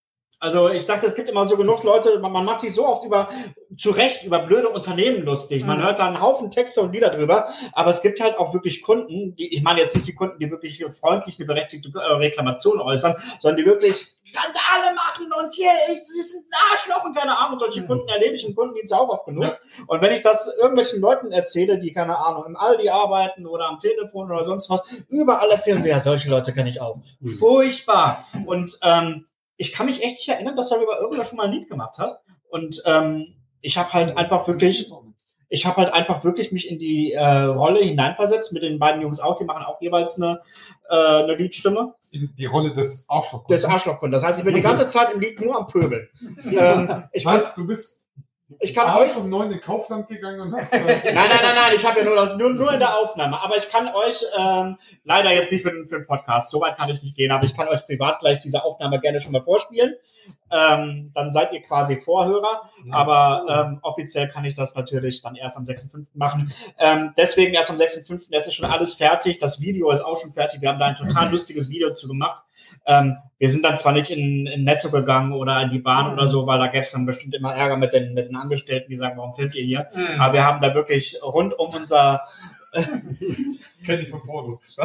Also 0.40 0.68
ich 0.68 0.86
dachte, 0.86 1.06
es 1.06 1.14
gibt 1.16 1.28
immer 1.28 1.48
so 1.48 1.56
genug 1.56 1.82
Leute, 1.82 2.18
man 2.20 2.30
man 2.32 2.44
macht 2.44 2.60
sich 2.60 2.72
so 2.72 2.86
oft 2.86 3.04
über 3.04 3.28
zu 3.76 3.90
Recht 3.90 4.24
über 4.24 4.38
blöde 4.40 4.68
Unternehmen 4.68 5.24
lustig. 5.24 5.64
Man 5.64 5.78
Mhm. 5.78 5.82
hört 5.82 5.98
da 5.98 6.06
einen 6.06 6.20
Haufen 6.20 6.50
Texte 6.50 6.80
und 6.80 6.92
Lieder 6.92 7.10
drüber, 7.10 7.48
aber 7.72 7.90
es 7.90 8.02
gibt 8.02 8.20
halt 8.20 8.38
auch 8.38 8.54
wirklich 8.54 8.82
Kunden, 8.82 9.34
die, 9.36 9.54
ich 9.54 9.62
meine 9.62 9.80
jetzt 9.80 9.94
nicht 9.96 10.06
die 10.06 10.14
Kunden, 10.14 10.38
die 10.38 10.50
wirklich 10.50 10.84
freundlich 11.00 11.38
eine 11.38 11.46
berechtigte 11.46 11.90
äh, 11.94 12.12
Reklamation 12.14 12.80
äußern, 12.80 13.16
sondern 13.40 13.56
die 13.56 13.66
wirklich 13.66 13.96
Skandale 14.30 14.94
machen 14.94 15.26
und 15.40 15.54
hier, 15.54 15.70
ich, 15.90 16.02
sie 16.06 16.22
sind 16.22 16.44
ein 16.46 16.58
Arschloch 16.70 17.04
und 17.04 17.16
keine 17.16 17.36
Ahnung, 17.38 17.58
solche 17.58 17.84
Kunden 17.86 18.08
erlebe 18.08 18.36
ich 18.36 18.46
im 18.46 18.54
Kundendienst 18.54 18.92
auch 18.92 19.08
oft 19.08 19.24
genug. 19.24 19.44
Ja. 19.44 19.58
Und 19.86 20.02
wenn 20.02 20.12
ich 20.12 20.20
das 20.22 20.48
irgendwelchen 20.58 21.00
Leuten 21.00 21.32
erzähle, 21.32 21.78
die, 21.78 21.92
keine 21.94 22.18
Ahnung, 22.18 22.44
im 22.46 22.56
Aldi 22.56 22.90
arbeiten 22.90 23.46
oder 23.46 23.66
am 23.66 23.80
Telefon 23.80 24.30
oder 24.30 24.44
sonst 24.44 24.68
was, 24.68 24.82
überall 25.08 25.50
erzählen 25.50 25.80
sie, 25.80 25.88
ja, 25.88 26.00
solche 26.00 26.28
Leute 26.28 26.52
kenne 26.52 26.68
ich 26.68 26.80
auch. 26.80 26.96
Mhm. 27.20 27.28
Furchtbar. 27.30 28.26
Und 28.44 28.78
ähm, 28.82 29.24
ich 29.58 29.72
kann 29.72 29.86
mich 29.86 30.02
echt 30.02 30.16
nicht 30.16 30.28
erinnern, 30.28 30.56
dass 30.56 30.70
darüber 30.70 30.98
irgendwer 31.00 31.24
schon 31.24 31.36
mal 31.36 31.46
ein 31.46 31.52
Lied 31.52 31.68
gemacht 31.68 31.98
hat. 31.98 32.20
Und 32.48 32.82
ähm, 32.86 33.34
ich 33.60 33.76
habe 33.76 33.92
halt 33.92 34.16
einfach 34.16 34.46
wirklich, 34.46 34.90
ich 35.48 35.66
habe 35.66 35.78
halt 35.78 35.92
einfach 35.92 36.24
wirklich 36.24 36.52
mich 36.52 36.70
in 36.70 36.78
die 36.78 37.12
äh, 37.12 37.42
Rolle 37.42 37.80
hineinversetzt, 37.80 38.52
mit 38.52 38.62
den 38.62 38.78
beiden 38.78 39.02
Jungs 39.02 39.20
auch, 39.20 39.36
die 39.36 39.44
machen 39.44 39.64
auch 39.64 39.80
jeweils 39.82 40.16
eine, 40.16 40.40
äh, 40.88 40.94
eine 40.94 41.34
Liedstimme 41.34 41.94
In 42.12 42.32
die 42.38 42.46
Rolle 42.46 42.72
des 42.72 43.04
Arschlochs. 43.08 43.48
des 43.48 43.64
Arschlochkunden. 43.64 44.12
Das 44.12 44.24
heißt, 44.24 44.38
ich 44.38 44.44
bin 44.44 44.54
die 44.54 44.62
ganze 44.62 44.88
Zeit 44.88 45.12
im 45.12 45.20
Lied 45.20 45.40
nur 45.40 45.58
am 45.58 45.66
Pöbeln. 45.66 46.08
ähm, 46.50 47.04
ich, 47.12 47.26
weiß, 47.26 47.54
du 47.56 47.66
bist 47.66 48.00
ich 48.60 48.74
kann 48.74 48.96
euch 48.96 49.14
um 49.16 49.28
neun 49.28 49.52
in 49.52 49.60
Kaufland 49.60 50.08
gegangen 50.08 50.40
und 50.40 50.54
hast. 50.54 50.72
Äh, 50.78 51.12
Nein, 51.12 51.14
nein, 51.14 51.40
nein, 51.42 51.54
nein, 51.54 51.72
ich 51.74 51.84
habe 51.86 51.98
ja 51.98 52.04
nur 52.04 52.16
das 52.16 52.36
nur, 52.36 52.50
nur 52.50 52.72
in 52.72 52.78
der 52.78 52.96
Aufnahme. 52.98 53.40
Aber 53.42 53.56
ich 53.56 53.68
kann 53.68 53.88
euch 53.88 54.24
ähm, 54.38 54.78
leider 55.04 55.32
jetzt 55.32 55.52
nicht 55.52 55.62
für 55.62 55.70
den, 55.70 55.86
für 55.86 55.98
den 55.98 56.06
Podcast, 56.06 56.50
soweit 56.50 56.76
kann 56.76 56.88
ich 56.88 57.02
nicht 57.02 57.16
gehen, 57.16 57.30
aber 57.30 57.44
ich 57.44 57.54
kann 57.54 57.68
euch 57.68 57.84
privat 57.84 58.20
gleich 58.20 58.40
diese 58.40 58.64
Aufnahme 58.64 59.00
gerne 59.00 59.20
schon 59.20 59.32
mal 59.32 59.42
vorspielen. 59.42 59.94
Ähm, 60.50 61.10
dann 61.14 61.30
seid 61.30 61.52
ihr 61.52 61.62
quasi 61.62 62.00
Vorhörer, 62.00 62.62
aber 62.90 63.44
ähm, 63.48 63.78
offiziell 63.82 64.28
kann 64.30 64.44
ich 64.44 64.54
das 64.54 64.74
natürlich 64.74 65.20
dann 65.20 65.34
erst 65.34 65.58
am 65.58 65.64
6.5. 65.64 66.06
machen. 66.14 66.52
Ähm, 66.78 67.12
deswegen 67.18 67.52
erst 67.52 67.70
am 67.70 67.76
6.5. 67.76 68.28
Es 68.30 68.46
ist 68.46 68.54
schon 68.54 68.70
alles 68.70 68.94
fertig. 68.94 69.38
Das 69.38 69.60
Video 69.60 69.90
ist 69.90 70.00
auch 70.00 70.16
schon 70.16 70.32
fertig. 70.32 70.60
Wir 70.60 70.70
haben 70.70 70.78
da 70.78 70.86
ein 70.86 70.96
total 70.96 71.30
lustiges 71.30 71.68
Video 71.68 71.92
zu 71.92 72.08
gemacht. 72.08 72.42
Ähm, 72.86 73.16
wir 73.38 73.50
sind 73.50 73.64
dann 73.64 73.76
zwar 73.76 73.92
nicht 73.92 74.10
in, 74.10 74.46
in 74.46 74.64
Netto 74.64 74.90
gegangen 74.90 75.32
oder 75.32 75.62
in 75.62 75.70
die 75.70 75.78
Bahn 75.78 76.12
oder 76.12 76.28
so, 76.28 76.46
weil 76.46 76.58
da 76.58 76.66
gäbe 76.66 76.82
es 76.82 76.92
dann 76.92 77.06
bestimmt 77.06 77.34
immer 77.34 77.54
Ärger 77.54 77.76
mit 77.76 77.92
den, 77.92 78.14
mit 78.14 78.28
den 78.28 78.36
Angestellten, 78.36 78.90
die 78.90 78.96
sagen, 78.96 79.18
warum 79.18 79.34
filmt 79.34 79.54
ihr 79.54 79.64
hier? 79.64 79.88
Mhm. 79.94 80.20
Aber 80.20 80.34
wir 80.34 80.44
haben 80.44 80.60
da 80.60 80.74
wirklich 80.74 81.18
rund 81.22 81.58
um 81.58 81.70
unser 81.74 82.22
Kenn 83.84 84.00
ich 84.00 84.08
von 84.08 84.22
Pornos. 84.22 84.60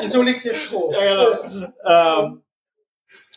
Wieso 0.00 0.22
liegt 0.22 0.42
hier 0.42 0.54
Stroh? 0.54 0.92
ja, 0.92 1.36
genau. 1.36 1.68
ähm, 2.24 2.42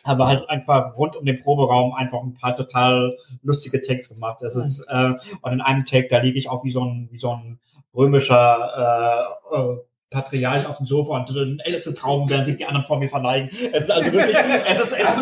aber 0.02 0.26
halt 0.26 0.48
einfach 0.50 0.96
rund 0.96 1.16
um 1.16 1.24
den 1.24 1.40
Proberaum 1.40 1.94
einfach 1.94 2.22
ein 2.22 2.34
paar 2.34 2.54
total 2.56 3.16
lustige 3.42 3.80
Takes 3.80 4.10
gemacht. 4.10 4.38
Das 4.42 4.54
ist 4.56 4.84
äh, 4.88 5.14
und 5.40 5.52
in 5.52 5.60
einem 5.60 5.84
Take 5.84 6.08
da 6.08 6.18
liege 6.18 6.38
ich 6.38 6.48
auch 6.50 6.64
wie 6.64 6.72
so 6.72 6.84
ein 6.84 7.08
wie 7.10 7.18
so 7.18 7.30
ein 7.30 7.58
römischer 7.94 9.38
äh, 9.52 9.56
äh, 9.56 9.76
Patriarch 10.10 10.66
auf 10.66 10.76
dem 10.76 10.86
Sofa 10.86 11.16
und 11.16 11.26
drin 11.26 11.60
älteste 11.64 11.92
Trauben, 11.92 12.28
während 12.30 12.46
sich 12.46 12.56
die 12.56 12.64
anderen 12.64 12.86
vor 12.86 12.98
mir 12.98 13.08
verleihen. 13.08 13.50
Es 13.72 13.84
ist 13.84 13.90
also 13.90 14.12
wirklich, 14.12 14.36
es 14.66 14.80
ist, 14.80 14.92
es 14.92 15.16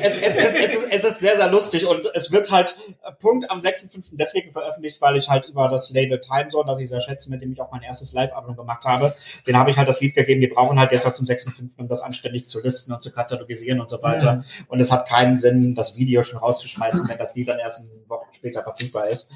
Also 0.00 0.20
es, 0.20 0.36
es, 0.36 0.36
es, 0.36 0.54
es, 0.54 0.74
ist, 0.74 0.88
es 0.90 1.04
ist 1.04 1.18
sehr, 1.18 1.36
sehr 1.36 1.50
lustig 1.50 1.86
und 1.86 2.06
es 2.14 2.30
wird 2.30 2.50
halt 2.50 2.76
äh, 3.02 3.12
Punkt 3.12 3.50
am 3.50 3.58
6.5. 3.58 4.10
deswegen 4.12 4.52
veröffentlicht, 4.52 5.00
weil 5.00 5.16
ich 5.16 5.28
halt 5.28 5.46
über 5.46 5.68
das 5.68 5.90
Label 5.90 6.20
Time 6.20 6.48
Zone, 6.48 6.66
das 6.66 6.78
ich 6.78 6.88
sehr 6.88 7.00
schätze, 7.00 7.28
mit 7.28 7.42
dem 7.42 7.52
ich 7.52 7.60
auch 7.60 7.72
mein 7.72 7.82
erstes 7.82 8.12
Live-Album 8.12 8.56
gemacht 8.56 8.84
habe, 8.84 9.14
den 9.46 9.58
habe 9.58 9.70
ich 9.70 9.76
halt 9.76 9.88
das 9.88 10.00
Lied 10.00 10.14
gegeben, 10.14 10.40
die 10.40 10.46
brauchen 10.46 10.78
halt 10.78 10.92
jetzt 10.92 11.06
auch 11.06 11.14
zum 11.14 11.26
6.5., 11.26 11.70
um 11.78 11.88
das 11.88 12.02
anständig 12.02 12.46
zu 12.46 12.62
listen 12.62 12.92
und 12.92 13.02
zu 13.02 13.10
katalogisieren 13.10 13.80
und 13.80 13.90
so 13.90 14.00
weiter. 14.02 14.44
Und 14.68 14.80
es 14.80 14.92
hat 14.92 15.08
keinen 15.08 15.36
Sinn, 15.36 15.74
das 15.74 15.96
Video 15.96 16.22
schon 16.22 16.38
rauszuschmeißen, 16.38 17.08
wenn 17.08 17.18
das 17.18 17.34
Lied 17.34 17.48
dann 17.48 17.58
erst 17.58 17.80
eine 17.80 18.08
Woche 18.08 18.26
später 18.32 18.62
verfügbar 18.62 19.08
ist. 19.08 19.28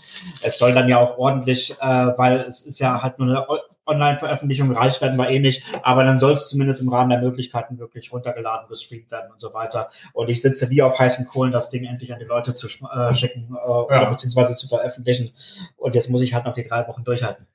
Es 0.42 0.58
soll 0.58 0.72
dann 0.72 0.88
ja 0.88 0.98
auch 0.98 1.18
ordentlich, 1.18 1.74
äh, 1.80 2.12
weil 2.16 2.36
es 2.36 2.64
ist 2.64 2.78
ja 2.78 3.02
halt 3.02 3.18
nur 3.18 3.28
eine 3.28 3.48
O- 3.88 3.92
Online-Veröffentlichung, 3.92 4.70
reicht 4.72 5.00
werden 5.00 5.18
wir 5.18 5.28
eh 5.30 5.38
nicht, 5.38 5.62
aber 5.82 6.04
dann 6.04 6.18
soll 6.18 6.32
es 6.32 6.48
zumindest 6.48 6.80
im 6.80 6.88
Rahmen 6.88 7.10
der 7.10 7.20
Möglichkeiten 7.20 7.78
wirklich 7.78 8.12
runtergeladen, 8.12 8.68
gestreamt 8.68 9.10
werden 9.10 9.30
und 9.32 9.40
so 9.40 9.52
weiter. 9.54 9.88
Und 10.12 10.28
ich 10.28 10.40
sitze 10.42 10.70
wie 10.70 10.82
auf 10.82 10.98
heißen 10.98 11.26
Kohlen, 11.26 11.52
das 11.52 11.70
Ding 11.70 11.84
endlich 11.84 12.12
an 12.12 12.18
die 12.18 12.24
Leute 12.24 12.54
zu 12.54 12.66
sch- 12.68 13.10
äh, 13.10 13.14
schicken 13.14 13.48
äh, 13.54 13.68
oder 13.68 14.10
beziehungsweise 14.10 14.56
zu 14.56 14.68
veröffentlichen. 14.68 15.30
Und 15.76 15.94
jetzt 15.94 16.10
muss 16.10 16.22
ich 16.22 16.34
halt 16.34 16.44
noch 16.44 16.52
die 16.52 16.62
drei 16.62 16.86
Wochen 16.88 17.04
durchhalten. 17.04 17.46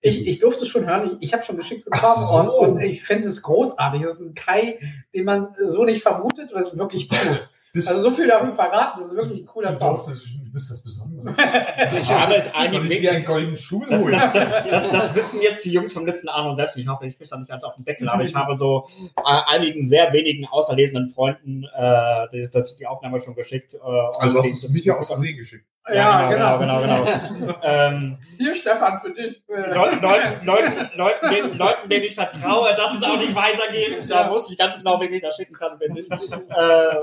Ich, 0.00 0.26
ich 0.26 0.38
durfte 0.38 0.64
es 0.64 0.68
schon 0.68 0.86
hören, 0.86 1.12
ich, 1.18 1.28
ich 1.28 1.32
habe 1.32 1.44
schon 1.44 1.56
geschickt 1.56 1.84
bekommen 1.86 2.22
so. 2.22 2.38
und, 2.38 2.48
und 2.74 2.80
ich 2.82 3.02
finde 3.02 3.28
es 3.28 3.40
großartig. 3.42 4.02
Das 4.02 4.18
ist 4.18 4.26
ein 4.26 4.34
Kai, 4.34 4.78
den 5.14 5.24
man 5.24 5.54
so 5.66 5.84
nicht 5.84 6.02
vermutet 6.02 6.52
und 6.52 6.60
das 6.62 6.72
ist 6.74 6.78
wirklich 6.78 7.08
cool. 7.10 7.38
Bist, 7.74 7.88
Also 7.88 8.02
so 8.02 8.12
viel 8.12 8.28
darf 8.28 8.48
ich 8.48 8.54
verraten, 8.54 9.00
das 9.00 9.10
ist 9.10 9.16
wirklich 9.16 9.40
ein 9.40 9.46
cooler 9.46 9.72
du, 9.72 9.78
Song. 9.78 9.94
durftest, 9.96 10.28
du 10.44 10.52
bist 10.52 10.70
was 10.70 10.80
Besonderes. 10.80 11.36
Ich 12.00 12.08
habe 12.08 12.36
es 12.36 12.44
Soll 12.44 12.54
einigen 12.54 12.88
ich 12.88 13.00
dir 13.00 13.10
einen 13.10 13.24
goldenen 13.24 13.56
Schuh 13.56 13.84
Das, 13.90 14.04
das, 14.04 14.32
das, 14.32 14.70
das, 14.70 14.90
das 14.92 15.14
wissen 15.16 15.42
jetzt 15.42 15.64
die 15.64 15.72
Jungs 15.72 15.92
vom 15.92 16.06
letzten 16.06 16.28
Abend 16.28 16.56
selbst. 16.56 16.76
Ich 16.76 16.86
hoffe, 16.86 17.04
ich 17.06 17.16
kriege 17.18 17.28
da 17.28 17.36
nicht 17.36 17.48
ganz 17.48 17.64
auf 17.64 17.74
den 17.74 17.84
Deckel, 17.84 18.08
aber 18.08 18.22
ich 18.22 18.32
habe 18.32 18.56
so 18.56 18.86
äh, 19.16 19.22
einigen 19.24 19.84
sehr 19.84 20.12
wenigen 20.12 20.46
außerlesenden 20.46 21.10
Freunden 21.10 21.64
äh, 21.74 22.48
das, 22.52 22.76
die 22.76 22.86
Aufnahme 22.86 23.20
schon 23.20 23.34
geschickt. 23.34 23.74
Äh, 23.74 23.78
Also 23.80 24.38
und 24.38 24.44
hast 24.46 24.62
du 24.62 24.66
es 24.68 24.72
mich 24.72 24.84
ja 24.84 24.96
aus 24.96 25.08
Versehen 25.08 25.36
geschickt. 25.36 25.66
Ja, 25.92 26.30
genau, 26.30 26.58
genau, 26.58 26.80
genau. 26.80 27.04
genau. 27.04 27.54
ähm, 27.62 28.16
Hier, 28.38 28.54
Stefan, 28.54 28.98
für 29.00 29.12
dich. 29.12 29.42
Leuten, 29.48 30.00
Leuten, 30.00 30.46
Leuten, 30.46 30.90
Leuten, 30.96 31.30
denen, 31.30 31.58
Leuten, 31.58 31.88
denen 31.90 32.04
ich 32.04 32.14
vertraue, 32.14 32.70
dass 32.74 32.94
es 32.94 33.02
auch 33.02 33.18
nicht 33.18 33.34
weitergeht. 33.34 34.10
Da 34.10 34.30
wusste 34.30 34.52
ich 34.52 34.58
ganz 34.58 34.78
genau, 34.78 34.98
wen 35.00 35.12
ich 35.12 35.20
da 35.22 35.30
schicken 35.30 35.54
kann, 35.54 35.78
wenn 35.80 35.92
nicht. 35.92 36.10
Äh, 36.10 36.96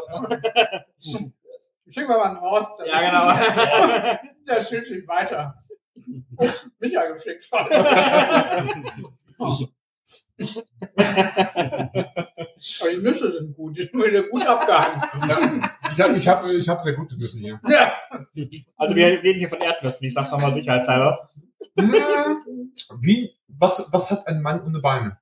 Schicken 1.92 2.10
wir 2.10 2.18
mal 2.18 2.30
einen 2.30 2.42
Horst. 2.42 2.82
ja, 2.86 3.02
genau. 3.02 4.20
Der 4.48 4.64
schickt 4.64 4.88
sich 4.88 5.08
weiter. 5.08 5.54
Ups, 6.38 6.68
mich 6.80 6.94
ja 6.94 7.06
geschickt 7.06 7.44
schon. 7.44 7.68
Aber 12.80 12.90
die 12.92 12.98
Nüsse 12.98 13.32
sind 13.32 13.56
gut, 13.56 13.78
die 13.78 13.82
sind 13.84 13.94
wieder 13.94 14.24
gut 14.24 14.46
abgehangen. 14.46 15.02
Ja, 15.28 15.38
ich 15.92 16.00
habe 16.00 16.18
ich 16.18 16.28
hab, 16.28 16.46
ich 16.46 16.70
hab 16.70 16.82
sehr 16.82 16.94
gute 16.94 17.18
Nüsse 17.18 17.40
hier. 17.40 17.60
Ja. 17.68 17.94
Also 18.78 18.96
wir 18.96 19.08
reden 19.24 19.40
hier 19.40 19.50
von 19.50 19.60
Erdnüssen, 19.62 20.06
ich 20.08 20.14
sag's 20.14 20.32
nochmal 20.32 20.54
sicherheitshalber. 20.54 21.30
Wie, 23.00 23.32
was, 23.48 23.88
was 23.92 24.12
hat 24.12 24.28
ein 24.28 24.42
Mann 24.42 24.62
ohne 24.66 24.80
Beine? 24.80 25.18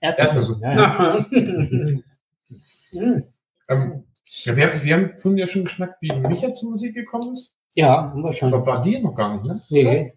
Erdnüsse. 0.00 0.58
Ja, 0.60 0.72
ja. 0.72 1.14
Hm. 1.30 3.24
Ähm, 3.70 4.04
ja, 4.44 4.56
wir, 4.56 4.66
haben- 4.72 4.82
wir 4.82 4.94
haben 4.94 5.18
vorhin 5.18 5.36
ja 5.36 5.46
schon 5.46 5.64
geschnackt, 5.64 6.00
wie 6.00 6.10
Micha 6.10 6.54
zur 6.54 6.70
Musik 6.70 6.94
gekommen 6.94 7.34
ist. 7.34 7.54
Ja, 7.74 8.14
wir 8.14 8.42
Aber 8.44 8.62
bei 8.64 8.78
dir 8.80 9.00
noch 9.02 9.14
gar 9.14 9.34
nicht, 9.34 9.44
ne? 9.44 9.60
Nee. 9.68 10.14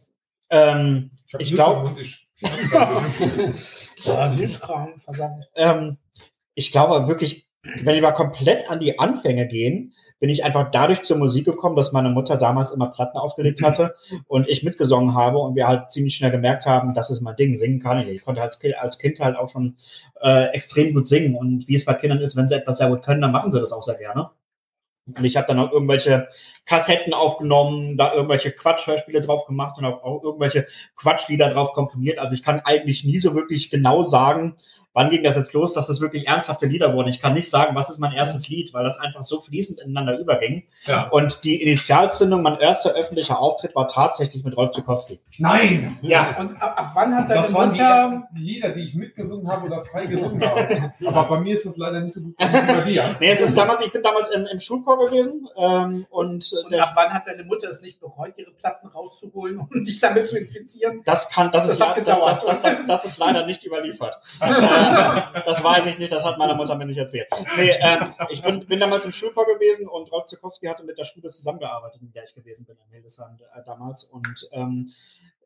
Ähm, 0.50 1.12
Ich 1.28 1.34
Nüsse 1.52 1.56
glaub- 1.56 1.78
im 1.80 1.84
Mund, 1.84 2.00
ich 2.00 2.31
Ja, 4.04 4.32
Süßkram, 4.32 5.00
verdammt. 5.00 5.48
ähm, 5.56 5.98
ich 6.56 6.72
glaube 6.72 7.08
wirklich, 7.08 7.48
wenn 7.64 7.96
wir 7.96 8.02
mal 8.02 8.12
komplett 8.12 8.70
an 8.70 8.80
die 8.80 8.98
Anfänge 9.00 9.48
gehen, 9.48 9.94
bin 10.20 10.30
ich 10.30 10.44
einfach 10.44 10.70
dadurch 10.72 11.02
zur 11.02 11.18
Musik 11.18 11.46
gekommen, 11.46 11.76
dass 11.76 11.92
meine 11.92 12.10
Mutter 12.10 12.38
damals 12.38 12.72
immer 12.72 12.92
Platten 12.92 13.18
aufgelegt 13.18 13.62
hatte 13.66 13.96
und 14.28 14.48
ich 14.48 14.64
mitgesungen 14.64 15.16
habe 15.16 15.40
und 15.40 15.56
wir 15.56 15.68
halt 15.68 15.92
ziemlich 15.92 16.16
schnell 16.16 16.32
gemerkt 16.32 16.66
haben, 16.66 16.94
das 16.94 17.10
ist 17.10 17.22
mein 17.22 17.36
Ding, 17.36 17.58
singen 17.58 17.80
kann 17.80 18.00
ich. 18.00 18.08
Ich 18.08 18.24
konnte 18.24 18.42
als 18.42 18.60
Kind, 18.60 18.76
als 18.78 18.98
Kind 18.98 19.20
halt 19.20 19.36
auch 19.36 19.50
schon 19.50 19.76
äh, 20.22 20.48
extrem 20.54 20.94
gut 20.94 21.08
singen 21.08 21.36
und 21.36 21.68
wie 21.68 21.76
es 21.76 21.86
bei 21.86 21.96
Kindern 21.96 22.20
ist, 22.20 22.36
wenn 22.36 22.48
sie 22.48 22.56
etwas 22.56 22.78
sehr 22.78 22.90
gut 22.90 23.04
können, 23.04 23.22
dann 23.22 23.32
machen 23.32 23.52
sie 23.52 23.60
das 23.60 23.72
auch 23.72 23.84
sehr 23.84 23.96
gerne. 23.96 24.30
Und 25.08 25.24
ich 25.24 25.36
habe 25.36 25.48
dann 25.48 25.60
auch 25.60 25.72
irgendwelche 25.72 26.28
Kassetten 26.66 27.14
aufgenommen, 27.14 27.98
da 27.98 28.14
irgendwelche 28.14 28.52
Quatschhörspiele 28.52 29.22
drauf 29.22 29.46
gemacht 29.46 29.78
und 29.78 29.86
auch, 29.86 30.24
irgendwelche 30.24 30.68
Quatschlieder 30.96 31.50
drauf 31.50 31.74
komponiert. 31.74 32.20
Also 32.20 32.36
ich 32.36 32.44
kann 32.44 32.62
eigentlich 32.64 33.04
nie 33.04 33.20
so 33.20 33.34
wirklich 33.36 33.70
genau 33.70 34.04
sagen, 34.04 34.56
wann 34.94 35.10
ging 35.10 35.24
das 35.24 35.36
jetzt 35.36 35.54
los, 35.54 35.74
dass 35.74 35.88
das 35.88 36.02
wirklich 36.02 36.28
ernsthafte 36.28 36.66
Lieder 36.66 36.94
wurden. 36.94 37.10
Ich 37.10 37.22
kann 37.22 37.34
nicht 37.34 37.50
sagen, 37.50 37.76
was 37.76 37.90
ist 37.90 38.00
mein 38.00 38.12
erstes 38.12 38.50
Lied, 38.50 38.74
weil 38.74 38.84
das 38.84 39.00
einfach 39.00 39.24
so 39.24 39.42
fließend 39.42 39.80
ineinander 39.80 40.20
überging. 40.20 40.64
Ja. 40.86 41.08
Und 41.10 41.44
die 41.44 41.62
Initialzündung, 41.62 42.42
mein 42.42 42.58
erster 42.60 42.92
öffentlicher 42.92 43.40
Auftritt 43.40 43.76
war 43.76 43.88
tatsächlich 43.88 44.44
mit 44.44 44.58
Rolf 44.58 44.72
Zukowski. 44.72 45.20
Nein! 45.38 45.98
Ja, 46.02 46.36
Und 46.40 46.62
ab, 46.62 46.76
ab 46.78 46.92
wann 46.94 47.16
hat 47.16 47.30
deine 47.30 47.42
Das 47.42 47.54
waren 47.54 47.72
die 47.72 47.80
ersten 47.80 48.24
Lieder, 48.36 48.70
die 48.70 48.82
ich 48.82 48.96
mitgesungen 48.96 49.48
habe 49.50 49.66
oder 49.66 49.86
frei 49.86 50.06
gesungen 50.08 50.44
habe. 50.44 50.94
Aber 51.06 51.24
bei 51.26 51.40
mir 51.40 51.56
ist 51.56 51.66
es 51.66 51.78
leider 51.78 52.02
nicht 52.02 52.14
so 52.14 52.22
gut 52.22 52.36
wie 52.40 52.46
bei 52.46 52.82
dir. 52.82 53.16
nee, 53.20 53.32
es 53.32 53.42
ist 53.42 53.58
damals, 53.58 53.82
ich 53.82 53.92
bin 53.92 54.04
damals 54.04 54.30
im, 54.30 54.46
im 54.46 54.60
Schulchor 54.60 55.00
gewesen 55.06 55.48
ähm, 55.58 56.06
und, 56.10 56.54
Und 56.54 56.72
der, 56.72 56.84
ab 56.84 56.92
wann 56.96 57.14
hat 57.14 57.28
deine 57.28 57.44
Mutter 57.44 57.70
es 57.70 57.82
nicht 57.82 58.00
bereut, 58.00 58.34
ihre 58.38 58.52
Platten 58.52 58.88
rauszuholen 58.88 59.60
und 59.60 59.86
sich 59.86 60.00
damit 60.00 60.28
zu 60.28 60.38
infizieren? 60.38 61.02
das 61.06 61.30
kann, 61.30 61.52
das, 61.52 61.68
Das 61.68 61.74
ist, 61.74 61.82
das, 61.82 62.04
das, 62.04 62.46
das, 62.46 62.62
das, 62.62 62.86
das 62.86 63.06
ist 63.06 63.18
leider 63.18 63.46
nicht 63.46 63.64
überliefert. 63.66 64.18
äh, 64.82 65.42
das 65.46 65.64
weiß 65.64 65.86
ich 65.88 65.98
nicht, 66.00 66.12
das 66.12 66.26
hat 66.26 66.38
meine 66.38 66.56
Mutter 66.56 66.76
mir 66.76 66.86
nicht 66.86 66.98
erzählt. 66.98 67.28
Nee, 67.58 67.72
ähm, 67.80 68.00
ich 68.30 68.42
bin, 68.42 68.66
bin 68.66 68.80
damals 68.80 69.06
im 69.06 69.12
Schulchor 69.12 69.46
gewesen 69.46 69.88
und 69.88 70.12
Rolf 70.12 70.26
Zukowski 70.26 70.68
hatte 70.68 70.84
mit 70.84 70.98
der 70.98 71.04
Schule 71.04 71.30
zusammengearbeitet, 71.30 72.02
in 72.02 72.12
der 72.12 72.24
ich 72.24 72.34
gewesen 72.34 72.66
bin 72.66 72.78
in 72.86 72.92
Hildesheim 72.92 73.38
äh, 73.56 73.64
damals. 73.66 74.04
Und 74.04 74.50
ähm, 74.52 74.92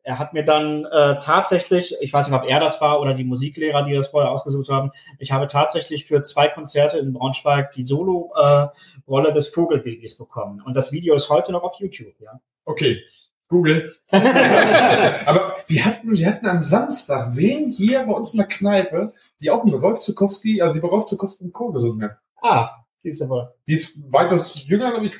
er 0.06 0.20
hat 0.20 0.34
mir 0.34 0.44
dann 0.44 0.84
äh, 0.84 1.18
tatsächlich, 1.18 1.96
ich 2.00 2.12
weiß 2.12 2.28
nicht, 2.28 2.38
ob 2.38 2.48
er 2.48 2.60
das 2.60 2.80
war 2.80 3.00
oder 3.00 3.14
die 3.14 3.24
Musiklehrer, 3.24 3.82
die 3.84 3.92
das 3.92 4.08
vorher 4.08 4.30
ausgesucht 4.30 4.68
haben, 4.68 4.92
ich 5.18 5.32
habe 5.32 5.48
tatsächlich 5.48 6.06
für 6.06 6.22
zwei 6.22 6.46
Konzerte 6.46 6.98
in 6.98 7.12
Braunschweig 7.12 7.72
die 7.72 7.84
Solo-Rolle 7.84 9.32
des 9.32 9.48
Vogelbabys 9.48 10.16
bekommen. 10.16 10.62
Und 10.64 10.74
das 10.74 10.92
Video 10.92 11.16
ist 11.16 11.28
heute 11.28 11.50
noch 11.50 11.64
auf 11.64 11.80
YouTube, 11.80 12.14
ja. 12.20 12.40
Okay, 12.64 13.02
Google. 13.48 13.94
Aber 14.10 15.56
wir 15.66 15.84
hatten, 15.84 16.12
wir 16.12 16.26
hatten 16.26 16.46
am 16.46 16.64
Samstag 16.64 17.36
wen 17.36 17.70
hier 17.70 18.04
bei 18.04 18.12
uns 18.12 18.32
in 18.32 18.38
der 18.38 18.48
Kneipe, 18.48 19.12
die 19.40 19.50
auch 19.50 19.64
mit 19.64 19.74
Rolf 19.74 20.00
Zukowski, 20.00 20.60
also 20.62 20.74
die 20.74 20.80
bei 20.80 20.88
Rolf 20.88 21.06
Zukowski 21.06 21.44
im 21.44 21.52
Chor 21.52 21.72
gesungen 21.72 22.02
hat. 22.02 22.18
Ah, 22.42 22.70
siehst 23.00 23.20
du 23.20 23.28
wohl. 23.28 23.52
Die 23.66 23.74
ist 23.74 23.96
weitaus 24.12 24.64
jünger, 24.66 24.90
glaube 24.90 25.06
ich. 25.06 25.16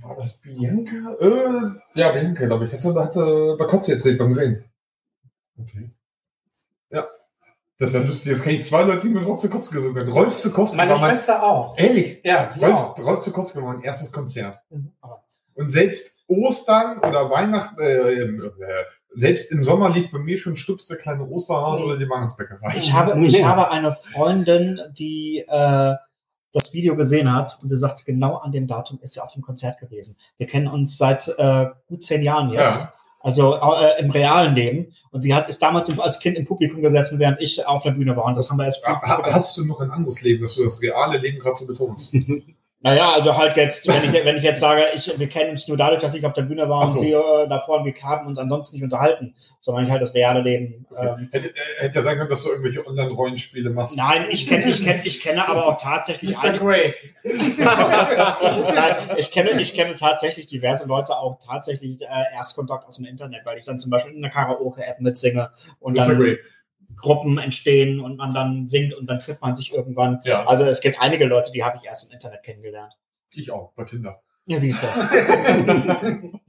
War 0.00 0.16
das 0.16 0.40
Bianca? 0.40 1.14
Äh, 1.20 1.98
ja, 1.98 2.10
Bianca, 2.12 2.46
glaube 2.46 2.66
ich. 2.66 2.72
Hat 2.72 2.82
sie, 2.82 2.94
hat 2.94 3.14
sie 3.14 3.56
bei 3.58 3.64
Kotze 3.66 3.92
erzählt 3.92 4.18
beim 4.18 4.32
Reden. 4.32 4.64
Okay. 5.58 5.90
Ja. 6.90 7.06
Das 7.78 7.90
ist 7.90 7.94
ja 7.94 8.00
lustig. 8.00 8.32
Jetzt 8.32 8.42
kann 8.42 8.54
ich 8.54 8.62
zwei 8.64 8.82
Leute, 8.82 9.02
die 9.06 9.14
mit 9.14 9.24
Rolf 9.24 9.40
Zukowski 9.40 9.74
gesungen 9.74 10.02
haben. 10.04 10.12
Rolf 10.12 10.36
Zukowski 10.36 10.76
Meine 10.76 10.92
war 10.92 11.00
mein, 11.00 11.10
Schwester 11.10 11.42
auch. 11.42 11.78
ehrlich, 11.78 12.20
Ja, 12.24 12.46
die 12.46 12.64
Rolf, 12.64 12.74
auch. 12.74 12.98
Rolf 12.98 13.20
Zukowski 13.20 13.58
war 13.62 13.72
mein 13.74 13.82
erstes 13.82 14.10
Konzert. 14.10 14.60
Mhm. 14.70 14.92
Und 15.54 15.70
selbst 15.70 16.18
Ostern 16.28 16.98
oder 16.98 17.28
Weihnachten, 17.30 17.78
äh, 17.80 18.22
äh, 18.22 18.50
selbst 19.14 19.52
im 19.52 19.62
Sommer 19.62 19.90
lief 19.90 20.10
bei 20.10 20.18
mir 20.18 20.38
schon 20.38 20.56
Stups 20.56 20.86
der 20.86 20.96
kleine 20.96 21.24
Osterhase 21.26 21.84
oder 21.84 21.96
die 21.98 22.08
Weihnachtsbäckerei. 22.08 22.74
Ich 22.78 22.92
habe, 22.92 23.26
ich 23.26 23.44
habe 23.44 23.70
eine 23.70 23.94
Freundin, 24.14 24.80
die 24.98 25.44
äh, 25.46 25.94
das 26.54 26.72
Video 26.72 26.96
gesehen 26.96 27.32
hat 27.34 27.58
und 27.62 27.68
sie 27.68 27.76
sagt, 27.76 28.04
genau 28.06 28.36
an 28.36 28.52
dem 28.52 28.66
Datum 28.66 28.98
ist 29.02 29.12
sie 29.14 29.20
auf 29.20 29.32
dem 29.32 29.42
Konzert 29.42 29.78
gewesen. 29.80 30.16
Wir 30.38 30.46
kennen 30.46 30.68
uns 30.68 30.96
seit 30.98 31.28
äh, 31.38 31.66
gut 31.88 32.04
zehn 32.04 32.22
Jahren 32.22 32.48
jetzt. 32.50 32.74
Ja. 32.80 32.92
Also 33.20 33.54
äh, 33.54 34.00
im 34.00 34.10
realen 34.10 34.54
Leben. 34.56 34.92
Und 35.12 35.22
sie 35.22 35.32
hat 35.34 35.48
ist 35.48 35.62
damals 35.62 35.88
im- 35.88 36.00
als 36.00 36.18
Kind 36.18 36.36
im 36.36 36.44
Publikum 36.44 36.82
gesessen, 36.82 37.18
während 37.20 37.40
ich 37.40 37.64
auf 37.66 37.82
der 37.84 37.92
Bühne 37.92 38.16
war. 38.16 38.24
Und 38.24 38.34
das 38.34 38.50
haben 38.50 38.56
wir 38.56 38.64
erst. 38.64 38.84
Ha- 38.86 39.00
ha- 39.00 39.22
Hast 39.32 39.56
du 39.56 39.64
noch 39.64 39.80
ein 39.80 39.90
anderes 39.90 40.22
Leben, 40.22 40.42
dass 40.42 40.56
du 40.56 40.62
das 40.64 40.82
reale 40.82 41.18
Leben 41.18 41.38
gerade 41.38 41.56
so 41.56 41.66
betonst? 41.66 42.12
Naja, 42.84 43.12
also 43.12 43.36
halt 43.36 43.56
jetzt, 43.56 43.86
wenn 43.86 44.12
ich, 44.12 44.24
wenn 44.24 44.36
ich 44.36 44.42
jetzt 44.42 44.58
sage, 44.58 44.82
ich, 44.96 45.16
wir 45.16 45.28
kennen 45.28 45.52
uns 45.52 45.68
nur 45.68 45.76
dadurch, 45.76 46.00
dass 46.00 46.14
ich 46.14 46.26
auf 46.26 46.32
der 46.32 46.42
Bühne 46.42 46.68
war 46.68 46.84
so. 46.86 46.98
und 46.98 47.04
sie 47.04 47.12
äh, 47.12 47.48
davor 47.48 47.78
und 47.78 47.84
wir 47.84 47.94
haben 48.02 48.26
uns 48.26 48.40
ansonsten 48.40 48.76
nicht 48.76 48.82
unterhalten, 48.82 49.34
sondern 49.60 49.84
ich 49.84 49.90
halt 49.90 50.02
das 50.02 50.14
reale 50.14 50.40
Leben. 50.40 50.84
Ähm, 50.98 51.28
Hätte, 51.30 51.50
äh, 51.50 51.52
hätte 51.78 51.98
ja 51.98 52.02
sein 52.02 52.18
können, 52.18 52.28
dass 52.28 52.42
du 52.42 52.48
irgendwelche 52.48 52.84
Online-Rollenspiele 52.84 53.70
machst. 53.70 53.96
nein, 53.96 54.26
ich 54.30 54.48
kenne, 54.48 54.64
ich 54.64 54.84
kenne, 54.84 55.00
ich 55.04 55.22
kenne 55.22 55.48
aber 55.48 55.68
auch 55.68 55.80
tatsächlich 55.80 56.36
Mr. 56.36 56.58
Grey. 56.58 56.94
Nein, 57.22 58.96
ich 59.16 59.30
kenne, 59.30 59.60
ich 59.60 59.74
kenne 59.74 59.94
tatsächlich 59.94 60.48
diverse 60.48 60.86
Leute 60.86 61.16
auch 61.16 61.38
tatsächlich 61.38 62.02
äh, 62.02 62.34
Erstkontakt 62.34 62.86
aus 62.88 62.96
dem 62.96 63.04
Internet, 63.04 63.42
weil 63.44 63.58
ich 63.58 63.64
dann 63.64 63.78
zum 63.78 63.92
Beispiel 63.92 64.12
in 64.12 64.24
einer 64.24 64.32
Karaoke-App 64.32 65.00
mitsinge 65.00 65.50
und 65.78 65.94
Mr. 65.94 66.06
dann 66.06 66.18
Grey. 66.18 66.38
Gruppen 67.02 67.38
entstehen 67.38 68.00
und 68.00 68.16
man 68.16 68.32
dann 68.32 68.68
singt 68.68 68.94
und 68.94 69.06
dann 69.06 69.18
trifft 69.18 69.42
man 69.42 69.54
sich 69.54 69.72
irgendwann. 69.72 70.20
Ja, 70.24 70.46
Also 70.46 70.64
es 70.64 70.80
gibt 70.80 71.00
einige 71.00 71.26
Leute, 71.26 71.52
die 71.52 71.62
habe 71.62 71.76
ich 71.76 71.84
erst 71.84 72.08
im 72.08 72.14
Internet 72.14 72.42
kennengelernt. 72.42 72.94
ich 73.34 73.50
auch, 73.50 73.72
bei 73.74 73.84
Tinder. 73.84 74.22
Ja, 74.46 74.58
siehst 74.58 74.82
du. 74.82 74.86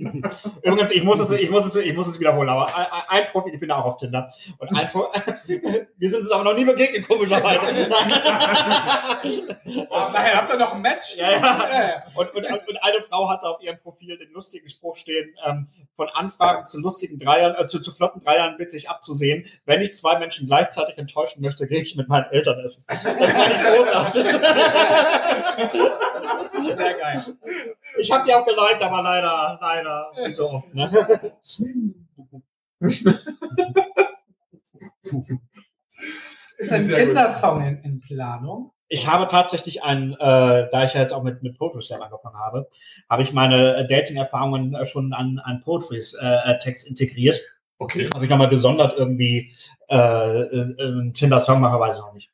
Übrigens, 0.63 0.91
ich 0.91 1.03
muss 1.03 1.19
es, 1.19 1.29
ich 1.29 1.51
muss 1.51 1.63
es, 1.67 1.75
ich 1.75 1.93
muss 1.95 2.07
es 2.07 2.19
wiederholen, 2.19 2.49
aber 2.49 2.75
ein, 2.75 2.87
ein 3.07 3.27
Profil, 3.27 3.53
ich 3.53 3.59
bin 3.59 3.69
auch 3.69 3.85
auf 3.85 3.97
Tinder. 3.97 4.33
Und 4.57 4.69
ein 4.69 4.89
wir 5.97 6.09
sind 6.09 6.21
uns 6.21 6.31
aber 6.31 6.43
noch 6.43 6.55
nie 6.55 6.65
begegnet, 6.65 7.07
komischerweise. 7.07 7.61
Aber 9.89 10.11
nachher 10.11 10.35
habt 10.37 10.51
ihr 10.51 10.57
noch 10.57 10.73
ein 10.73 10.81
Match. 10.81 11.15
Ja, 11.15 11.31
ja. 11.31 11.39
ja. 11.39 12.03
Und, 12.15 12.33
und, 12.33 12.45
und 12.45 12.83
eine 12.83 13.01
Frau 13.01 13.29
hatte 13.29 13.47
auf 13.47 13.61
ihrem 13.61 13.79
Profil 13.79 14.17
den 14.17 14.31
lustigen 14.31 14.67
Spruch 14.69 14.95
stehen, 14.95 15.35
ähm, 15.45 15.67
von 15.95 16.09
Anfragen 16.09 16.65
zu 16.67 16.79
lustigen 16.79 17.19
Dreiern, 17.19 17.55
äh, 17.57 17.67
zu, 17.67 17.79
zu 17.79 17.93
flotten 17.93 18.21
Dreiern 18.21 18.57
bitte 18.57 18.75
ich 18.75 18.89
abzusehen. 18.89 19.45
Wenn 19.65 19.81
ich 19.81 19.93
zwei 19.93 20.17
Menschen 20.17 20.47
gleichzeitig 20.47 20.97
enttäuschen 20.97 21.43
möchte, 21.43 21.67
gehe 21.67 21.81
ich 21.81 21.95
mit 21.95 22.09
meinen 22.09 22.25
Eltern 22.31 22.59
essen. 22.59 22.85
Das 22.87 23.03
fand 23.03 23.21
ich 23.21 23.61
großartig. 23.61 24.25
Sehr 26.75 26.93
geil. 26.97 27.23
Ich 27.97 28.11
habe 28.11 28.25
die 28.27 28.33
auch 28.33 28.45
geliked, 28.45 28.81
aber 28.81 29.01
leider, 29.01 29.57
leider, 29.61 30.11
nicht 30.25 30.35
so 30.35 30.49
oft. 30.49 30.73
Ne? 30.73 30.91
Ist 36.57 36.71
ein. 36.71 36.87
Tinder-Song 36.87 37.65
in, 37.65 37.77
in 37.83 37.99
Planung. 37.99 38.71
Ich 38.87 39.07
habe 39.07 39.27
tatsächlich 39.27 39.83
einen, 39.83 40.13
äh, 40.13 40.69
da 40.71 40.85
ich 40.85 40.93
ja 40.93 41.01
jetzt 41.01 41.13
auch 41.13 41.23
mit, 41.23 41.41
mit 41.41 41.57
Poetry 41.57 41.95
angefangen 41.95 42.37
habe, 42.37 42.69
habe 43.09 43.23
ich 43.23 43.33
meine 43.33 43.77
äh, 43.77 43.87
Dating-Erfahrungen 43.87 44.75
äh, 44.75 44.85
schon 44.85 45.13
an, 45.13 45.39
an 45.43 45.61
Poetry-Text 45.61 46.87
integriert. 46.87 47.41
Okay. 47.79 48.09
Ob 48.13 48.21
ich 48.21 48.29
nochmal 48.29 48.49
gesondert 48.49 48.93
irgendwie 48.95 49.51
äh, 49.89 49.95
äh, 49.95 50.75
einen 50.79 51.13
Tinder-Song 51.13 51.59
mache, 51.59 51.79
weiß 51.79 51.95
ich 51.95 52.01
noch 52.01 52.13
nicht. 52.13 52.32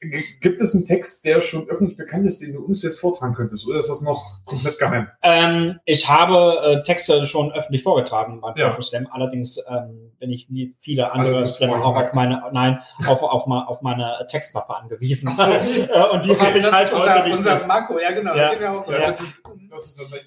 Gibt 0.00 0.60
es 0.60 0.74
einen 0.76 0.84
Text, 0.84 1.24
der 1.24 1.40
schon 1.40 1.68
öffentlich 1.68 1.96
bekannt 1.96 2.24
ist, 2.24 2.40
den 2.40 2.52
du 2.52 2.64
uns 2.64 2.84
jetzt 2.84 3.00
vortragen 3.00 3.34
könntest? 3.34 3.66
Oder 3.66 3.80
ist 3.80 3.88
das 3.90 4.00
noch 4.00 4.44
komplett 4.44 4.78
geheim? 4.78 5.08
Ähm, 5.24 5.80
ich 5.86 6.08
habe 6.08 6.60
äh, 6.64 6.82
Texte 6.84 7.26
schon 7.26 7.50
öffentlich 7.50 7.82
vorgetragen 7.82 8.40
beim 8.40 8.56
Ja. 8.56 8.80
Slam. 8.80 9.08
Allerdings 9.10 9.58
ähm, 9.68 10.12
bin 10.20 10.30
ich 10.30 10.46
wie 10.50 10.72
viele 10.78 11.10
andere 11.10 11.48
Slammer 11.48 11.84
auch 11.84 11.96
auf 11.96 12.12
meine, 12.12 12.40
nein, 12.52 12.80
auf, 13.08 13.24
auf, 13.24 13.48
auf 13.48 13.82
meine 13.82 14.24
Textmappe 14.30 14.76
angewiesen. 14.76 15.34
So. 15.34 15.42
Äh, 15.48 16.08
Und 16.12 16.24
die 16.24 16.30
Okay, 16.30 16.46
habe 16.46 16.58
ich 16.60 16.70
halt 16.72 16.86
ist 16.86 16.94
heute 16.94 17.08
unser, 17.08 17.24
nicht 17.24 17.36
unser 17.38 17.54
mit. 17.56 17.66
Marco, 17.66 17.98
ja 17.98 18.12
genau. 18.12 18.36
Ja. 18.36 18.78
Auch 18.78 18.84
so. 18.84 18.92
Ja. 18.92 19.12
Dann 19.12 19.26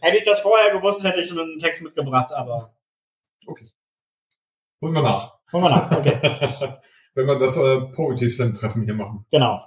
Hätte 0.01 0.17
ich 0.17 0.23
das 0.23 0.39
vorher 0.41 0.73
gewusst, 0.75 1.01
hätte 1.03 1.21
ich 1.21 1.31
einen 1.31 1.59
Text 1.59 1.81
mitgebracht, 1.81 2.33
aber 2.33 2.73
Holen 4.81 4.93
wir 4.95 5.01
nach. 5.01 5.33
holen 5.53 5.63
wir 5.63 5.69
nach. 5.69 5.91
Okay, 5.91 6.17
Wenn 7.13 7.27
wir 7.27 7.37
das 7.37 7.57
äh, 7.57 7.81
Poetry 7.93 8.27
Slam 8.27 8.53
Treffen 8.53 8.83
hier 8.83 8.93
machen. 8.93 9.25
genau. 9.31 9.65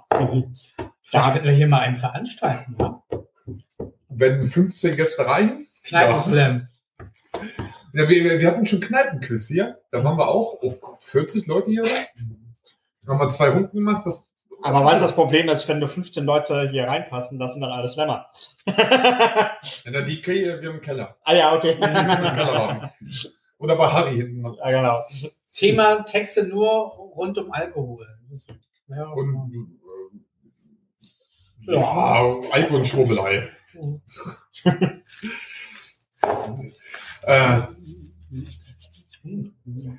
Vielleicht 1.03 1.33
könnten 1.33 1.47
wir 1.47 1.53
hier 1.53 1.67
mal 1.67 1.81
einen 1.81 1.97
veranstalten. 1.97 2.75
Ne? 2.79 2.99
Wenn 4.09 4.41
15 4.41 4.95
Gäste 4.95 5.25
reichen. 5.25 5.67
Kneipenslam. 5.83 6.67
Ja, 7.93 8.09
wir, 8.09 8.39
wir 8.39 8.47
hatten 8.47 8.65
schon 8.65 8.79
Kneipenquiz 8.79 9.47
hier. 9.47 9.79
Da 9.91 10.03
waren 10.03 10.17
wir 10.17 10.27
auch 10.27 10.57
oh, 10.61 10.75
40 10.99 11.45
Leute 11.45 11.69
hier. 11.69 11.83
Da 13.05 13.13
haben 13.13 13.19
wir 13.19 13.29
zwei 13.29 13.49
Runden 13.49 13.77
gemacht. 13.77 14.01
Das, 14.05 14.25
Aber 14.63 14.83
weißt 14.83 14.97
du, 14.97 15.05
das 15.05 15.15
Problem 15.15 15.47
ist, 15.47 15.67
wenn 15.67 15.79
du 15.79 15.87
15 15.87 16.25
Leute 16.25 16.69
hier 16.71 16.87
reinpassen, 16.87 17.37
das 17.37 17.53
sind 17.53 17.61
dann 17.61 17.71
alles 17.71 17.93
Slammer. 17.93 18.27
der 18.65 20.01
DK, 20.01 20.27
äh, 20.27 20.61
wir 20.61 20.69
haben 20.69 20.75
einen 20.75 20.81
Keller. 20.81 21.15
ah 21.23 21.33
ja, 21.35 21.55
okay. 21.55 21.75
Keller. 21.75 22.93
Oder 23.59 23.75
bei 23.75 23.87
Harry 23.87 24.15
hinten. 24.15 24.43
ja, 24.43 24.71
genau. 24.71 24.99
Thema 25.53 26.03
Texte 26.03 26.47
nur 26.47 27.04
rund 27.15 27.37
um 27.37 27.51
Alkohol. 27.51 28.07
Ja, 28.87 29.07
Und 29.07 29.69
äh, 31.67 31.73
ja, 31.73 32.41
Alkohol 32.51 32.77
und 32.77 32.87
Schwurbelei. 32.87 33.49
äh, 37.23 37.61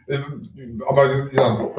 ähm, 0.09 0.83
aber 0.89 1.33
ja, 1.33 1.75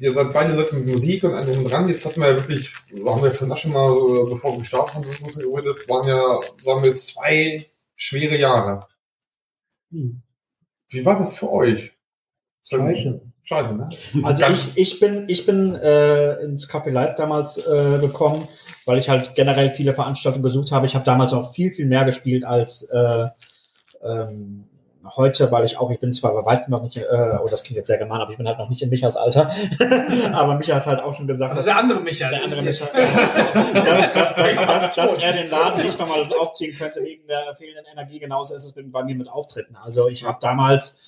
ihr 0.00 0.12
seid 0.12 0.32
beide 0.32 0.54
Leute 0.54 0.76
mit 0.76 0.86
Musik 0.86 1.24
und 1.24 1.34
und 1.34 1.64
dran. 1.70 1.88
Jetzt 1.88 2.06
hatten 2.06 2.20
wir 2.20 2.30
ja 2.30 2.36
wirklich, 2.36 2.72
haben 3.04 3.22
wir 3.22 3.30
von 3.32 3.56
schon 3.56 3.72
mal, 3.72 3.88
so, 3.88 4.24
bevor 4.30 4.52
wir 4.52 4.60
gestartet 4.60 4.94
haben, 4.94 5.02
das 5.02 5.20
muss 5.20 5.36
geredet, 5.36 5.88
waren 5.88 6.08
ja, 6.08 6.20
waren 6.64 6.84
wir 6.84 6.94
zwei 6.94 7.66
schwere 7.96 8.38
Jahre. 8.38 8.86
Hm. 9.90 10.22
Wie 10.88 11.04
war 11.04 11.18
das 11.18 11.36
für 11.36 11.50
euch? 11.50 11.92
Scheiße. 12.68 13.20
Scheiße, 13.46 13.76
ne? 13.76 13.88
Also 14.24 14.44
ich, 14.46 14.76
ich 14.76 15.00
bin, 15.00 15.28
ich 15.28 15.46
bin 15.46 15.76
äh, 15.76 16.34
ins 16.40 16.68
Café 16.68 16.90
Live 16.90 17.14
damals 17.14 17.58
äh, 17.58 18.00
gekommen, 18.00 18.46
weil 18.86 18.98
ich 18.98 19.08
halt 19.08 19.36
generell 19.36 19.70
viele 19.70 19.94
Veranstaltungen 19.94 20.42
gesucht 20.42 20.72
habe. 20.72 20.86
Ich 20.86 20.96
habe 20.96 21.04
damals 21.04 21.32
auch 21.32 21.54
viel, 21.54 21.72
viel 21.72 21.86
mehr 21.86 22.04
gespielt 22.04 22.44
als 22.44 22.82
äh, 22.90 23.26
ähm, 24.02 24.64
heute, 25.14 25.52
weil 25.52 25.64
ich 25.64 25.78
auch, 25.78 25.92
ich 25.92 26.00
bin 26.00 26.12
zwar 26.12 26.34
bei 26.34 26.44
weitem 26.44 26.72
noch 26.72 26.82
nicht, 26.82 26.96
äh, 26.96 27.38
oh, 27.40 27.46
das 27.48 27.62
klingt 27.62 27.76
jetzt 27.76 27.86
sehr 27.86 27.98
gemein, 27.98 28.20
aber 28.20 28.32
ich 28.32 28.36
bin 28.36 28.48
halt 28.48 28.58
noch 28.58 28.68
nicht 28.68 28.82
in 28.82 28.90
Michas 28.90 29.14
Alter. 29.16 29.48
aber 30.32 30.56
Micha 30.56 30.74
hat 30.74 30.86
halt 30.86 30.98
auch 30.98 31.14
schon 31.14 31.28
gesagt, 31.28 31.52
Das 31.52 31.60
ist 31.60 31.66
dass 31.66 31.74
der 31.74 31.82
andere 31.82 32.00
Michael. 32.00 32.30
der 32.32 32.42
andere 32.42 32.62
Micha, 32.62 32.86
dass, 32.92 34.12
dass, 34.12 34.34
dass, 34.34 34.56
dass, 34.56 34.94
dass 34.96 35.14
er 35.18 35.32
den 35.34 35.50
Laden 35.50 35.84
nicht 35.84 36.00
nochmal 36.00 36.26
aufziehen 36.40 36.76
könnte 36.76 37.00
wegen 37.04 37.28
der 37.28 37.54
fehlenden 37.56 37.84
Energie. 37.92 38.18
Genauso 38.18 38.56
ist 38.56 38.64
es 38.64 38.74
bei 38.74 39.04
mir 39.04 39.14
mit 39.14 39.28
Auftritten. 39.28 39.76
Also 39.76 40.08
ich 40.08 40.24
habe 40.24 40.38
damals 40.40 40.98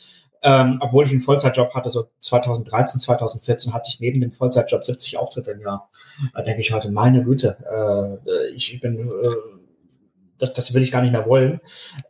ähm, 0.43 0.79
obwohl 0.81 1.07
ich 1.07 1.11
einen 1.11 1.21
Vollzeitjob 1.21 1.75
hatte, 1.75 1.91
so 1.91 2.09
2013, 2.21 3.01
2014 3.01 3.75
hatte 3.75 3.89
ich 3.89 4.01
neben 4.01 4.21
dem 4.21 4.33
Vollzeitjob 4.33 4.85
70 4.85 5.19
Auftritte 5.19 5.53
im 5.53 5.61
Jahr. 5.61 5.91
Da 6.35 6.43
denke 6.43 6.61
ich 6.61 6.73
heute, 6.73 6.91
meine 6.91 7.25
Güte, 7.25 8.21
äh, 8.27 8.55
ich 8.55 8.81
bin, 8.81 9.09
äh, 9.09 9.29
das, 10.39 10.53
das 10.55 10.73
will 10.75 10.83
ich 10.83 10.93
gar 10.93 11.03
nicht 11.03 11.13
mehr 11.13 11.27
wollen. 11.27 11.61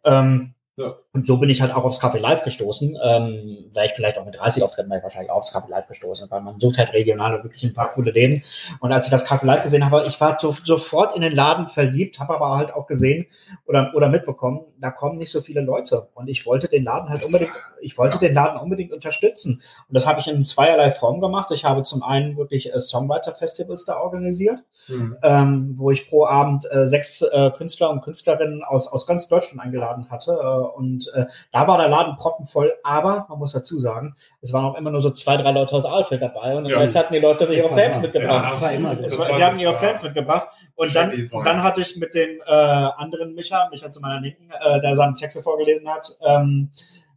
Ähm, 0.05 0.55
Ja. 0.79 0.97
Und 1.13 1.27
so 1.27 1.39
bin 1.39 1.51
ich 1.51 1.61
halt 1.61 1.75
auch 1.75 1.85
aufs 1.85 2.01
Café 2.01 2.19
Live 2.19 2.45
gestoßen. 2.45 2.97
Ähm, 3.03 3.65
wäre 3.73 3.87
ich 3.87 3.93
vielleicht 3.93 4.17
auch 4.17 4.25
mit 4.25 4.37
30 4.37 4.63
auftreten, 4.63 4.89
wäre 4.89 4.99
ich 4.99 5.03
wahrscheinlich 5.03 5.33
auch 5.33 5.39
aufs 5.39 5.53
Café 5.53 5.69
Live 5.69 5.89
gestoßen, 5.89 6.31
weil 6.31 6.41
man 6.41 6.61
sucht 6.61 6.79
halt 6.79 6.93
regional 6.93 7.43
wirklich 7.43 7.65
ein 7.65 7.73
paar 7.73 7.93
coole 7.93 8.13
Läden. 8.13 8.45
Und 8.79 8.93
als 8.93 9.07
ich 9.07 9.11
das 9.11 9.27
Café 9.27 9.45
Live 9.45 9.65
gesehen 9.65 9.85
habe, 9.85 10.05
ich 10.07 10.21
war 10.21 10.39
so, 10.39 10.53
sofort 10.53 11.17
in 11.17 11.23
den 11.23 11.35
Laden 11.35 11.67
verliebt, 11.67 12.21
habe 12.21 12.37
aber 12.37 12.57
halt 12.57 12.73
auch 12.73 12.87
gesehen 12.87 13.27
oder, 13.67 13.91
oder 13.95 14.09
mitbekommen, 14.09 14.61
da 14.79 14.93
kommen 14.93 15.19
nicht 15.19 15.33
so 15.33 15.41
viele 15.41 15.63
Leute. 15.63 16.09
Und 16.15 16.29
ich 16.29 16.47
wollte 16.47 16.69
den 16.69 16.85
Laden 16.85 17.09
halt 17.09 17.19
Das 17.19 17.27
unbedingt, 17.27 17.53
ich 17.81 17.99
wollte 17.99 18.15
ja. 18.17 18.29
den 18.29 18.35
Laden 18.35 18.61
unbedingt 18.61 18.93
unterstützen. 18.93 19.61
Und 19.89 19.95
das 19.95 20.07
habe 20.07 20.21
ich 20.21 20.29
in 20.29 20.45
zweierlei 20.45 20.93
Form 20.93 21.21
gemacht. 21.21 21.51
Ich 21.51 21.65
habe 21.65 21.83
zum 21.83 22.05
einen 22.05 22.37
wirklich 22.37 22.73
äh, 22.73 22.79
Songwriter-Festivals 22.79 23.85
da 23.85 23.99
organisiert 23.99 24.61
Mhm. 24.89 25.17
ähm, 25.23 25.75
wo 25.77 25.91
ich 25.91 26.09
pro 26.09 26.25
Abend 26.25 26.67
äh, 26.71 26.87
sechs 26.87 27.23
äh, 27.23 27.51
Künstler 27.51 27.91
und 27.91 28.01
Künstlerinnen 28.01 28.65
aus, 28.65 28.89
aus 28.89 29.07
ganz 29.07 29.29
Deutschland 29.29 29.61
eingeladen 29.61 30.11
hatte. 30.11 30.39
Und 30.69 31.11
äh, 31.15 31.25
da 31.53 31.67
war 31.67 31.79
der 31.79 31.89
Laden 31.89 32.17
proppenvoll, 32.17 32.73
aber 32.85 33.27
man 33.29 33.39
muss 33.39 33.53
dazu 33.53 33.79
sagen, 33.81 34.15
es 34.41 34.53
waren 34.53 34.65
auch 34.65 34.77
immer 34.77 34.91
nur 34.91 35.03
so 35.03 35.11
zwei, 35.11 35.37
drei 35.37 35.51
Leute 35.53 35.75
aus 35.75 35.85
Alfeld 35.85 36.23
dabei 36.23 36.57
und 36.57 36.67
Ja. 36.67 36.83
ja. 36.83 36.95
hatten 37.01 37.15
die 37.15 37.21
Leute 37.21 37.45
ihre 37.47 37.69
Das 37.69 37.77
Fans 37.79 37.97
wahr. 37.97 38.03
mitgebracht. 38.03 38.45
Ja. 38.45 38.51
Das 38.53 38.61
war 38.61 38.73
immer 38.73 38.95
Das 38.97 39.19
war, 39.19 39.27
die 39.27 39.33
haben 39.45 39.53
das 39.53 39.59
ihre 39.61 39.75
Fans 39.75 40.03
mitgebracht. 40.03 40.49
Und 40.77 40.95
dann, 40.95 41.11
dann 41.45 41.63
hatte 41.63 41.81
ich 41.81 41.97
mit 41.97 42.15
dem 42.15 42.41
äh, 42.47 42.51
anderen 42.53 43.35
Micha, 43.35 43.69
Micha 43.71 43.91
zu 43.91 44.01
meiner 44.01 44.21
Linken, 44.21 44.49
äh, 44.61 44.81
der 44.81 44.95
seine 44.95 45.15
Texte 45.15 45.43
vorgelesen 45.43 45.89
hat, 45.89 46.09
ähm, 46.25 46.71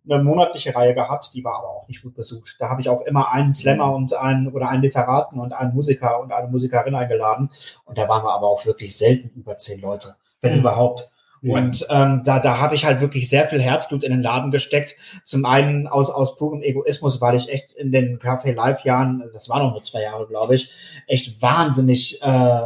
eine 0.09 0.23
monatliche 0.23 0.73
Reihe 0.75 0.95
gehabt, 0.95 1.29
die 1.35 1.43
war 1.43 1.59
aber 1.59 1.67
auch 1.69 1.87
nicht 1.87 2.01
gut 2.01 2.15
besucht. 2.15 2.55
Da 2.57 2.69
habe 2.69 2.81
ich 2.81 2.89
auch 2.89 3.01
immer 3.01 3.31
einen 3.31 3.53
Slammer 3.53 3.93
und 3.93 4.13
einen 4.15 4.47
oder 4.51 4.67
einen 4.67 4.81
Literaten 4.81 5.39
und 5.39 5.53
einen 5.53 5.75
Musiker 5.75 6.19
und 6.19 6.33
eine 6.33 6.47
Musikerin 6.47 6.95
eingeladen. 6.95 7.51
Und 7.85 7.99
da 7.99 8.09
waren 8.09 8.23
wir 8.23 8.33
aber 8.33 8.47
auch 8.47 8.65
wirklich 8.65 8.97
selten 8.97 9.29
über 9.39 9.59
zehn 9.59 9.79
Leute, 9.79 10.15
wenn 10.41 10.53
Mhm. 10.53 10.59
überhaupt. 10.61 11.11
Und 11.43 11.87
ähm, 11.89 12.21
da, 12.23 12.39
da 12.39 12.59
habe 12.59 12.75
ich 12.75 12.85
halt 12.85 13.01
wirklich 13.01 13.27
sehr 13.29 13.47
viel 13.47 13.61
Herzblut 13.61 14.03
in 14.03 14.11
den 14.11 14.21
Laden 14.21 14.51
gesteckt. 14.51 14.95
Zum 15.25 15.45
einen 15.45 15.87
aus, 15.87 16.11
aus 16.11 16.35
purem 16.35 16.61
Egoismus, 16.61 17.19
weil 17.19 17.35
ich 17.35 17.49
echt 17.49 17.73
in 17.73 17.91
den 17.91 18.19
Café 18.19 18.53
Live-Jahren, 18.53 19.23
das 19.33 19.49
war 19.49 19.59
noch 19.59 19.71
nur 19.71 19.83
zwei 19.83 20.03
Jahre, 20.03 20.27
glaube 20.27 20.55
ich, 20.55 20.69
echt 21.07 21.41
wahnsinnig 21.41 22.21
äh, 22.21 22.59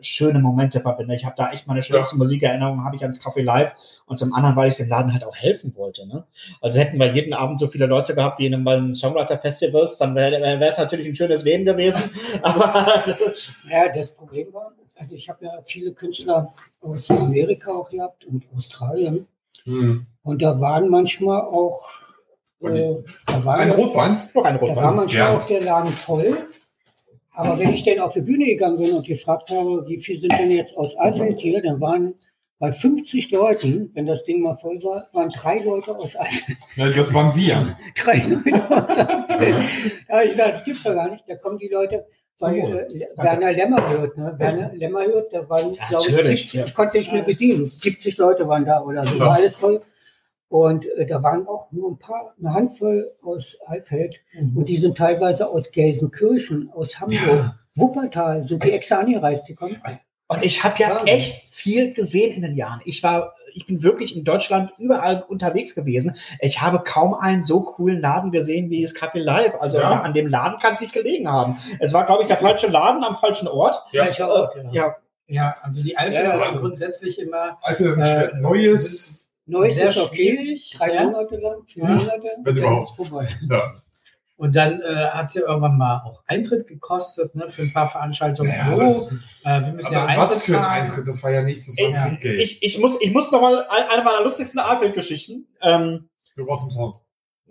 schöne 0.00 0.38
Momente 0.38 0.80
verbinde. 0.80 1.14
Ich 1.14 1.24
habe 1.24 1.34
da 1.36 1.52
echt 1.52 1.66
meine 1.66 1.82
schönsten 1.82 2.18
Musikerinnerungen, 2.18 2.84
habe 2.84 2.96
ich 2.96 3.02
ans 3.02 3.20
Café 3.20 3.42
Live. 3.42 3.72
Und 4.06 4.18
zum 4.18 4.32
anderen, 4.32 4.56
weil 4.56 4.68
ich 4.68 4.76
dem 4.76 4.88
Laden 4.88 5.12
halt 5.12 5.24
auch 5.24 5.36
helfen 5.36 5.74
wollte. 5.76 6.06
Ne? 6.06 6.24
Also 6.60 6.78
hätten 6.78 6.98
wir 6.98 7.12
jeden 7.12 7.34
Abend 7.34 7.60
so 7.60 7.66
viele 7.66 7.86
Leute 7.86 8.14
gehabt 8.14 8.38
wie 8.38 8.46
in 8.46 8.54
einem 8.54 8.94
Songwriter-Festivals, 8.94 9.98
dann 9.98 10.14
wäre 10.14 10.40
wär 10.40 10.68
es 10.68 10.78
natürlich 10.78 11.06
ein 11.06 11.14
schönes 11.14 11.44
Leben 11.44 11.64
gewesen. 11.64 12.02
Aber 12.42 12.86
Ja, 13.70 13.88
das 13.92 14.14
Problem 14.14 14.52
war, 14.52 14.72
also 15.00 15.14
ich 15.16 15.28
habe 15.28 15.44
ja 15.46 15.52
viele 15.64 15.92
Künstler 15.92 16.52
aus 16.80 17.10
Amerika 17.10 17.72
auch 17.72 17.88
gehabt 17.88 18.24
und 18.26 18.44
Australien. 18.54 19.26
Mhm. 19.64 20.06
Und 20.22 20.42
da 20.42 20.60
waren 20.60 20.88
manchmal 20.88 21.40
auch, 21.42 21.88
äh, 22.62 22.96
da 23.26 23.44
waren 23.44 23.60
Ein 23.60 23.70
Rotwein? 23.72 24.28
noch 24.34 24.44
ein 24.44 24.54
Da 24.56 24.60
war 24.60 24.68
Rotwein. 24.68 24.96
manchmal 24.96 25.22
Ja. 25.32 25.36
auch 25.36 25.44
der 25.44 25.62
Laden 25.62 25.92
voll. 25.92 26.36
Aber 27.32 27.58
wenn 27.58 27.72
ich 27.72 27.82
dann 27.84 28.00
auf 28.00 28.12
die 28.12 28.20
Bühne 28.20 28.44
gegangen 28.44 28.76
bin 28.76 28.92
und 28.92 29.06
gefragt 29.06 29.50
habe, 29.50 29.86
wie 29.88 29.96
viel 29.96 30.18
sind 30.18 30.32
denn 30.38 30.50
jetzt 30.50 30.76
aus 30.76 30.94
Alfeld 30.96 31.40
hier, 31.40 31.62
dann 31.62 31.80
waren 31.80 32.14
bei 32.58 32.70
50 32.72 33.30
Leuten, 33.30 33.90
wenn 33.94 34.04
das 34.04 34.24
Ding 34.24 34.42
mal 34.42 34.54
voll 34.56 34.82
war, 34.82 35.08
waren 35.14 35.30
drei 35.30 35.58
Leute 35.60 35.96
aus 35.96 36.14
Alfeld. 36.16 36.58
Ja, 36.76 36.90
das 36.90 37.14
waren 37.14 37.34
wir. 37.34 37.74
Drei 37.96 38.18
Leute 38.28 38.70
aus 38.70 38.98
Alfeld. 38.98 39.54
Ja, 40.10 40.22
ich 40.22 40.36
dachte, 40.36 40.50
das 40.52 40.64
gibt's 40.64 40.82
doch 40.82 40.92
gar 40.94 41.08
nicht. 41.10 41.24
Da 41.26 41.36
kommen 41.36 41.56
die 41.58 41.68
Leute, 41.68 42.04
weil 42.40 42.88
äh, 42.90 43.06
Werner 43.16 43.52
Lämmer 43.52 43.90
hört, 43.90 44.16
ne? 44.16 44.34
Werner 44.38 44.72
Lämmer 44.74 45.04
hört, 45.04 45.32
da 45.32 45.48
waren, 45.48 45.74
Ja, 45.74 45.88
glaube 45.88 46.06
ich, 46.08 46.16
natürlich, 46.16 46.40
70, 46.42 46.52
ja. 46.60 46.66
ich 46.66 46.74
konnte 46.74 46.98
nicht 46.98 47.12
mehr 47.12 47.22
bedienen. 47.22 47.66
70 47.66 48.16
Leute 48.18 48.48
waren 48.48 48.64
da 48.64 48.82
oder 48.82 49.04
so, 49.04 49.18
war 49.18 49.34
alles 49.34 49.56
voll. 49.56 49.80
Und 50.48 50.84
äh, 50.96 51.06
da 51.06 51.22
waren 51.22 51.46
auch 51.46 51.70
nur 51.70 51.92
ein 51.92 51.98
paar, 51.98 52.34
eine 52.38 52.52
Handvoll 52.52 53.08
aus 53.22 53.56
Alfeld. 53.66 54.16
Und 54.56 54.68
die 54.68 54.76
sind 54.76 54.96
teilweise 54.98 55.48
aus 55.48 55.70
Gelsenkirchen, 55.70 56.70
aus 56.72 56.98
Hamburg, 57.00 57.20
Ja. 57.20 57.56
Wuppertal, 57.76 58.42
sind 58.42 58.64
die 58.64 58.72
extra 58.72 58.96
angereist, 58.96 59.46
die 59.48 59.54
kommen. 59.54 59.80
Und 60.26 60.44
ich 60.44 60.62
habe 60.64 60.74
ja 60.78 61.04
echt 61.04 61.54
viel 61.54 61.94
gesehen 61.94 62.34
in 62.34 62.42
den 62.42 62.56
Jahren. 62.56 62.80
Ich 62.84 63.02
war, 63.02 63.34
ich 63.54 63.66
bin 63.66 63.82
wirklich 63.82 64.16
in 64.16 64.24
Deutschland 64.24 64.72
überall 64.78 65.22
unterwegs 65.28 65.74
gewesen. 65.74 66.16
Ich 66.40 66.60
habe 66.60 66.80
kaum 66.84 67.14
einen 67.14 67.42
so 67.42 67.62
coolen 67.62 68.00
Laden 68.00 68.30
gesehen 68.30 68.70
wie 68.70 68.82
das 68.82 68.94
Café 68.94 69.18
Live. 69.18 69.54
Also 69.60 69.78
Ja. 69.78 70.00
an 70.00 70.14
dem 70.14 70.26
Laden 70.26 70.58
kann 70.58 70.72
es 70.74 70.80
nicht 70.80 70.92
gelegen 70.92 71.28
haben. 71.28 71.58
Es 71.78 71.92
war, 71.92 72.06
glaube 72.06 72.22
ich, 72.22 72.28
der 72.28 72.36
falsche 72.38 72.66
Laden 72.68 73.02
am 73.04 73.16
falschen 73.16 73.48
Ort. 73.48 73.82
Ja. 73.92 74.04
Welcher 74.04 74.28
Ort, 74.28 74.56
Äh, 74.56 74.64
ja. 74.72 74.96
ja, 75.26 75.54
also 75.62 75.82
die 75.82 75.96
Alpha 75.96 76.20
Ja, 76.20 76.40
so. 76.52 76.58
grundsätzlich 76.60 77.20
immer 77.20 77.58
Alfred 77.62 77.86
ist 77.88 77.96
ein 77.98 78.02
Äh, 78.02 78.06
schwer- 78.28 78.34
neues. 78.36 79.30
Neues 79.46 79.76
sehr 79.76 79.90
ist 79.90 79.98
okay. 79.98 80.36
schwierig. 80.38 80.74
Drei. 80.78 81.04
Monate 81.04 81.36
lang, 81.38 81.62
vier 81.66 81.82
Ja. 81.84 81.90
Monate. 81.90 82.28
Wenn 82.44 82.56
überhaupt. 82.56 82.84
ist 82.84 82.90
vorbei. 82.96 83.28
Ja. 83.50 83.62
Und 84.40 84.56
dann 84.56 84.80
äh, 84.80 85.06
hat 85.10 85.26
es 85.26 85.34
ja 85.34 85.42
irgendwann 85.42 85.76
mal 85.76 86.00
auch 86.02 86.22
Eintritt 86.26 86.66
gekostet 86.66 87.34
ne, 87.34 87.50
für 87.50 87.60
ein 87.60 87.74
paar 87.74 87.90
Veranstaltungen. 87.90 88.50
Ja, 88.50 88.72
oh, 88.74 88.80
das- 88.80 89.12
äh, 89.44 89.60
wir 89.66 89.72
müssen 89.74 89.92
ja 89.92 90.06
Eintritt 90.06 90.30
was 90.30 90.42
für 90.44 90.58
ein. 90.58 90.64
Eintritt, 90.64 91.06
das 91.06 91.22
war 91.22 91.30
ja 91.30 91.42
nichts, 91.42 91.66
das 91.66 91.76
war 91.76 91.90
Ja. 91.90 91.96
ein 92.02 92.08
Trinkgeld. 92.08 92.40
ich, 92.40 92.62
ich 92.62 92.78
muss, 92.78 92.98
ich 93.02 93.12
muss 93.12 93.30
noch 93.30 93.42
mal 93.42 93.66
ein- 93.68 93.88
eine 93.90 94.02
meiner 94.02 94.22
lustigsten 94.22 94.58
Alfred-Geschichten. 94.60 95.46
Ähm, 95.60 96.08
Du 96.36 96.46
warst 96.46 96.64
im 96.64 96.70
Sound. 96.70 96.94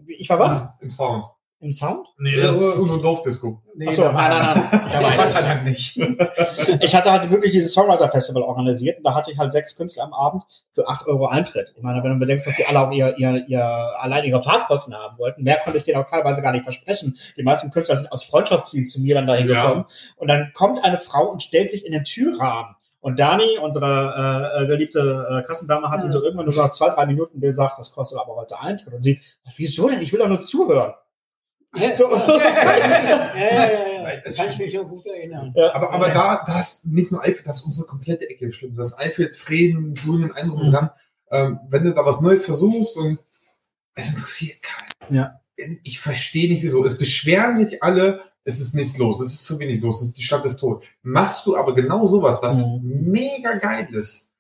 ich 0.08 0.28
war 0.30 0.40
was? 0.40 0.68
Im 0.82 0.90
Sound. 0.90 1.26
Im 1.62 1.72
Sound? 1.74 2.08
Nee, 2.18 2.42
Also 2.42 2.72
unsere 2.74 3.02
Dorfdisco. 3.02 3.62
nee 3.76 3.88
Ach 3.90 3.94
so, 3.94 4.04
nein, 4.04 4.14
nein, 4.32 4.64
nein. 4.72 5.06
Ich 5.12 5.18
Gott 5.18 5.30
sei 5.32 5.42
Dank 5.42 5.66
nicht. 5.66 5.98
ich 6.82 6.96
hatte 6.96 7.12
halt 7.12 7.30
wirklich 7.32 7.52
dieses 7.52 7.74
Songwriter-Festival 7.74 8.44
organisiert 8.44 8.98
und 9.00 9.04
da 9.04 9.14
hatte 9.14 9.32
ich 9.32 9.38
halt 9.38 9.52
sechs 9.52 9.76
Künstler 9.76 10.06
am 10.06 10.14
Abend 10.14 10.44
für 10.74 10.88
8 10.88 11.08
Euro 11.08 11.28
Eintritt. 11.28 11.74
Ich 11.76 11.84
meine, 11.84 12.02
wenn 12.02 12.14
du 12.14 12.20
bedenkst, 12.20 12.48
dass 12.48 12.56
die 12.56 12.66
alle 12.66 12.80
auch 12.80 12.92
ihr, 12.94 13.14
ihr, 13.18 13.44
ihr 13.48 13.64
allein 14.00 14.24
ihre 14.24 14.42
Fahrtkosten 14.42 14.96
haben 14.96 15.18
wollten, 15.18 15.44
mehr 15.44 15.58
konnte 15.58 15.80
ich 15.80 15.84
denen 15.84 15.98
auch 16.02 16.06
teilweise 16.06 16.42
gar 16.42 16.54
nicht 16.54 16.64
versprechen. 16.64 17.18
Die 17.36 17.44
meisten 17.44 17.72
Künstler 17.72 17.98
sind 17.98 18.12
aus 18.12 18.24
Freundschaftsdienst 18.24 18.94
zu 18.94 19.02
mir 19.02 19.16
dann 19.16 19.28
dahin 19.28 19.50
Ja. 19.50 19.62
gekommen. 19.66 19.86
Und 20.16 20.30
dann 20.30 20.52
kommt 20.54 20.82
eine 20.86 20.98
Frau 20.98 21.30
und 21.30 21.44
stellt 21.44 21.72
sich 21.72 21.86
in 21.86 21.92
den 21.92 22.06
Türrahmen. 22.06 22.76
Und 23.02 23.20
Dani, 23.20 23.58
unsere 23.62 24.54
äh, 24.60 24.64
äh, 24.64 24.68
geliebte 24.68 25.28
äh, 25.30 25.48
Kassendame, 25.48 25.90
hat 25.90 26.04
Ja. 26.04 26.12
so 26.12 26.24
irgendwann 26.24 26.46
nur 26.48 26.56
nach 26.56 26.72
zwei, 26.72 26.90
drei 26.90 27.06
Minuten 27.06 27.40
gesagt, 27.42 27.80
das 27.80 27.92
kostet 27.92 28.18
aber 28.18 28.36
heute 28.38 28.60
Eintritt. 28.60 28.94
Und 28.94 29.04
sie, 29.04 29.20
wieso 29.58 29.90
denn? 29.90 30.02
Ich 30.02 30.12
will 30.14 30.20
doch 30.20 30.28
nur 30.30 30.42
zuhören. 30.42 30.94
Ja, 31.76 31.96
So. 31.96 32.10
ja, 32.12 32.38
ja, 33.36 33.68
ja, 34.04 34.20
Kann 34.36 34.50
ich 34.52 34.58
mich 34.58 34.74
noch 34.74 34.88
gut 34.90 35.06
erinnern. 35.06 35.54
Ja. 35.56 35.74
Aber, 35.76 35.92
aber 35.92 36.10
da, 36.10 36.44
da 36.46 36.60
ist 36.60 36.86
nicht 36.86 37.12
nur 37.12 37.22
Eifeld, 37.22 37.46
das 37.46 37.58
ist 37.60 37.66
unsere 37.66 37.86
komplette 37.88 38.28
Ecke 38.30 38.52
schlimm. 38.52 38.76
Das 38.76 38.92
ist 38.92 39.00
Eifeld, 39.00 39.36
Frieden, 39.36 39.94
Grünen, 39.94 40.32
ein 40.32 40.48
drum 40.50 40.62
und 40.62 40.72
dran. 40.72 40.90
Ähm, 41.32 41.60
wenn 41.70 41.84
du 41.84 41.94
da 41.94 42.04
was 42.06 42.22
Neues 42.22 42.46
versuchst 42.46 42.98
und 42.98 43.20
es 43.94 44.10
interessiert 44.10 44.58
keinen. 44.64 45.16
Ja. 45.16 45.40
Ich 45.84 46.00
verstehe 46.00 46.50
nicht 46.52 46.64
wieso. 46.64 46.84
Es 46.84 46.98
beschweren 46.98 47.56
sich 47.56 47.84
alle, 47.84 48.22
es 48.46 48.60
ist 48.60 48.74
nichts 48.74 48.98
los, 48.98 49.20
es 49.22 49.34
ist 49.34 49.46
zu 49.46 49.60
wenig 49.60 49.82
los, 49.82 50.02
es 50.02 50.08
ist, 50.10 50.18
die 50.18 50.24
Stadt 50.24 50.46
ist 50.46 50.58
tot. 50.58 50.84
Machst 51.04 51.46
du 51.46 51.56
aber 51.56 51.76
genau 51.76 52.08
sowas, 52.08 52.40
was 52.42 52.66
Mhm. 52.66 53.12
mega 53.12 53.54
geil 53.58 53.88
ist, 53.94 54.32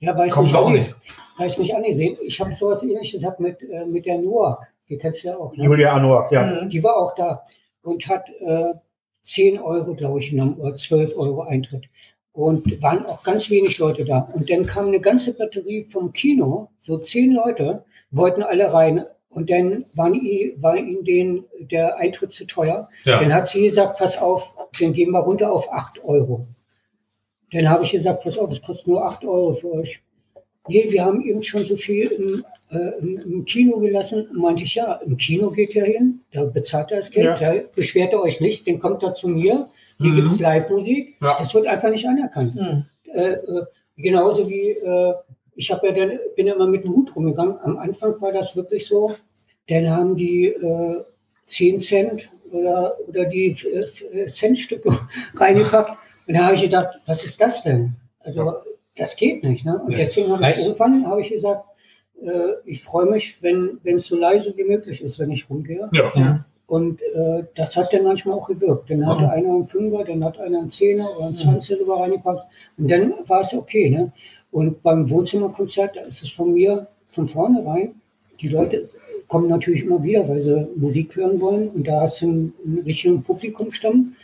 Ja, 0.00 0.16
weiß 0.16 0.32
kommst 0.32 0.52
nicht, 0.52 0.60
du 0.60 0.64
auch 0.64 0.70
nicht. 0.70 0.94
Weiß 1.38 1.58
nicht 1.58 1.74
angesehen. 1.74 2.16
Ich 2.24 2.40
habe 2.40 2.54
sowas 2.56 2.82
ähnliches 2.82 3.20
gehabt 3.20 3.38
mit, 3.40 3.62
äh, 3.62 3.84
mit 3.84 4.06
der 4.06 4.18
Noak. 4.18 4.66
Die 4.88 4.98
kennst 4.98 5.24
du 5.24 5.28
ja 5.28 5.36
auch. 5.36 5.54
Ne? 5.56 5.64
Julia 5.64 5.92
Anuak, 5.92 6.30
ja. 6.30 6.42
Mhm. 6.42 6.68
Die 6.68 6.82
war 6.82 6.96
auch 6.96 7.14
da 7.14 7.44
und 7.82 8.06
hat 8.08 8.28
äh, 8.40 8.74
10 9.22 9.58
Euro, 9.58 9.94
glaube 9.94 10.20
ich, 10.20 10.30
genommen, 10.30 10.56
oder 10.58 10.74
12 10.74 11.16
Euro 11.16 11.42
Eintritt. 11.42 11.88
Und 12.32 12.82
waren 12.82 13.06
auch 13.06 13.22
ganz 13.22 13.48
wenig 13.48 13.78
Leute 13.78 14.04
da. 14.04 14.28
Und 14.34 14.50
dann 14.50 14.66
kam 14.66 14.88
eine 14.88 15.00
ganze 15.00 15.32
Batterie 15.32 15.84
vom 15.84 16.12
Kino, 16.12 16.68
so 16.78 16.98
zehn 16.98 17.32
Leute, 17.32 17.84
wollten 18.10 18.42
alle 18.42 18.72
rein. 18.72 19.04
Und 19.30 19.50
dann 19.50 19.86
waren 19.94 20.12
war 20.60 20.76
ihnen 20.76 21.04
den, 21.04 21.44
der 21.60 21.96
Eintritt 21.96 22.32
zu 22.32 22.46
teuer. 22.46 22.88
Ja. 23.04 23.20
Dann 23.20 23.32
hat 23.32 23.48
sie 23.48 23.62
gesagt, 23.62 23.98
pass 23.98 24.18
auf, 24.18 24.54
dann 24.78 24.92
gehen 24.92 25.10
wir 25.10 25.20
runter 25.20 25.50
auf 25.50 25.72
8 25.72 26.04
Euro. 26.04 26.44
Dann 27.52 27.68
habe 27.68 27.84
ich 27.84 27.92
gesagt, 27.92 28.22
pass 28.22 28.36
auf, 28.36 28.50
es 28.50 28.60
kostet 28.60 28.88
nur 28.88 29.04
8 29.04 29.24
Euro 29.24 29.54
für 29.54 29.72
euch. 29.72 30.02
Nee, 30.68 30.86
wir 30.90 31.04
haben 31.04 31.22
eben 31.22 31.42
schon 31.42 31.64
so 31.64 31.76
viel 31.76 32.06
im, 32.08 32.44
im, 32.70 33.18
im 33.18 33.44
Kino 33.44 33.78
gelassen. 33.78 34.26
Und 34.28 34.38
meinte 34.38 34.64
ich, 34.64 34.74
ja, 34.74 34.94
im 34.94 35.16
Kino 35.16 35.50
geht 35.50 35.74
ihr 35.74 35.84
hin, 35.84 36.20
da 36.32 36.44
bezahlt 36.44 36.90
er 36.90 36.98
das 36.98 37.10
Geld, 37.10 37.40
da 37.40 37.54
beschwert 37.74 38.12
ihr 38.12 38.20
euch 38.20 38.40
nicht, 38.40 38.66
dann 38.66 38.78
kommt 38.78 39.02
er 39.02 39.12
zu 39.14 39.28
mir, 39.28 39.68
hier 39.98 40.10
Mhm. 40.10 40.16
gibt's 40.16 40.40
Live-Musik. 40.40 41.16
Ja. 41.22 41.38
Das 41.38 41.54
wird 41.54 41.66
einfach 41.66 41.90
nicht 41.90 42.06
anerkannt. 42.06 42.54
Mhm. 42.54 42.84
Äh, 43.14 43.32
äh, 43.32 43.64
genauso 43.96 44.48
wie, 44.48 44.70
äh, 44.70 45.14
ich 45.54 45.70
habe 45.70 45.86
ja 45.88 45.92
dann, 45.94 46.18
bin 46.34 46.46
ja 46.46 46.54
immer 46.54 46.66
mit 46.66 46.84
dem 46.84 46.92
Hut 46.92 47.14
rumgegangen. 47.16 47.56
Am 47.62 47.78
Anfang 47.78 48.20
war 48.20 48.32
das 48.32 48.54
wirklich 48.56 48.86
so, 48.86 49.14
dann 49.68 49.88
haben 49.88 50.16
die 50.16 50.46
äh, 50.48 51.02
10 51.46 51.80
Cent 51.80 52.28
oder, 52.52 52.96
oder 53.08 53.24
die 53.24 53.56
äh, 54.12 54.26
Centstücke 54.26 54.90
reingepackt. 55.34 55.96
Und 56.26 56.34
da 56.34 56.44
habe 56.46 56.56
ich 56.56 56.62
gedacht, 56.62 56.98
was 57.06 57.24
ist 57.24 57.40
das 57.40 57.62
denn? 57.62 57.92
Also 58.20 58.52
das 58.96 59.16
geht 59.16 59.44
nicht. 59.44 59.64
Ne? 59.64 59.80
Und 59.82 59.96
deswegen 59.96 60.32
habe 60.32 60.50
ich 60.50 60.58
irgendwann 60.58 61.06
habe 61.06 61.20
ich 61.20 61.30
gesagt, 61.30 61.64
äh, 61.64 61.75
ich 62.64 62.82
freue 62.82 63.10
mich, 63.10 63.42
wenn 63.42 63.78
es 63.84 64.06
so 64.06 64.16
leise 64.16 64.54
wie 64.56 64.64
möglich 64.64 65.02
ist, 65.02 65.18
wenn 65.18 65.30
ich 65.30 65.48
rumgehe. 65.48 65.88
Ja. 65.92 66.08
Ja. 66.14 66.44
Und 66.66 67.00
äh, 67.14 67.44
das 67.54 67.76
hat 67.76 67.92
dann 67.92 68.02
manchmal 68.04 68.34
auch 68.36 68.48
gewirkt. 68.48 68.90
Dann 68.90 69.06
hatte 69.06 69.24
Ja. 69.24 69.30
einer 69.30 69.50
einen 69.50 69.68
Fünfer, 69.68 70.02
dann 70.04 70.24
hat 70.24 70.40
einer 70.40 70.58
einen 70.58 70.70
Zehner 70.70 71.08
oder 71.16 71.26
einen 71.26 71.36
Zwanziger 71.36 71.78
sogar 71.78 72.00
reingepackt. 72.00 72.44
Und 72.76 72.90
dann 72.90 73.12
war 73.26 73.40
es 73.40 73.54
okay. 73.54 73.88
Ne? 73.90 74.10
Und 74.50 74.82
beim 74.82 75.08
Wohnzimmerkonzert, 75.08 75.96
da 75.96 76.00
ist 76.02 76.22
es 76.22 76.30
von 76.30 76.52
mir 76.52 76.88
von 77.10 77.28
vornherein, 77.28 77.94
die 78.40 78.48
Leute 78.48 78.82
kommen 79.28 79.48
natürlich 79.48 79.82
immer 79.84 80.02
wieder, 80.02 80.28
weil 80.28 80.42
sie 80.42 80.66
Musik 80.76 81.16
hören 81.16 81.40
wollen 81.40 81.68
und 81.68 81.86
da 81.86 82.00
hast 82.02 82.20
du 82.20 82.26
einen, 82.26 82.54
einen 82.64 82.78
richtigen 82.80 83.22
Publikumsstamm. 83.22 84.14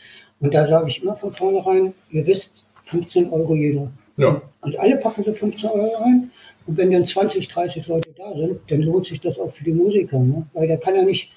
Und 0.41 0.53
da 0.55 0.67
sage 0.67 0.89
ich 0.89 1.03
immer 1.03 1.17
von 1.17 1.33
vornherein, 1.33 1.95
ihr 2.11 2.27
wisst, 2.27 2.65
15 2.85 3.31
Euro 3.31 3.55
jeder. 3.55 3.89
Ja. 4.17 4.43
Und 4.61 4.79
alle 4.79 4.97
packen 4.97 5.23
so 5.25 5.33
15 5.33 5.71
Euro 5.71 6.03
rein. 6.03 6.31
Und 6.67 6.77
wenn 6.77 6.91
dann 6.93 7.05
20, 7.05 7.49
30 7.49 7.87
Leute 7.89 8.11
da 8.17 8.35
sind, 8.37 8.61
dann 8.71 8.83
lohnt 8.83 9.07
sich 9.07 9.21
das 9.21 9.39
auch 9.39 9.51
für 9.51 9.65
die 9.65 9.73
Musiker. 9.73 10.19
Ne? 10.19 10.47
Weil 10.53 10.69
der 10.69 10.79
kann 10.79 10.95
ja 10.95 11.03
nicht, 11.03 11.33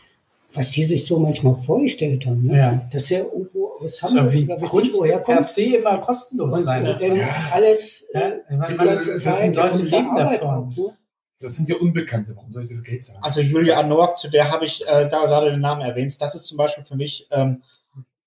was 0.53 0.71
die 0.71 0.83
sich 0.83 1.07
so 1.07 1.17
manchmal 1.19 1.55
vorgestellt 1.65 2.25
haben, 2.25 2.45
ne? 2.45 2.57
Ja. 2.57 2.81
dass 2.93 3.07
der 3.07 3.25
irgendwo 3.25 3.71
aus 3.79 3.97
So 3.97 4.07
Hamburg 4.07 4.33
wie 4.33 4.43
oder 4.45 4.55
weiß 4.55 4.61
nicht, 4.61 4.71
Kunst 4.71 4.93
woher 4.99 5.17
per 5.17 5.35
kommt. 5.37 5.47
se 5.47 5.61
immer 5.63 5.97
kostenlos 5.97 6.53
Und, 6.53 6.63
sein. 6.63 6.87
und 6.87 7.01
dann 7.01 7.15
Ja. 7.17 7.27
alles 7.51 8.07
Ja, 8.13 8.21
äh, 8.21 8.55
meine, 8.55 8.75
das 8.77 9.25
Leute, 9.25 9.43
die 9.43 9.47
unter 9.47 9.69
leben 9.79 10.15
davon. 10.15 10.69
ne? 10.77 10.97
Das 11.41 11.55
sind 11.57 11.67
ja 11.67 11.75
Unbekannte. 11.75 12.33
Warum 12.35 12.53
soll 12.53 12.63
ich 12.63 12.69
dafür 12.69 12.83
Geld 12.83 13.03
zahlen? 13.03 13.19
Also 13.21 13.41
Julia 13.41 13.83
Nork, 13.83 14.17
zu 14.17 14.29
der 14.29 14.49
habe 14.51 14.65
ich 14.65 14.81
äh, 14.87 15.09
da 15.09 15.25
gerade 15.25 15.51
den 15.51 15.59
Namen 15.59 15.81
erwähnt. 15.81 16.15
Das 16.21 16.33
ist 16.35 16.45
zum 16.45 16.57
Beispiel 16.57 16.83
für 16.85 16.95
mich 16.95 17.27
ähm, 17.31 17.61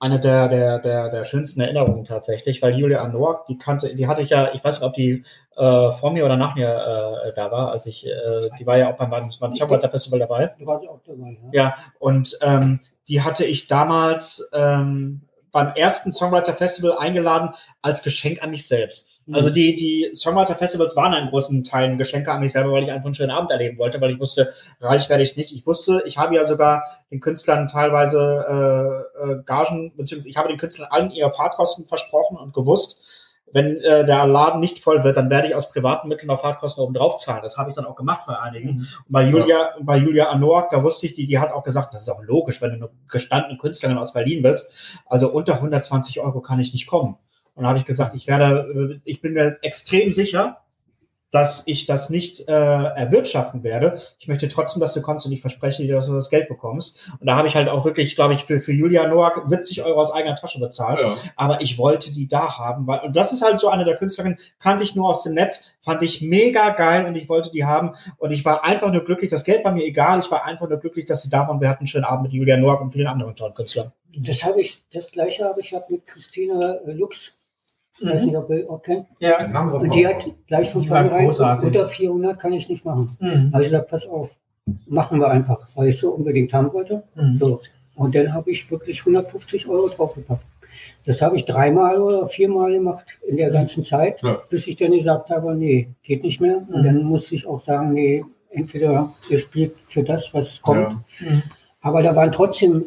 eine 0.01 0.21
der, 0.21 0.49
der, 0.49 0.79
der, 0.79 1.11
der 1.11 1.25
schönsten 1.25 1.61
Erinnerungen 1.61 2.05
tatsächlich, 2.05 2.63
weil 2.63 2.79
Julia 2.79 3.07
Nork, 3.09 3.47
die 3.47 3.59
kannte, 3.59 3.95
die 3.95 4.07
hatte 4.07 4.23
ich 4.23 4.31
ja, 4.31 4.53
ich 4.55 4.63
weiß 4.63 4.79
nicht, 4.79 4.87
ob 4.87 4.95
die 4.95 5.25
äh, 5.57 5.93
vor 5.93 6.13
mir 6.13 6.25
oder 6.25 6.37
nach 6.37 6.55
mir 6.55 6.69
äh, 6.69 7.33
da 7.35 7.51
war, 7.51 7.73
als 7.73 7.87
ich, 7.87 8.07
äh, 8.07 8.11
die 8.59 8.67
war 8.67 8.79
ja 8.79 8.93
auch 8.93 8.97
beim, 8.97 9.11
beim 9.11 9.55
Songwriter 9.55 9.91
Festival 9.91 10.21
dabei. 10.21 10.55
Da 10.59 10.67
war 10.67 10.81
sie 10.81 10.89
auch 10.89 11.01
dabei. 11.05 11.37
Ja. 11.53 11.65
Ja, 11.65 11.77
und 11.99 12.39
ähm, 12.43 12.81
die 13.09 13.23
hatte 13.23 13.45
ich 13.45 13.67
damals 13.67 14.49
ähm, 14.53 15.23
beim 15.51 15.69
ersten 15.75 16.13
Songwriter 16.13 16.55
Festival 16.55 16.97
eingeladen 16.99 17.51
als 17.83 18.03
Geschenk 18.03 18.43
an 18.43 18.51
mich 18.51 18.69
selbst. 18.69 19.08
Also 19.33 19.51
die, 19.51 19.77
die 19.77 20.15
Songwriter 20.15 20.55
Festivals 20.55 20.97
waren 20.97 21.13
in 21.13 21.29
großen 21.29 21.65
Teilen 21.65 21.99
Geschenke 21.99 22.33
an 22.33 22.41
mich 22.41 22.53
selber, 22.53 22.73
weil 22.73 22.85
ich 22.85 22.91
einfach 22.91 23.07
einen 23.07 23.15
schönen 23.15 23.31
Abend 23.31 23.51
erleben 23.51 23.79
wollte, 23.79 24.01
weil 24.01 24.13
ich 24.13 24.21
wusste, 24.21 24.53
reich 24.81 25.09
werde 25.09 25.23
ich 25.23 25.37
nicht. 25.37 25.53
Ich 25.53 25.67
wusste, 25.67 26.03
ich 26.07 26.19
habe 26.19 26.35
ja 26.35 26.47
sogar 26.47 26.85
den 27.11 27.21
Künstlern 27.21 27.69
teilweise 27.69 29.07
äh, 29.19 29.31
äh, 29.31 29.43
Gagen, 29.45 29.93
beziehungsweise 29.97 30.29
ich 30.29 30.37
habe 30.37 30.49
den 30.49 30.59
Künstlern 30.59 30.89
allen 30.91 31.11
ihre 31.11 31.33
Fahrtkosten 31.33 31.87
versprochen 31.87 32.37
und 32.37 32.55
gewusst, 32.55 33.03
wenn 33.53 33.79
äh, 33.79 34.05
der 34.05 34.27
Laden 34.27 34.61
nicht 34.61 34.81
voll 34.81 35.05
wird, 35.05 35.17
dann 35.17 35.31
werde 35.31 35.49
ich 35.49 35.55
aus 35.55 35.71
privaten 35.71 36.09
Mitteln 36.09 36.31
auf 36.31 36.43
Fahrtkosten 36.43 36.83
oben 36.83 36.95
drauf 36.95 37.17
zahlen. 37.17 37.41
Das 37.43 37.57
habe 37.57 37.71
ich 37.71 37.77
dann 37.77 37.87
auch 37.87 37.97
gemacht 37.97 38.23
bei 38.27 38.39
einigen. 38.39 38.81
Und 38.81 38.89
bei 39.09 39.25
Julia, 39.25 39.75
bei 39.81 39.97
Julia 39.97 40.29
Anork, 40.29 40.71
da 40.71 40.83
wusste 40.83 41.07
ich, 41.07 41.15
die, 41.15 41.27
die 41.27 41.39
hat 41.39 41.53
auch 41.53 41.63
gesagt, 41.63 41.95
das 41.95 42.03
ist 42.03 42.09
auch 42.09 42.23
logisch, 42.23 42.61
wenn 42.61 42.71
du 42.71 42.77
eine 42.77 42.91
gestandene 43.11 43.59
Künstlerin 43.59 43.99
aus 43.99 44.13
Berlin 44.13 44.43
bist. 44.43 45.01
Also 45.07 45.31
unter 45.31 45.55
120 45.55 46.21
Euro 46.21 46.41
kann 46.41 46.61
ich 46.61 46.73
nicht 46.73 46.87
kommen. 46.87 47.17
Und 47.59 47.65
da 47.65 47.71
habe 47.71 47.81
ich 47.81 47.85
gesagt, 47.85 48.15
ich 48.15 48.29
werde, 48.29 48.95
äh, 48.95 49.01
ich 49.05 49.21
bin 49.21 49.33
mir 49.33 49.59
extrem 49.63 50.13
sicher, 50.13 50.63
dass 51.33 51.65
ich 51.67 51.87
das 51.87 52.09
nicht 52.09 52.49
äh, 52.49 52.53
erwirtschaften 52.53 53.65
werde. 53.65 54.01
Ich 54.21 54.29
möchte 54.29 54.47
trotzdem, 54.47 54.81
dass 54.81 54.95
du 54.95 55.03
kommst 55.03 55.27
und 55.27 55.33
ich 55.33 55.41
verspreche 55.41 55.83
dir, 55.83 55.97
dass 55.97 56.07
du 56.07 56.15
das 56.15 56.31
Geld 56.31 56.49
bekommst. 56.49 57.11
Und 57.19 57.27
da 57.27 57.37
habe 57.37 57.49
ich 57.49 57.57
halt 57.57 57.69
auch 57.69 57.85
wirklich, 57.85 58.15
glaube 58.15 58.35
ich, 58.35 58.45
für, 58.45 58.61
für 58.61 58.73
Julia 58.73 59.09
Noack 59.09 59.43
70 59.45 59.83
Euro 59.83 60.01
aus 60.01 60.13
eigener 60.13 60.37
Tasche 60.37 60.61
bezahlt. 60.61 61.01
Ja. 61.01 61.17
Aber 61.35 61.61
ich 61.61 61.77
wollte 61.77 62.15
die 62.15 62.29
da 62.29 62.57
haben, 62.57 62.87
weil, 62.87 63.01
und 63.01 63.17
das 63.17 63.33
ist 63.33 63.43
halt 63.43 63.59
so 63.59 63.69
eine 63.69 63.85
der 63.85 63.97
Künstlerinnen, 63.97 64.39
kannte 64.61 64.85
ich 64.85 64.95
nur 64.95 65.09
aus 65.09 65.25
dem 65.25 65.35
Netz, 65.35 65.73
fand 65.83 66.03
ich 66.03 66.23
mega 66.23 66.71
geil 66.71 67.07
und 67.07 67.17
ich 67.17 67.29
wollte 67.29 67.51
die 67.51 67.65
haben. 67.65 67.97
Und 68.19 68.31
ich 68.31 68.45
war 68.45 68.65
einfach 68.65 68.93
nur 68.93 69.05
glücklich, 69.05 69.31
das 69.31 69.45
Geld 69.45 69.65
war 69.65 69.73
mir 69.73 69.85
egal, 69.85 70.21
ich 70.21 70.31
war 70.31 70.45
einfach 70.45 70.69
nur 70.69 70.79
glücklich, 70.79 71.07
dass 71.07 71.23
sie 71.23 71.31
da 71.31 71.49
waren. 71.49 71.61
Wir 71.61 71.69
hatten 71.69 71.81
einen 71.81 71.89
schönen 71.89 72.05
Abend 72.05 72.23
mit 72.23 72.33
Julia 72.33 72.57
Noack 72.57 72.81
und 72.81 72.93
vielen 72.93 73.09
anderen 73.09 73.35
tollen 73.35 73.55
Künstlern. 73.55 73.93
Das 74.17 74.45
habe 74.45 74.63
ich, 74.63 74.83
das 74.93 75.11
gleiche 75.11 75.45
habe 75.45 75.61
ich 75.61 75.71
gehabt 75.71 75.91
mit 75.91 76.07
Christina 76.07 76.79
Lux. 76.87 77.38
Ich 78.01 78.07
weiß 78.09 78.25
nicht, 78.27 78.37
ob 78.37 78.49
ihr 78.51 78.71
auch 78.71 78.83
kennt. 78.83 79.07
Ja. 79.19 79.39
Und 79.79 79.95
die 79.95 80.07
hat 80.07 80.25
gleich 80.47 80.71
von 80.71 80.83
vornherein 80.83 81.27
unter 81.27 81.89
400 81.89 82.39
kann 82.39 82.53
ich 82.53 82.69
nicht 82.69 82.85
machen. 82.85 83.17
Mhm. 83.21 83.51
habe 83.53 83.63
ich 83.63 83.69
gesagt, 83.69 83.89
pass 83.91 84.07
auf, 84.07 84.31
machen 84.87 85.21
wir 85.21 85.29
einfach, 85.31 85.67
weil 85.75 85.89
ich 85.89 85.99
so 85.99 86.11
unbedingt 86.11 86.53
haben 86.53 86.73
wollte. 86.73 87.03
Mhm. 87.15 87.35
So. 87.37 87.61
Und 87.97 88.15
dann 88.15 88.33
habe 88.33 88.51
ich 88.51 88.71
wirklich 88.71 89.01
150 89.01 89.69
Euro 89.69 89.87
draufgepackt. 89.87 90.45
Das 91.07 91.23
habe 91.23 91.37
ich 91.37 91.45
dreimal 91.45 92.01
oder 92.01 92.29
viermal 92.29 92.73
gemacht 92.73 93.19
in 93.27 93.37
der 93.37 93.51
ganzen 93.51 93.83
Zeit, 93.85 94.23
Ja. 94.23 94.39
bis 94.51 94.67
ich 94.67 94.77
dann 94.77 94.93
gesagt 94.93 95.31
habe, 95.31 95.55
nee, 95.55 95.89
geht 96.03 96.23
nicht 96.23 96.41
mehr. 96.41 96.59
Und 96.59 96.83
Mhm. 96.83 96.85
dann 96.85 97.03
musste 97.05 97.35
ich 97.35 97.47
auch 97.47 97.61
sagen, 97.61 97.95
nee, 97.95 98.25
entweder 98.51 99.13
ihr 99.29 99.39
spielt 99.39 99.75
für 99.87 100.03
das, 100.05 100.33
was 100.35 100.63
kommt. 100.63 100.93
Ja. 101.21 101.31
Mhm. 101.31 101.43
Aber 101.81 102.03
da 102.03 102.15
waren 102.15 102.31
trotzdem 102.31 102.85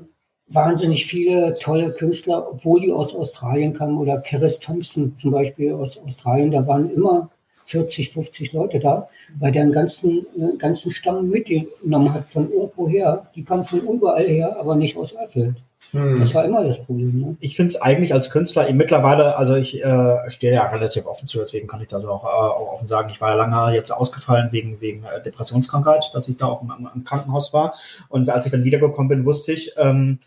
wahnsinnig 0.54 1.06
viele 1.06 1.56
tolle 1.56 1.92
Künstler, 1.92 2.48
obwohl 2.52 2.82
die 2.82 2.92
aus 2.92 3.16
Australien 3.16 3.74
kamen 3.74 3.98
oder 3.98 4.20
Keris 4.20 4.60
Thompson 4.60 5.16
zum 5.18 5.32
Beispiel 5.32 5.74
aus 5.74 5.98
Australien, 5.98 6.52
da 6.52 6.66
waren 6.68 6.90
immer 6.90 7.30
40, 7.66 8.12
50 8.12 8.54
Leute 8.54 8.80
da, 8.80 9.08
weil 9.40 9.52
der 9.52 9.64
einen 9.64 9.72
ganzen, 9.72 10.26
einen 10.36 10.58
ganzen 10.58 10.92
Stamm 10.92 11.30
mitgenommen 11.30 12.14
hat 12.14 12.26
von 12.26 12.52
irgendwoher. 12.52 13.28
Die 13.36 13.44
kamen 13.44 13.66
von 13.66 13.80
überall 13.82 14.28
her, 14.28 14.58
aber 14.60 14.76
nicht 14.76 14.98
aus 14.98 15.16
Eifeld. 15.16 15.56
Hm. 15.92 16.20
Das 16.20 16.34
war 16.34 16.46
immer 16.46 16.64
das 16.64 16.84
Problem. 16.84 17.20
Ne? 17.20 17.38
ich 17.42 17.56
finde 17.56 17.70
es 17.70 17.82
eigentlich 17.82 18.14
als 18.14 18.30
Künstler 18.30 18.72
mittlerweile, 18.72 19.36
also 19.36 19.56
ich 19.56 19.84
äh, 19.84 20.30
stehe 20.30 20.54
ja 20.54 20.70
relativ 20.70 21.06
offen 21.06 21.28
zu, 21.28 21.40
deswegen 21.40 21.68
kann 21.68 21.82
ich 21.82 21.88
das 21.88 22.06
auch, 22.06 22.24
äh, 22.24 22.28
auch 22.28 22.74
offen 22.74 22.88
sagen. 22.88 23.10
Ich 23.10 23.20
war 23.20 23.32
ja 23.32 23.36
lange 23.36 23.76
jetzt 23.76 23.92
ausgefallen 23.92 24.50
wegen, 24.52 24.80
wegen 24.80 25.04
äh, 25.04 25.22
Depressionskrankheit, 25.22 26.12
dass 26.14 26.30
ich 26.30 26.38
da 26.38 26.48
auch 26.48 26.62
im, 26.62 26.72
im 26.94 27.04
Krankenhaus 27.04 27.54
war. 27.54 27.74
Und 28.10 28.30
als 28.30 28.46
ich 28.46 28.52
dann 28.52 28.64
wiedergekommen 28.64 29.10
bin, 29.10 29.26
wusste 29.26 29.52
ich, 29.52 29.74
ähm, 29.78 30.20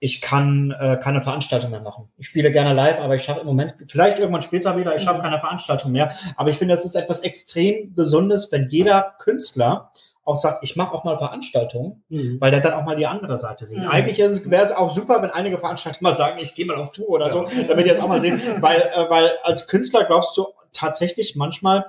ich 0.00 0.20
kann 0.20 0.74
äh, 0.78 0.96
keine 1.02 1.22
Veranstaltung 1.22 1.70
mehr 1.70 1.80
machen. 1.80 2.08
Ich 2.18 2.28
spiele 2.28 2.52
gerne 2.52 2.72
live, 2.72 3.00
aber 3.00 3.16
ich 3.16 3.24
schaffe 3.24 3.40
im 3.40 3.46
Moment, 3.46 3.74
vielleicht 3.88 4.18
irgendwann 4.18 4.42
später 4.42 4.76
wieder, 4.76 4.94
ich 4.94 5.02
schaffe 5.02 5.22
keine 5.22 5.40
Veranstaltung 5.40 5.90
mehr. 5.92 6.12
Aber 6.36 6.50
ich 6.50 6.58
finde, 6.58 6.74
das 6.74 6.84
ist 6.84 6.94
etwas 6.94 7.20
extrem 7.20 7.94
Gesundes, 7.94 8.52
wenn 8.52 8.68
jeder 8.68 9.14
Künstler 9.18 9.90
auch 10.24 10.36
sagt, 10.36 10.58
ich 10.62 10.76
mache 10.76 10.94
auch 10.94 11.04
mal 11.04 11.16
Veranstaltungen, 11.16 12.04
Mhm. 12.10 12.36
weil 12.38 12.50
der 12.50 12.60
dann 12.60 12.74
auch 12.74 12.84
mal 12.84 12.96
die 12.96 13.06
andere 13.06 13.38
Seite 13.38 13.64
sieht. 13.64 13.78
Mhm. 13.78 13.88
Eigentlich 13.88 14.18
es, 14.20 14.48
wäre 14.50 14.62
es 14.62 14.72
auch 14.72 14.90
super, 14.90 15.22
wenn 15.22 15.30
einige 15.30 15.58
Veranstalter 15.58 15.98
mal 16.02 16.14
sagen, 16.14 16.38
ich 16.38 16.54
gehe 16.54 16.66
mal 16.66 16.76
auf 16.76 16.90
Tour 16.92 17.08
oder 17.08 17.32
so, 17.32 17.46
damit 17.66 17.86
die 17.86 17.88
das 17.88 17.98
auch 17.98 18.08
mal 18.08 18.20
sehen. 18.20 18.40
Weil, 18.60 18.80
äh, 18.94 19.08
weil 19.08 19.30
als 19.42 19.68
Künstler 19.68 20.04
glaubst 20.04 20.36
du 20.36 20.46
tatsächlich 20.72 21.34
manchmal, 21.34 21.86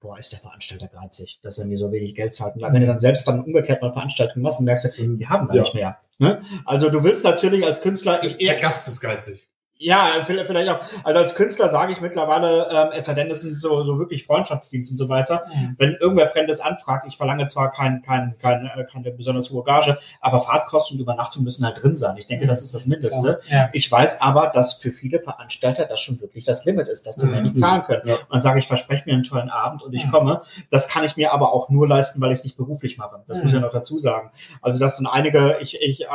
boah, 0.00 0.18
ist 0.18 0.32
der 0.32 0.38
Veranstalter 0.38 0.88
geizig, 0.88 1.38
dass 1.42 1.58
er 1.58 1.66
mir 1.66 1.76
so 1.76 1.92
wenig 1.92 2.14
Geld 2.14 2.32
zahlt. 2.32 2.56
Und 2.56 2.62
wenn 2.62 2.80
du 2.80 2.86
dann 2.86 3.00
selbst 3.00 3.28
dann 3.28 3.44
umgekehrt 3.44 3.82
mal 3.82 3.92
Veranstaltungen 3.92 4.42
machst, 4.42 4.60
merkst 4.60 4.86
du, 4.96 5.18
wir 5.18 5.28
haben 5.28 5.46
gar 5.46 5.56
Ja. 5.56 5.62
nicht 5.62 5.74
mehr. 5.74 5.98
Ne? 6.18 6.40
Also 6.64 6.88
du 6.88 7.04
willst 7.04 7.22
natürlich 7.24 7.64
als 7.66 7.82
Künstler, 7.82 8.24
ich, 8.24 8.38
Der 8.38 8.58
Gast 8.58 8.88
ist 8.88 9.00
geizig. 9.00 9.46
Ja, 9.82 10.22
vielleicht 10.26 10.68
auch. 10.68 10.80
Also 11.04 11.20
als 11.20 11.34
Künstler 11.34 11.70
sage 11.70 11.92
ich 11.92 12.02
mittlerweile, 12.02 12.68
ähm, 12.70 12.88
es 12.92 13.06
sei 13.06 13.14
denn, 13.14 13.30
es 13.30 13.40
sind 13.40 13.58
so, 13.58 13.82
so 13.84 13.98
wirklich 13.98 14.26
Freundschaftsdienste 14.26 14.92
und 14.92 14.98
so 14.98 15.08
weiter. 15.08 15.46
Mhm. 15.54 15.74
Wenn 15.78 15.94
irgendwer 15.94 16.28
Fremdes 16.28 16.60
anfragt, 16.60 17.06
ich 17.08 17.16
verlange 17.16 17.46
zwar 17.46 17.72
kein, 17.72 18.02
kein, 18.02 18.36
kein, 18.38 18.66
äh, 18.66 18.84
keine 18.84 19.10
besonders 19.10 19.50
hohe 19.50 19.64
Gage, 19.64 19.96
aber 20.20 20.42
Fahrtkosten 20.42 20.96
und 20.98 21.02
Übernachtung 21.02 21.44
müssen 21.44 21.64
halt 21.64 21.82
drin 21.82 21.96
sein. 21.96 22.16
Ich 22.18 22.26
denke, 22.26 22.46
das 22.46 22.60
ist 22.60 22.74
das 22.74 22.84
Mindeste. 22.86 23.40
Ja. 23.48 23.70
Ich 23.72 23.90
weiß 23.90 24.20
aber, 24.20 24.48
dass 24.48 24.74
für 24.74 24.92
viele 24.92 25.18
Veranstalter 25.20 25.86
das 25.86 26.00
schon 26.00 26.20
wirklich 26.20 26.44
das 26.44 26.64
Limit 26.66 26.86
ist, 26.88 27.06
dass 27.06 27.16
die 27.16 27.24
mehr 27.26 27.40
nicht 27.40 27.54
Mhm. 27.56 27.60
zahlen 27.60 27.82
können. 27.84 28.02
Ja. 28.06 28.14
Und 28.16 28.26
dann 28.30 28.40
sage 28.42 28.58
ich, 28.58 28.66
verspreche 28.66 29.04
mir 29.06 29.14
einen 29.14 29.22
tollen 29.22 29.48
Abend 29.48 29.82
und 29.82 29.94
ich 29.94 30.04
Mhm. 30.06 30.10
komme. 30.10 30.42
Das 30.70 30.88
kann 30.88 31.04
ich 31.04 31.16
mir 31.16 31.32
aber 31.32 31.54
auch 31.54 31.70
nur 31.70 31.88
leisten, 31.88 32.20
weil 32.20 32.32
ich 32.32 32.38
es 32.40 32.44
nicht 32.44 32.58
beruflich 32.58 32.98
mache. 32.98 33.22
Das 33.26 33.36
Mhm. 33.38 33.42
muss 33.44 33.52
ich 33.52 33.58
ja 33.58 33.64
noch 33.64 33.72
dazu 33.72 33.98
sagen. 33.98 34.30
Also 34.60 34.78
das 34.78 34.98
sind 34.98 35.06
einige, 35.06 35.56
ich, 35.60 35.80
ich 35.80 36.02
äh, 36.02 36.06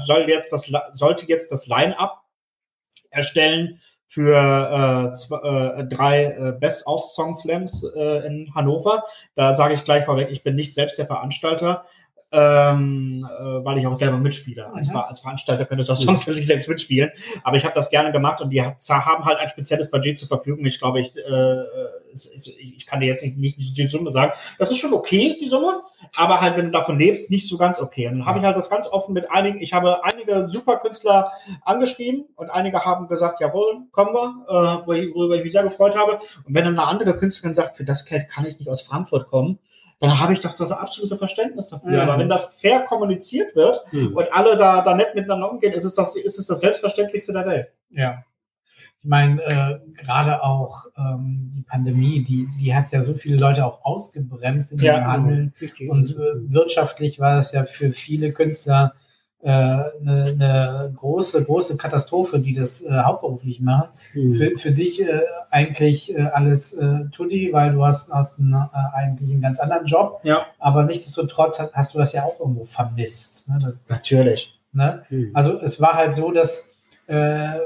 soll 0.00 0.26
jetzt 0.28 0.52
das, 0.52 0.70
sollte 0.92 1.26
jetzt 1.26 1.50
das 1.50 1.66
Line-Up 1.66 2.22
erstellen 3.18 3.80
für 4.08 4.34
äh, 4.34 5.12
zwei, 5.12 5.80
äh, 5.80 5.86
drei 5.86 6.24
äh, 6.24 6.52
Best-of-Song-Slams 6.58 7.92
äh, 7.94 8.26
in 8.26 8.54
Hannover. 8.54 9.04
Da 9.34 9.54
sage 9.54 9.74
ich 9.74 9.84
gleich 9.84 10.06
vorweg, 10.06 10.28
ich 10.30 10.42
bin 10.42 10.56
nicht 10.56 10.74
selbst 10.74 10.98
der 10.98 11.06
Veranstalter, 11.06 11.84
ähm, 12.30 13.26
äh, 13.26 13.64
weil 13.64 13.78
ich 13.78 13.86
auch 13.86 13.94
selber 13.94 14.18
mitspiele. 14.18 14.70
Als, 14.72 14.88
Mhm. 14.88 14.96
Als 14.96 15.20
Veranstalter 15.20 15.64
könnte 15.64 15.82
ich 15.82 15.90
auch 15.90 15.96
sonst 15.96 16.28
nicht 16.28 16.46
selbst 16.46 16.68
mitspielen. 16.68 17.10
Aber 17.42 17.56
ich 17.56 17.64
habe 17.64 17.74
das 17.74 17.90
gerne 17.90 18.12
gemacht 18.12 18.40
und 18.40 18.50
die 18.50 18.62
hat, 18.62 18.76
haben 18.88 19.24
halt 19.24 19.38
ein 19.38 19.48
spezielles 19.48 19.90
Budget 19.90 20.18
zur 20.18 20.28
Verfügung. 20.28 20.64
Ich 20.66 20.78
glaube, 20.78 21.00
ich, 21.00 21.16
äh, 21.16 21.64
ich 22.58 22.86
kann 22.86 23.00
dir 23.00 23.06
jetzt 23.06 23.24
nicht, 23.24 23.58
nicht 23.58 23.76
die 23.76 23.86
Summe 23.86 24.10
sagen. 24.12 24.32
Das 24.58 24.70
ist 24.70 24.78
schon 24.78 24.92
okay, 24.92 25.36
die 25.40 25.48
Summe, 25.48 25.80
aber 26.16 26.40
halt, 26.40 26.56
wenn 26.56 26.66
du 26.66 26.70
davon 26.70 26.98
lebst, 26.98 27.30
nicht 27.30 27.48
so 27.48 27.56
ganz 27.56 27.80
okay. 27.80 28.08
Und 28.08 28.18
dann 28.18 28.26
habe 28.26 28.38
ich 28.38 28.44
halt 28.44 28.56
das 28.56 28.70
ganz 28.70 28.88
offen 28.88 29.14
mit 29.14 29.30
einigen, 29.30 29.60
ich 29.60 29.72
habe 29.72 30.04
einige 30.04 30.48
super 30.48 30.76
Künstler 30.78 31.32
angeschrieben 31.64 32.26
und 32.36 32.50
einige 32.50 32.84
haben 32.84 33.08
gesagt, 33.08 33.40
jawohl, 33.40 33.82
kommen 33.92 34.14
wir, 34.14 34.44
äh, 34.48 34.86
worüber 34.86 35.36
ich 35.36 35.44
mich 35.44 35.52
sehr 35.52 35.62
gefreut 35.62 35.96
habe. 35.96 36.20
Und 36.44 36.54
wenn 36.54 36.64
dann 36.64 36.78
eine 36.78 36.88
andere 36.88 37.16
Künstlerin 37.16 37.54
sagt, 37.54 37.76
für 37.76 37.84
das 37.84 38.04
Geld 38.04 38.28
kann 38.28 38.44
ich 38.46 38.58
nicht 38.58 38.68
aus 38.68 38.82
Frankfurt 38.82 39.28
kommen, 39.28 39.58
dann 40.00 40.20
habe 40.20 40.32
ich 40.32 40.40
doch 40.40 40.54
das 40.54 40.70
absolute 40.70 41.18
Verständnis 41.18 41.68
dafür. 41.68 41.90
Mhm. 41.90 42.08
Aber 42.08 42.18
wenn 42.18 42.28
das 42.28 42.56
fair 42.60 42.84
kommuniziert 42.84 43.56
wird 43.56 43.80
Mhm. 43.92 44.16
und 44.16 44.32
alle 44.32 44.56
da, 44.56 44.82
da 44.82 44.94
nett 44.94 45.14
miteinander 45.14 45.50
umgehen, 45.50 45.72
ist 45.72 45.84
es, 45.84 45.94
das, 45.94 46.14
ist 46.16 46.38
es 46.38 46.46
das 46.46 46.60
Selbstverständlichste 46.60 47.32
der 47.32 47.46
Welt. 47.46 47.68
Ja. 47.90 48.22
Ich 49.00 49.08
meine, 49.08 49.40
äh, 49.42 49.78
gerade 49.94 50.42
auch 50.42 50.86
ähm, 50.96 51.52
die 51.54 51.62
Pandemie, 51.62 52.24
die, 52.24 52.48
die 52.60 52.74
hat 52.74 52.90
ja 52.90 53.02
so 53.02 53.14
viele 53.14 53.38
Leute 53.38 53.64
auch 53.64 53.84
ausgebremst 53.84 54.72
in 54.72 54.78
Ja, 54.78 54.98
dem 54.98 55.06
Handel. 55.06 55.52
Richtig. 55.60 55.88
Und 55.88 56.10
äh, 56.10 56.52
wirtschaftlich 56.52 57.20
war 57.20 57.36
das 57.36 57.52
ja 57.52 57.64
für 57.64 57.90
viele 57.92 58.32
Künstler 58.32 58.94
eine, 59.46 60.24
eine 60.24 60.92
große, 60.96 61.44
große 61.44 61.76
Katastrophe, 61.76 62.40
die 62.40 62.54
das 62.54 62.82
äh, 62.82 62.90
hauptberuflich 62.90 63.60
machen. 63.60 63.88
Hm. 64.12 64.34
Für, 64.34 64.58
für 64.58 64.72
dich 64.72 65.00
äh, 65.00 65.20
eigentlich 65.50 66.16
äh, 66.16 66.22
alles 66.32 66.72
äh, 66.74 67.04
tutti, 67.12 67.52
weil 67.52 67.72
du 67.72 67.84
hast, 67.84 68.12
hast 68.12 68.38
einen, 68.38 68.52
äh, 68.52 68.96
eigentlich 68.96 69.30
einen 69.30 69.42
ganz 69.42 69.60
anderen 69.60 69.86
Job, 69.86 70.20
Ja, 70.24 70.46
aber 70.58 70.84
nichtsdestotrotz 70.84 71.60
hast, 71.60 71.74
hast 71.74 71.94
du 71.94 71.98
das 71.98 72.12
ja 72.12 72.24
auch 72.24 72.40
irgendwo 72.40 72.64
vermisst. 72.64 73.48
Ne? 73.48 73.58
Das, 73.62 73.84
natürlich. 73.88 74.58
ne? 74.72 75.04
Hm. 75.08 75.30
Also 75.34 75.60
es 75.60 75.80
war 75.80 75.94
halt 75.94 76.14
so, 76.14 76.32
dass 76.32 76.64
äh, 77.06 77.58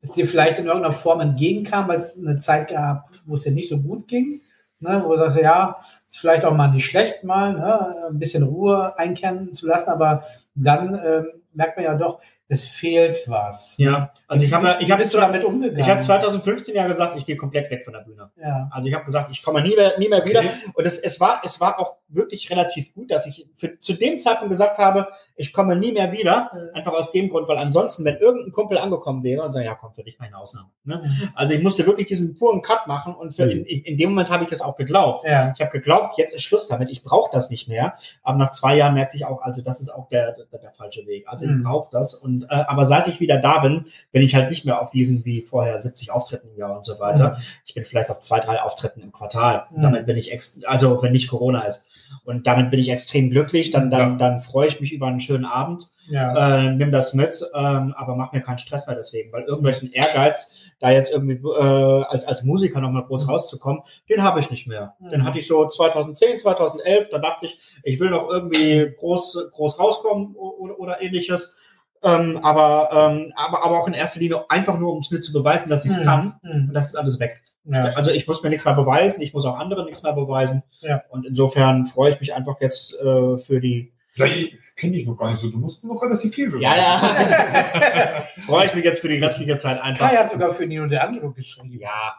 es 0.00 0.12
dir 0.12 0.28
vielleicht 0.28 0.58
in 0.58 0.66
irgendeiner 0.66 0.94
Form 0.94 1.20
entgegenkam, 1.20 1.88
weil 1.88 1.98
es 1.98 2.18
eine 2.18 2.38
Zeit 2.38 2.68
gab, 2.68 3.10
wo 3.26 3.34
es 3.34 3.42
dir 3.42 3.52
nicht 3.52 3.68
so 3.68 3.78
gut 3.78 4.06
ging, 4.06 4.40
ne? 4.80 5.02
wo 5.04 5.10
du 5.10 5.18
sagst, 5.18 5.38
ja, 5.38 5.80
ist 6.08 6.18
vielleicht 6.18 6.44
auch 6.44 6.54
mal 6.54 6.68
nicht 6.68 6.86
schlecht, 6.86 7.24
mal 7.24 7.54
ne? 7.54 8.08
ein 8.08 8.18
bisschen 8.18 8.42
Ruhe 8.42 8.96
einkehren 8.98 9.52
zu 9.52 9.66
lassen, 9.66 9.90
aber 9.90 10.24
dann 10.54 10.94
ähm, 10.94 11.28
merkt 11.52 11.76
man 11.76 11.84
ja 11.84 11.94
doch, 11.94 12.20
es 12.50 12.64
fehlt 12.66 13.18
was. 13.26 13.74
Ja, 13.76 14.12
also 14.26 14.44
ich 14.46 14.52
habe 14.52 14.76
ich 14.80 14.90
habe 14.90 15.02
bist 15.02 15.12
du 15.12 15.18
damit 15.18 15.44
umgegangen? 15.44 15.78
ich 15.78 15.88
habe 15.88 16.00
2015 16.00 16.74
ja 16.74 16.86
gesagt, 16.86 17.16
ich 17.16 17.26
gehe 17.26 17.36
komplett 17.36 17.70
weg 17.70 17.84
von 17.84 17.92
der 17.92 18.00
Bühne. 18.00 18.30
ja. 18.40 18.68
Also 18.70 18.88
ich 18.88 18.94
habe 18.94 19.04
gesagt, 19.04 19.30
ich 19.30 19.42
komme 19.42 19.60
nie 19.62 19.76
mehr, 19.76 19.98
nie 19.98 20.08
mehr 20.08 20.24
wieder. 20.24 20.40
Okay. 20.40 20.50
Und 20.74 20.86
es, 20.86 20.98
es, 20.98 21.20
war, 21.20 21.42
es 21.44 21.60
war 21.60 21.78
auch 21.78 21.96
wirklich 22.08 22.50
relativ 22.50 22.94
gut, 22.94 23.10
dass 23.10 23.26
ich 23.26 23.46
für, 23.56 23.78
zu 23.80 23.92
dem 23.92 24.18
Zeitpunkt 24.18 24.50
gesagt 24.50 24.78
habe, 24.78 25.08
ich 25.36 25.52
komme 25.52 25.76
nie 25.76 25.92
mehr 25.92 26.10
wieder. 26.10 26.50
Einfach 26.72 26.94
aus 26.94 27.12
dem 27.12 27.28
Grund, 27.28 27.48
weil 27.48 27.58
ansonsten, 27.58 28.04
wenn 28.06 28.16
irgendein 28.16 28.50
Kumpel 28.52 28.78
angekommen 28.78 29.22
wäre 29.22 29.42
und 29.42 29.52
sagt, 29.52 29.66
ja, 29.66 29.74
komm, 29.74 29.92
für 29.92 30.02
dich 30.02 30.18
meine 30.18 30.38
Ausnahme. 30.38 30.70
Ne? 30.84 31.02
Also 31.34 31.52
ich 31.52 31.62
musste 31.62 31.86
wirklich 31.86 32.06
diesen 32.06 32.38
puren 32.38 32.62
Cut 32.62 32.86
machen 32.86 33.14
und 33.14 33.34
für, 33.36 33.42
in, 33.44 33.64
in 33.64 33.96
dem 33.98 34.08
Moment 34.10 34.30
habe 34.30 34.44
ich 34.44 34.52
es 34.52 34.62
auch 34.62 34.76
geglaubt. 34.76 35.22
Ja. 35.24 35.52
Ich 35.54 35.60
habe 35.60 35.70
geglaubt, 35.70 36.14
jetzt 36.16 36.34
ist 36.34 36.42
Schluss 36.42 36.66
damit, 36.66 36.88
ich 36.88 37.02
brauche 37.02 37.30
das 37.30 37.50
nicht 37.50 37.68
mehr. 37.68 37.94
Aber 38.22 38.38
nach 38.38 38.50
zwei 38.52 38.76
Jahren 38.76 38.94
merkte 38.94 39.18
ich 39.18 39.26
auch, 39.26 39.42
also 39.42 39.60
das 39.60 39.80
ist 39.82 39.90
auch 39.90 40.08
der, 40.08 40.32
der, 40.50 40.58
der 40.60 40.72
falsche 40.72 41.06
Weg. 41.06 41.28
Also 41.28 41.44
ich 41.44 41.50
Mhm. 41.50 41.64
brauche 41.64 41.90
das. 41.92 42.14
Und 42.14 42.37
äh, 42.44 42.64
aber 42.66 42.86
seit 42.86 43.08
ich 43.08 43.20
wieder 43.20 43.38
da 43.38 43.58
bin, 43.58 43.84
bin 44.12 44.22
ich 44.22 44.34
halt 44.34 44.50
nicht 44.50 44.64
mehr 44.64 44.80
auf 44.80 44.90
diesen 44.90 45.24
wie 45.24 45.42
vorher 45.42 45.78
70 45.80 46.10
Auftritten 46.10 46.48
im 46.48 46.58
Jahr 46.58 46.76
und 46.76 46.84
so 46.84 46.98
weiter. 47.00 47.38
Ich 47.64 47.74
bin 47.74 47.84
vielleicht 47.84 48.10
auf 48.10 48.20
zwei, 48.20 48.40
drei 48.40 48.62
Auftritten 48.62 49.00
im 49.00 49.12
Quartal. 49.12 49.66
Mhm. 49.70 49.82
Damit 49.82 50.06
bin 50.06 50.16
ich 50.16 50.32
ex 50.32 50.60
also 50.64 51.02
wenn 51.02 51.12
nicht 51.12 51.28
Corona 51.28 51.62
ist. 51.62 51.84
Und 52.24 52.46
damit 52.46 52.70
bin 52.70 52.80
ich 52.80 52.90
extrem 52.90 53.30
glücklich. 53.30 53.70
Dann, 53.70 53.90
dann, 53.90 54.18
dann 54.18 54.40
freue 54.40 54.68
ich 54.68 54.80
mich 54.80 54.92
über 54.92 55.06
einen 55.06 55.20
schönen 55.20 55.44
Abend. 55.44 55.90
Ja. 56.10 56.64
Äh, 56.64 56.70
nimm 56.70 56.90
das 56.90 57.12
mit, 57.12 57.44
ähm, 57.54 57.92
aber 57.94 58.16
mach 58.16 58.32
mir 58.32 58.40
keinen 58.40 58.58
Stress 58.58 58.86
mehr 58.86 58.96
deswegen, 58.96 59.30
weil 59.32 59.42
irgendwelchen 59.42 59.92
Ehrgeiz, 59.92 60.50
da 60.80 60.90
jetzt 60.90 61.12
irgendwie 61.12 61.34
äh, 61.34 62.04
als, 62.04 62.24
als 62.24 62.44
Musiker 62.44 62.80
nochmal 62.80 63.04
groß 63.04 63.28
rauszukommen, 63.28 63.82
den 64.08 64.22
habe 64.22 64.40
ich 64.40 64.50
nicht 64.50 64.66
mehr. 64.66 64.94
Mhm. 65.00 65.10
Den 65.10 65.24
hatte 65.24 65.38
ich 65.38 65.46
so 65.46 65.68
2010, 65.68 66.38
2011, 66.38 67.10
da 67.10 67.18
dachte 67.18 67.46
ich, 67.46 67.58
ich 67.82 68.00
will 68.00 68.10
noch 68.10 68.30
irgendwie 68.30 68.90
groß, 68.96 69.48
groß 69.52 69.78
rauskommen 69.78 70.34
oder, 70.34 70.78
oder 70.78 71.02
ähnliches. 71.02 71.57
Ähm, 72.02 72.38
aber, 72.42 72.90
ähm, 72.92 73.32
aber, 73.36 73.64
aber 73.64 73.80
auch 73.80 73.88
in 73.88 73.94
erster 73.94 74.20
Linie 74.20 74.48
einfach 74.50 74.78
nur, 74.78 74.92
um 74.92 74.98
es 75.00 75.10
mir 75.10 75.20
zu 75.20 75.32
beweisen, 75.32 75.68
dass 75.68 75.84
ich 75.84 75.90
es 75.90 75.98
Mhm. 75.98 76.04
kann. 76.04 76.34
Und 76.42 76.68
Mhm. 76.68 76.74
das 76.74 76.86
ist 76.86 76.96
alles 76.96 77.18
weg. 77.18 77.40
Ja. 77.64 77.84
Also 77.94 78.10
ich 78.10 78.26
muss 78.26 78.42
mir 78.42 78.48
nichts 78.50 78.64
mehr 78.64 78.74
beweisen, 78.74 79.20
ich 79.20 79.34
muss 79.34 79.44
auch 79.44 79.56
anderen 79.58 79.84
nichts 79.86 80.02
mehr 80.02 80.12
beweisen. 80.14 80.62
Ja. 80.80 81.02
Und 81.10 81.26
insofern 81.26 81.86
freue 81.86 82.12
ich 82.14 82.20
mich 82.20 82.34
einfach 82.34 82.60
jetzt 82.60 82.94
äh, 83.00 83.36
für 83.38 83.60
die, 83.60 83.92
Ja, 84.14 84.24
ich 84.26 84.54
kenne 84.74 84.94
dich 84.94 85.06
noch 85.06 85.16
gar 85.16 85.30
nicht 85.30 85.38
so. 85.40 85.48
Du 85.50 85.58
musst 85.58 85.84
noch 85.84 86.02
relativ 86.02 86.34
viel 86.34 86.50
beweisen. 86.50 86.62
ja, 86.64 86.76
ja, 86.76 88.24
freue 88.46 88.66
ich 88.66 88.74
mich 88.74 88.84
jetzt 88.84 89.00
für 89.00 89.08
die 89.08 89.18
restliche 89.18 89.58
Zeit 89.58 89.80
einfach. 89.82 90.08
Kai 90.08 90.16
hat 90.16 90.30
sogar 90.30 90.52
für 90.54 90.66
Nino 90.66 90.86
De 90.86 90.98
Angelo 90.98 91.30
geschrieben. 91.32 91.78
Ja, 91.80 92.14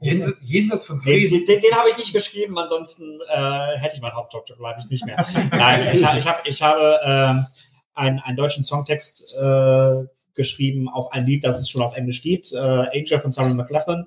Jense, 0.00 0.36
jenseits 0.40 0.86
von 0.86 0.96
den, 0.98 1.02
Frieden. 1.02 1.38
den, 1.38 1.46
den, 1.46 1.60
den 1.60 1.74
habe 1.74 1.90
ich 1.90 1.96
nicht 1.98 2.12
geschrieben, 2.12 2.56
ansonsten 2.58 3.18
äh, 3.28 3.76
hätte 3.78 3.96
ich 3.96 4.00
meinen 4.00 4.14
Hauptjob, 4.14 4.46
da 4.46 4.54
bleibe 4.54 4.80
ich 4.80 4.88
nicht 4.88 5.04
mehr. 5.04 5.24
Nein, 5.50 5.88
ich, 5.94 6.00
ich, 6.02 6.26
hab, 6.26 6.46
ich 6.46 6.62
habe 6.62 7.00
ähm, 7.04 7.46
einen, 7.94 8.18
einen 8.18 8.36
deutschen 8.36 8.64
Songtext 8.64 9.36
äh, 9.40 10.04
geschrieben 10.34 10.88
auf 10.88 11.12
ein 11.12 11.26
Lied, 11.26 11.44
das 11.44 11.60
es 11.60 11.68
schon 11.68 11.82
auf 11.82 11.96
Englisch 11.96 12.22
gibt, 12.22 12.52
äh, 12.52 12.58
Angel 12.58 13.20
von 13.20 13.32
Sarah 13.32 13.52
McLachlan. 13.52 14.06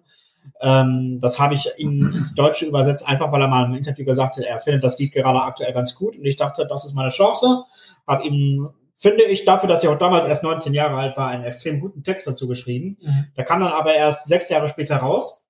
Ähm, 0.61 1.19
das 1.21 1.39
habe 1.39 1.55
ich 1.55 1.69
in, 1.77 2.13
ins 2.13 2.36
Deutsche 2.36 2.65
übersetzt, 2.65 3.07
einfach 3.07 3.31
weil 3.31 3.41
er 3.41 3.47
mal 3.47 3.65
im 3.65 3.75
Interview 3.75 4.05
gesagt 4.05 4.38
hat, 4.38 4.43
er 4.43 4.59
findet 4.59 4.84
das 4.84 4.99
Lied 4.99 5.13
gerade 5.13 5.41
aktuell 5.41 5.73
ganz 5.73 5.95
gut. 5.95 6.17
Und 6.17 6.25
ich 6.25 6.36
dachte, 6.36 6.65
das 6.67 6.86
ist 6.86 6.93
meine 6.93 7.09
Chance. 7.09 7.63
Habe 8.07 8.25
ihm, 8.25 8.69
finde 8.97 9.23
ich, 9.23 9.45
dafür, 9.45 9.69
dass 9.69 9.84
ich 9.84 9.89
auch 9.89 9.97
damals 9.97 10.25
erst 10.25 10.43
19 10.43 10.73
Jahre 10.73 10.95
alt 10.95 11.17
war, 11.17 11.29
einen 11.29 11.43
extrem 11.43 11.79
guten 11.79 12.03
Text 12.03 12.27
dazu 12.27 12.47
geschrieben. 12.47 12.97
Mhm. 13.01 13.25
Der 13.38 13.45
kam 13.45 13.61
dann 13.61 13.71
aber 13.71 13.93
erst 13.93 14.27
sechs 14.27 14.49
Jahre 14.49 14.67
später 14.67 14.97
raus. 14.97 15.42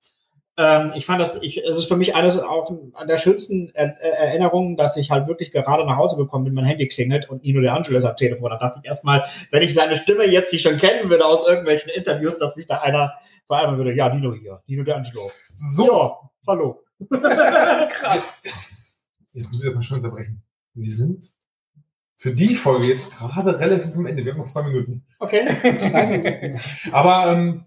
Ähm, 0.56 0.92
ich 0.94 1.04
fand 1.04 1.20
das, 1.20 1.42
ich, 1.42 1.64
es 1.64 1.78
ist 1.78 1.84
für 1.86 1.96
mich 1.96 2.14
eines 2.14 2.38
auch 2.38 2.70
an 2.92 3.08
der 3.08 3.16
schönsten 3.16 3.70
er 3.74 4.00
er 4.00 4.18
Erinnerungen, 4.28 4.76
dass 4.76 4.96
ich 4.96 5.10
halt 5.10 5.26
wirklich 5.26 5.50
gerade 5.50 5.84
nach 5.84 5.96
Hause 5.96 6.16
gekommen 6.16 6.44
bin, 6.44 6.54
mein 6.54 6.64
Handy 6.64 6.86
klingelt 6.86 7.28
und 7.28 7.42
Nino 7.42 7.60
De 7.60 7.70
Angelo 7.70 7.98
ist 7.98 8.04
am 8.04 8.16
Telefon. 8.16 8.50
Da 8.50 8.58
dachte 8.58 8.78
ich 8.80 8.86
erstmal, 8.86 9.24
wenn 9.50 9.62
ich 9.62 9.74
seine 9.74 9.96
Stimme 9.96 10.26
jetzt 10.26 10.52
nicht 10.52 10.62
schon 10.62 10.78
kennen 10.78 11.10
würde 11.10 11.26
aus 11.26 11.46
irgendwelchen 11.46 11.90
Interviews, 11.90 12.38
dass 12.38 12.54
mich 12.54 12.66
da 12.66 12.80
einer 12.82 13.14
vereinbaren 13.46 13.78
würde, 13.78 13.94
ja, 13.94 14.14
Nino 14.14 14.32
hier, 14.32 14.62
Nino 14.66 14.84
De 14.84 14.94
Angelo. 14.94 15.30
So, 15.54 15.86
Ja, 15.86 16.30
hallo. 16.46 16.82
Krass. 17.10 18.38
jetzt 19.32 19.50
muss 19.50 19.64
ich 19.64 19.74
mal 19.74 19.82
schon 19.82 19.98
unterbrechen. 19.98 20.42
Wir 20.74 20.90
sind 20.90 21.34
für 22.16 22.32
die 22.32 22.54
Folge 22.54 22.86
jetzt 22.86 23.10
gerade 23.10 23.58
relativ 23.58 23.96
am 23.96 24.06
Ende. 24.06 24.24
Wir 24.24 24.32
haben 24.32 24.38
noch 24.38 24.46
zwei 24.46 24.62
Minuten. 24.62 25.04
Okay. 25.18 26.56
Aber 26.92 27.32
ähm, 27.32 27.64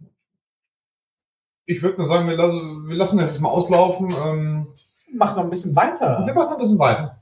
ich 1.68 1.84
würde 1.84 1.98
nur 1.98 2.06
sagen, 2.08 2.28
wir 2.28 2.36
lassen, 2.36 2.88
wir 2.88 2.96
lassen 2.96 3.18
das 3.18 3.34
jetzt 3.34 3.42
mal 3.42 3.50
auslaufen. 3.50 4.12
Ähm, 4.26 4.68
Mach 5.14 5.36
noch 5.36 5.44
ein 5.44 5.50
bisschen 5.50 5.76
weiter. 5.76 6.24
wir 6.26 6.34
machen 6.34 6.54
ein 6.54 6.60
bisschen 6.60 6.80
weiter. 6.80 7.20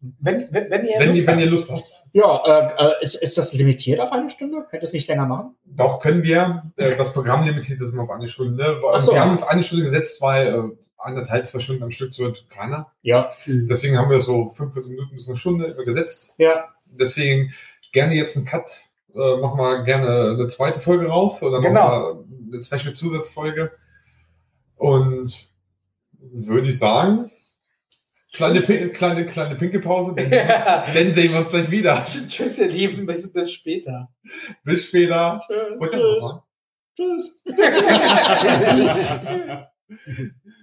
Wenn, 0.00 0.48
wenn, 0.50 0.70
wenn 0.70 0.84
ihr 0.84 0.98
Wenn, 0.98 1.08
Lust 1.10 1.20
ihr, 1.20 1.26
wenn 1.26 1.34
habt. 1.34 1.44
ihr 1.44 1.50
Lust 1.50 1.70
habt. 1.72 1.84
Ja, 2.14 2.42
äh, 2.44 2.84
äh, 2.84 3.04
ist, 3.04 3.14
ist 3.14 3.38
das 3.38 3.52
limitiert 3.54 3.98
auf 4.00 4.12
eine 4.12 4.30
Stunde? 4.30 4.66
Könnt 4.68 4.82
ihr 4.82 4.86
es 4.86 4.92
nicht 4.92 5.08
länger 5.08 5.26
machen? 5.26 5.56
Doch 5.64 6.00
können 6.00 6.22
wir. 6.22 6.64
Äh, 6.76 6.96
das 6.96 7.12
Programm 7.12 7.44
limitiert 7.44 7.80
ist 7.80 7.92
immer 7.92 8.02
auf 8.02 8.10
eine 8.10 8.28
Stunde. 8.28 8.80
So. 9.00 9.12
Wir 9.12 9.20
haben 9.20 9.32
uns 9.32 9.44
eine 9.44 9.62
Stunde 9.62 9.84
gesetzt, 9.84 10.20
weil 10.20 10.46
äh, 10.48 10.62
anderthalb, 10.98 11.46
zwei 11.46 11.58
Stunden 11.58 11.82
am 11.82 11.90
Stück 11.90 12.12
so 12.12 12.30
keiner. 12.50 12.92
Ja. 13.02 13.28
Deswegen 13.46 13.98
haben 13.98 14.10
wir 14.10 14.20
so 14.20 14.46
45 14.46 14.90
Minuten 14.92 15.14
bis 15.16 15.28
eine 15.28 15.36
Stunde 15.36 15.74
gesetzt. 15.84 16.34
Ja. 16.38 16.68
Deswegen 16.86 17.52
gerne 17.92 18.14
jetzt 18.14 18.36
einen 18.36 18.46
Cut. 18.46 18.82
Äh, 19.14 19.36
machen 19.36 19.58
wir 19.58 19.82
gerne 19.84 20.30
eine 20.30 20.46
zweite 20.46 20.80
Folge 20.80 21.06
raus 21.08 21.42
oder 21.42 21.60
Genau. 21.60 21.80
machen 21.80 22.24
wir 22.28 22.54
eine 22.54 22.60
zweite 22.62 22.94
Zusatzfolge. 22.94 23.72
Und 24.76 25.48
würde 26.18 26.68
ich 26.68 26.78
sagen, 26.78 27.30
kleine, 28.32 28.60
kleine, 28.60 29.26
kleine 29.26 29.54
Pinkelpause, 29.56 30.14
denn, 30.14 30.30
dann 30.94 31.12
sehen 31.12 31.32
wir 31.32 31.38
uns 31.40 31.50
gleich 31.50 31.70
wieder. 31.70 32.04
Tschüss, 32.28 32.58
ihr 32.58 32.68
Lieben. 32.68 33.04
Bis, 33.06 33.30
bis 33.32 33.52
später. 33.52 34.08
Bis 34.64 34.86
später. 34.86 35.40
Tschüss. 36.96 36.96
Tschüss. 36.96 37.42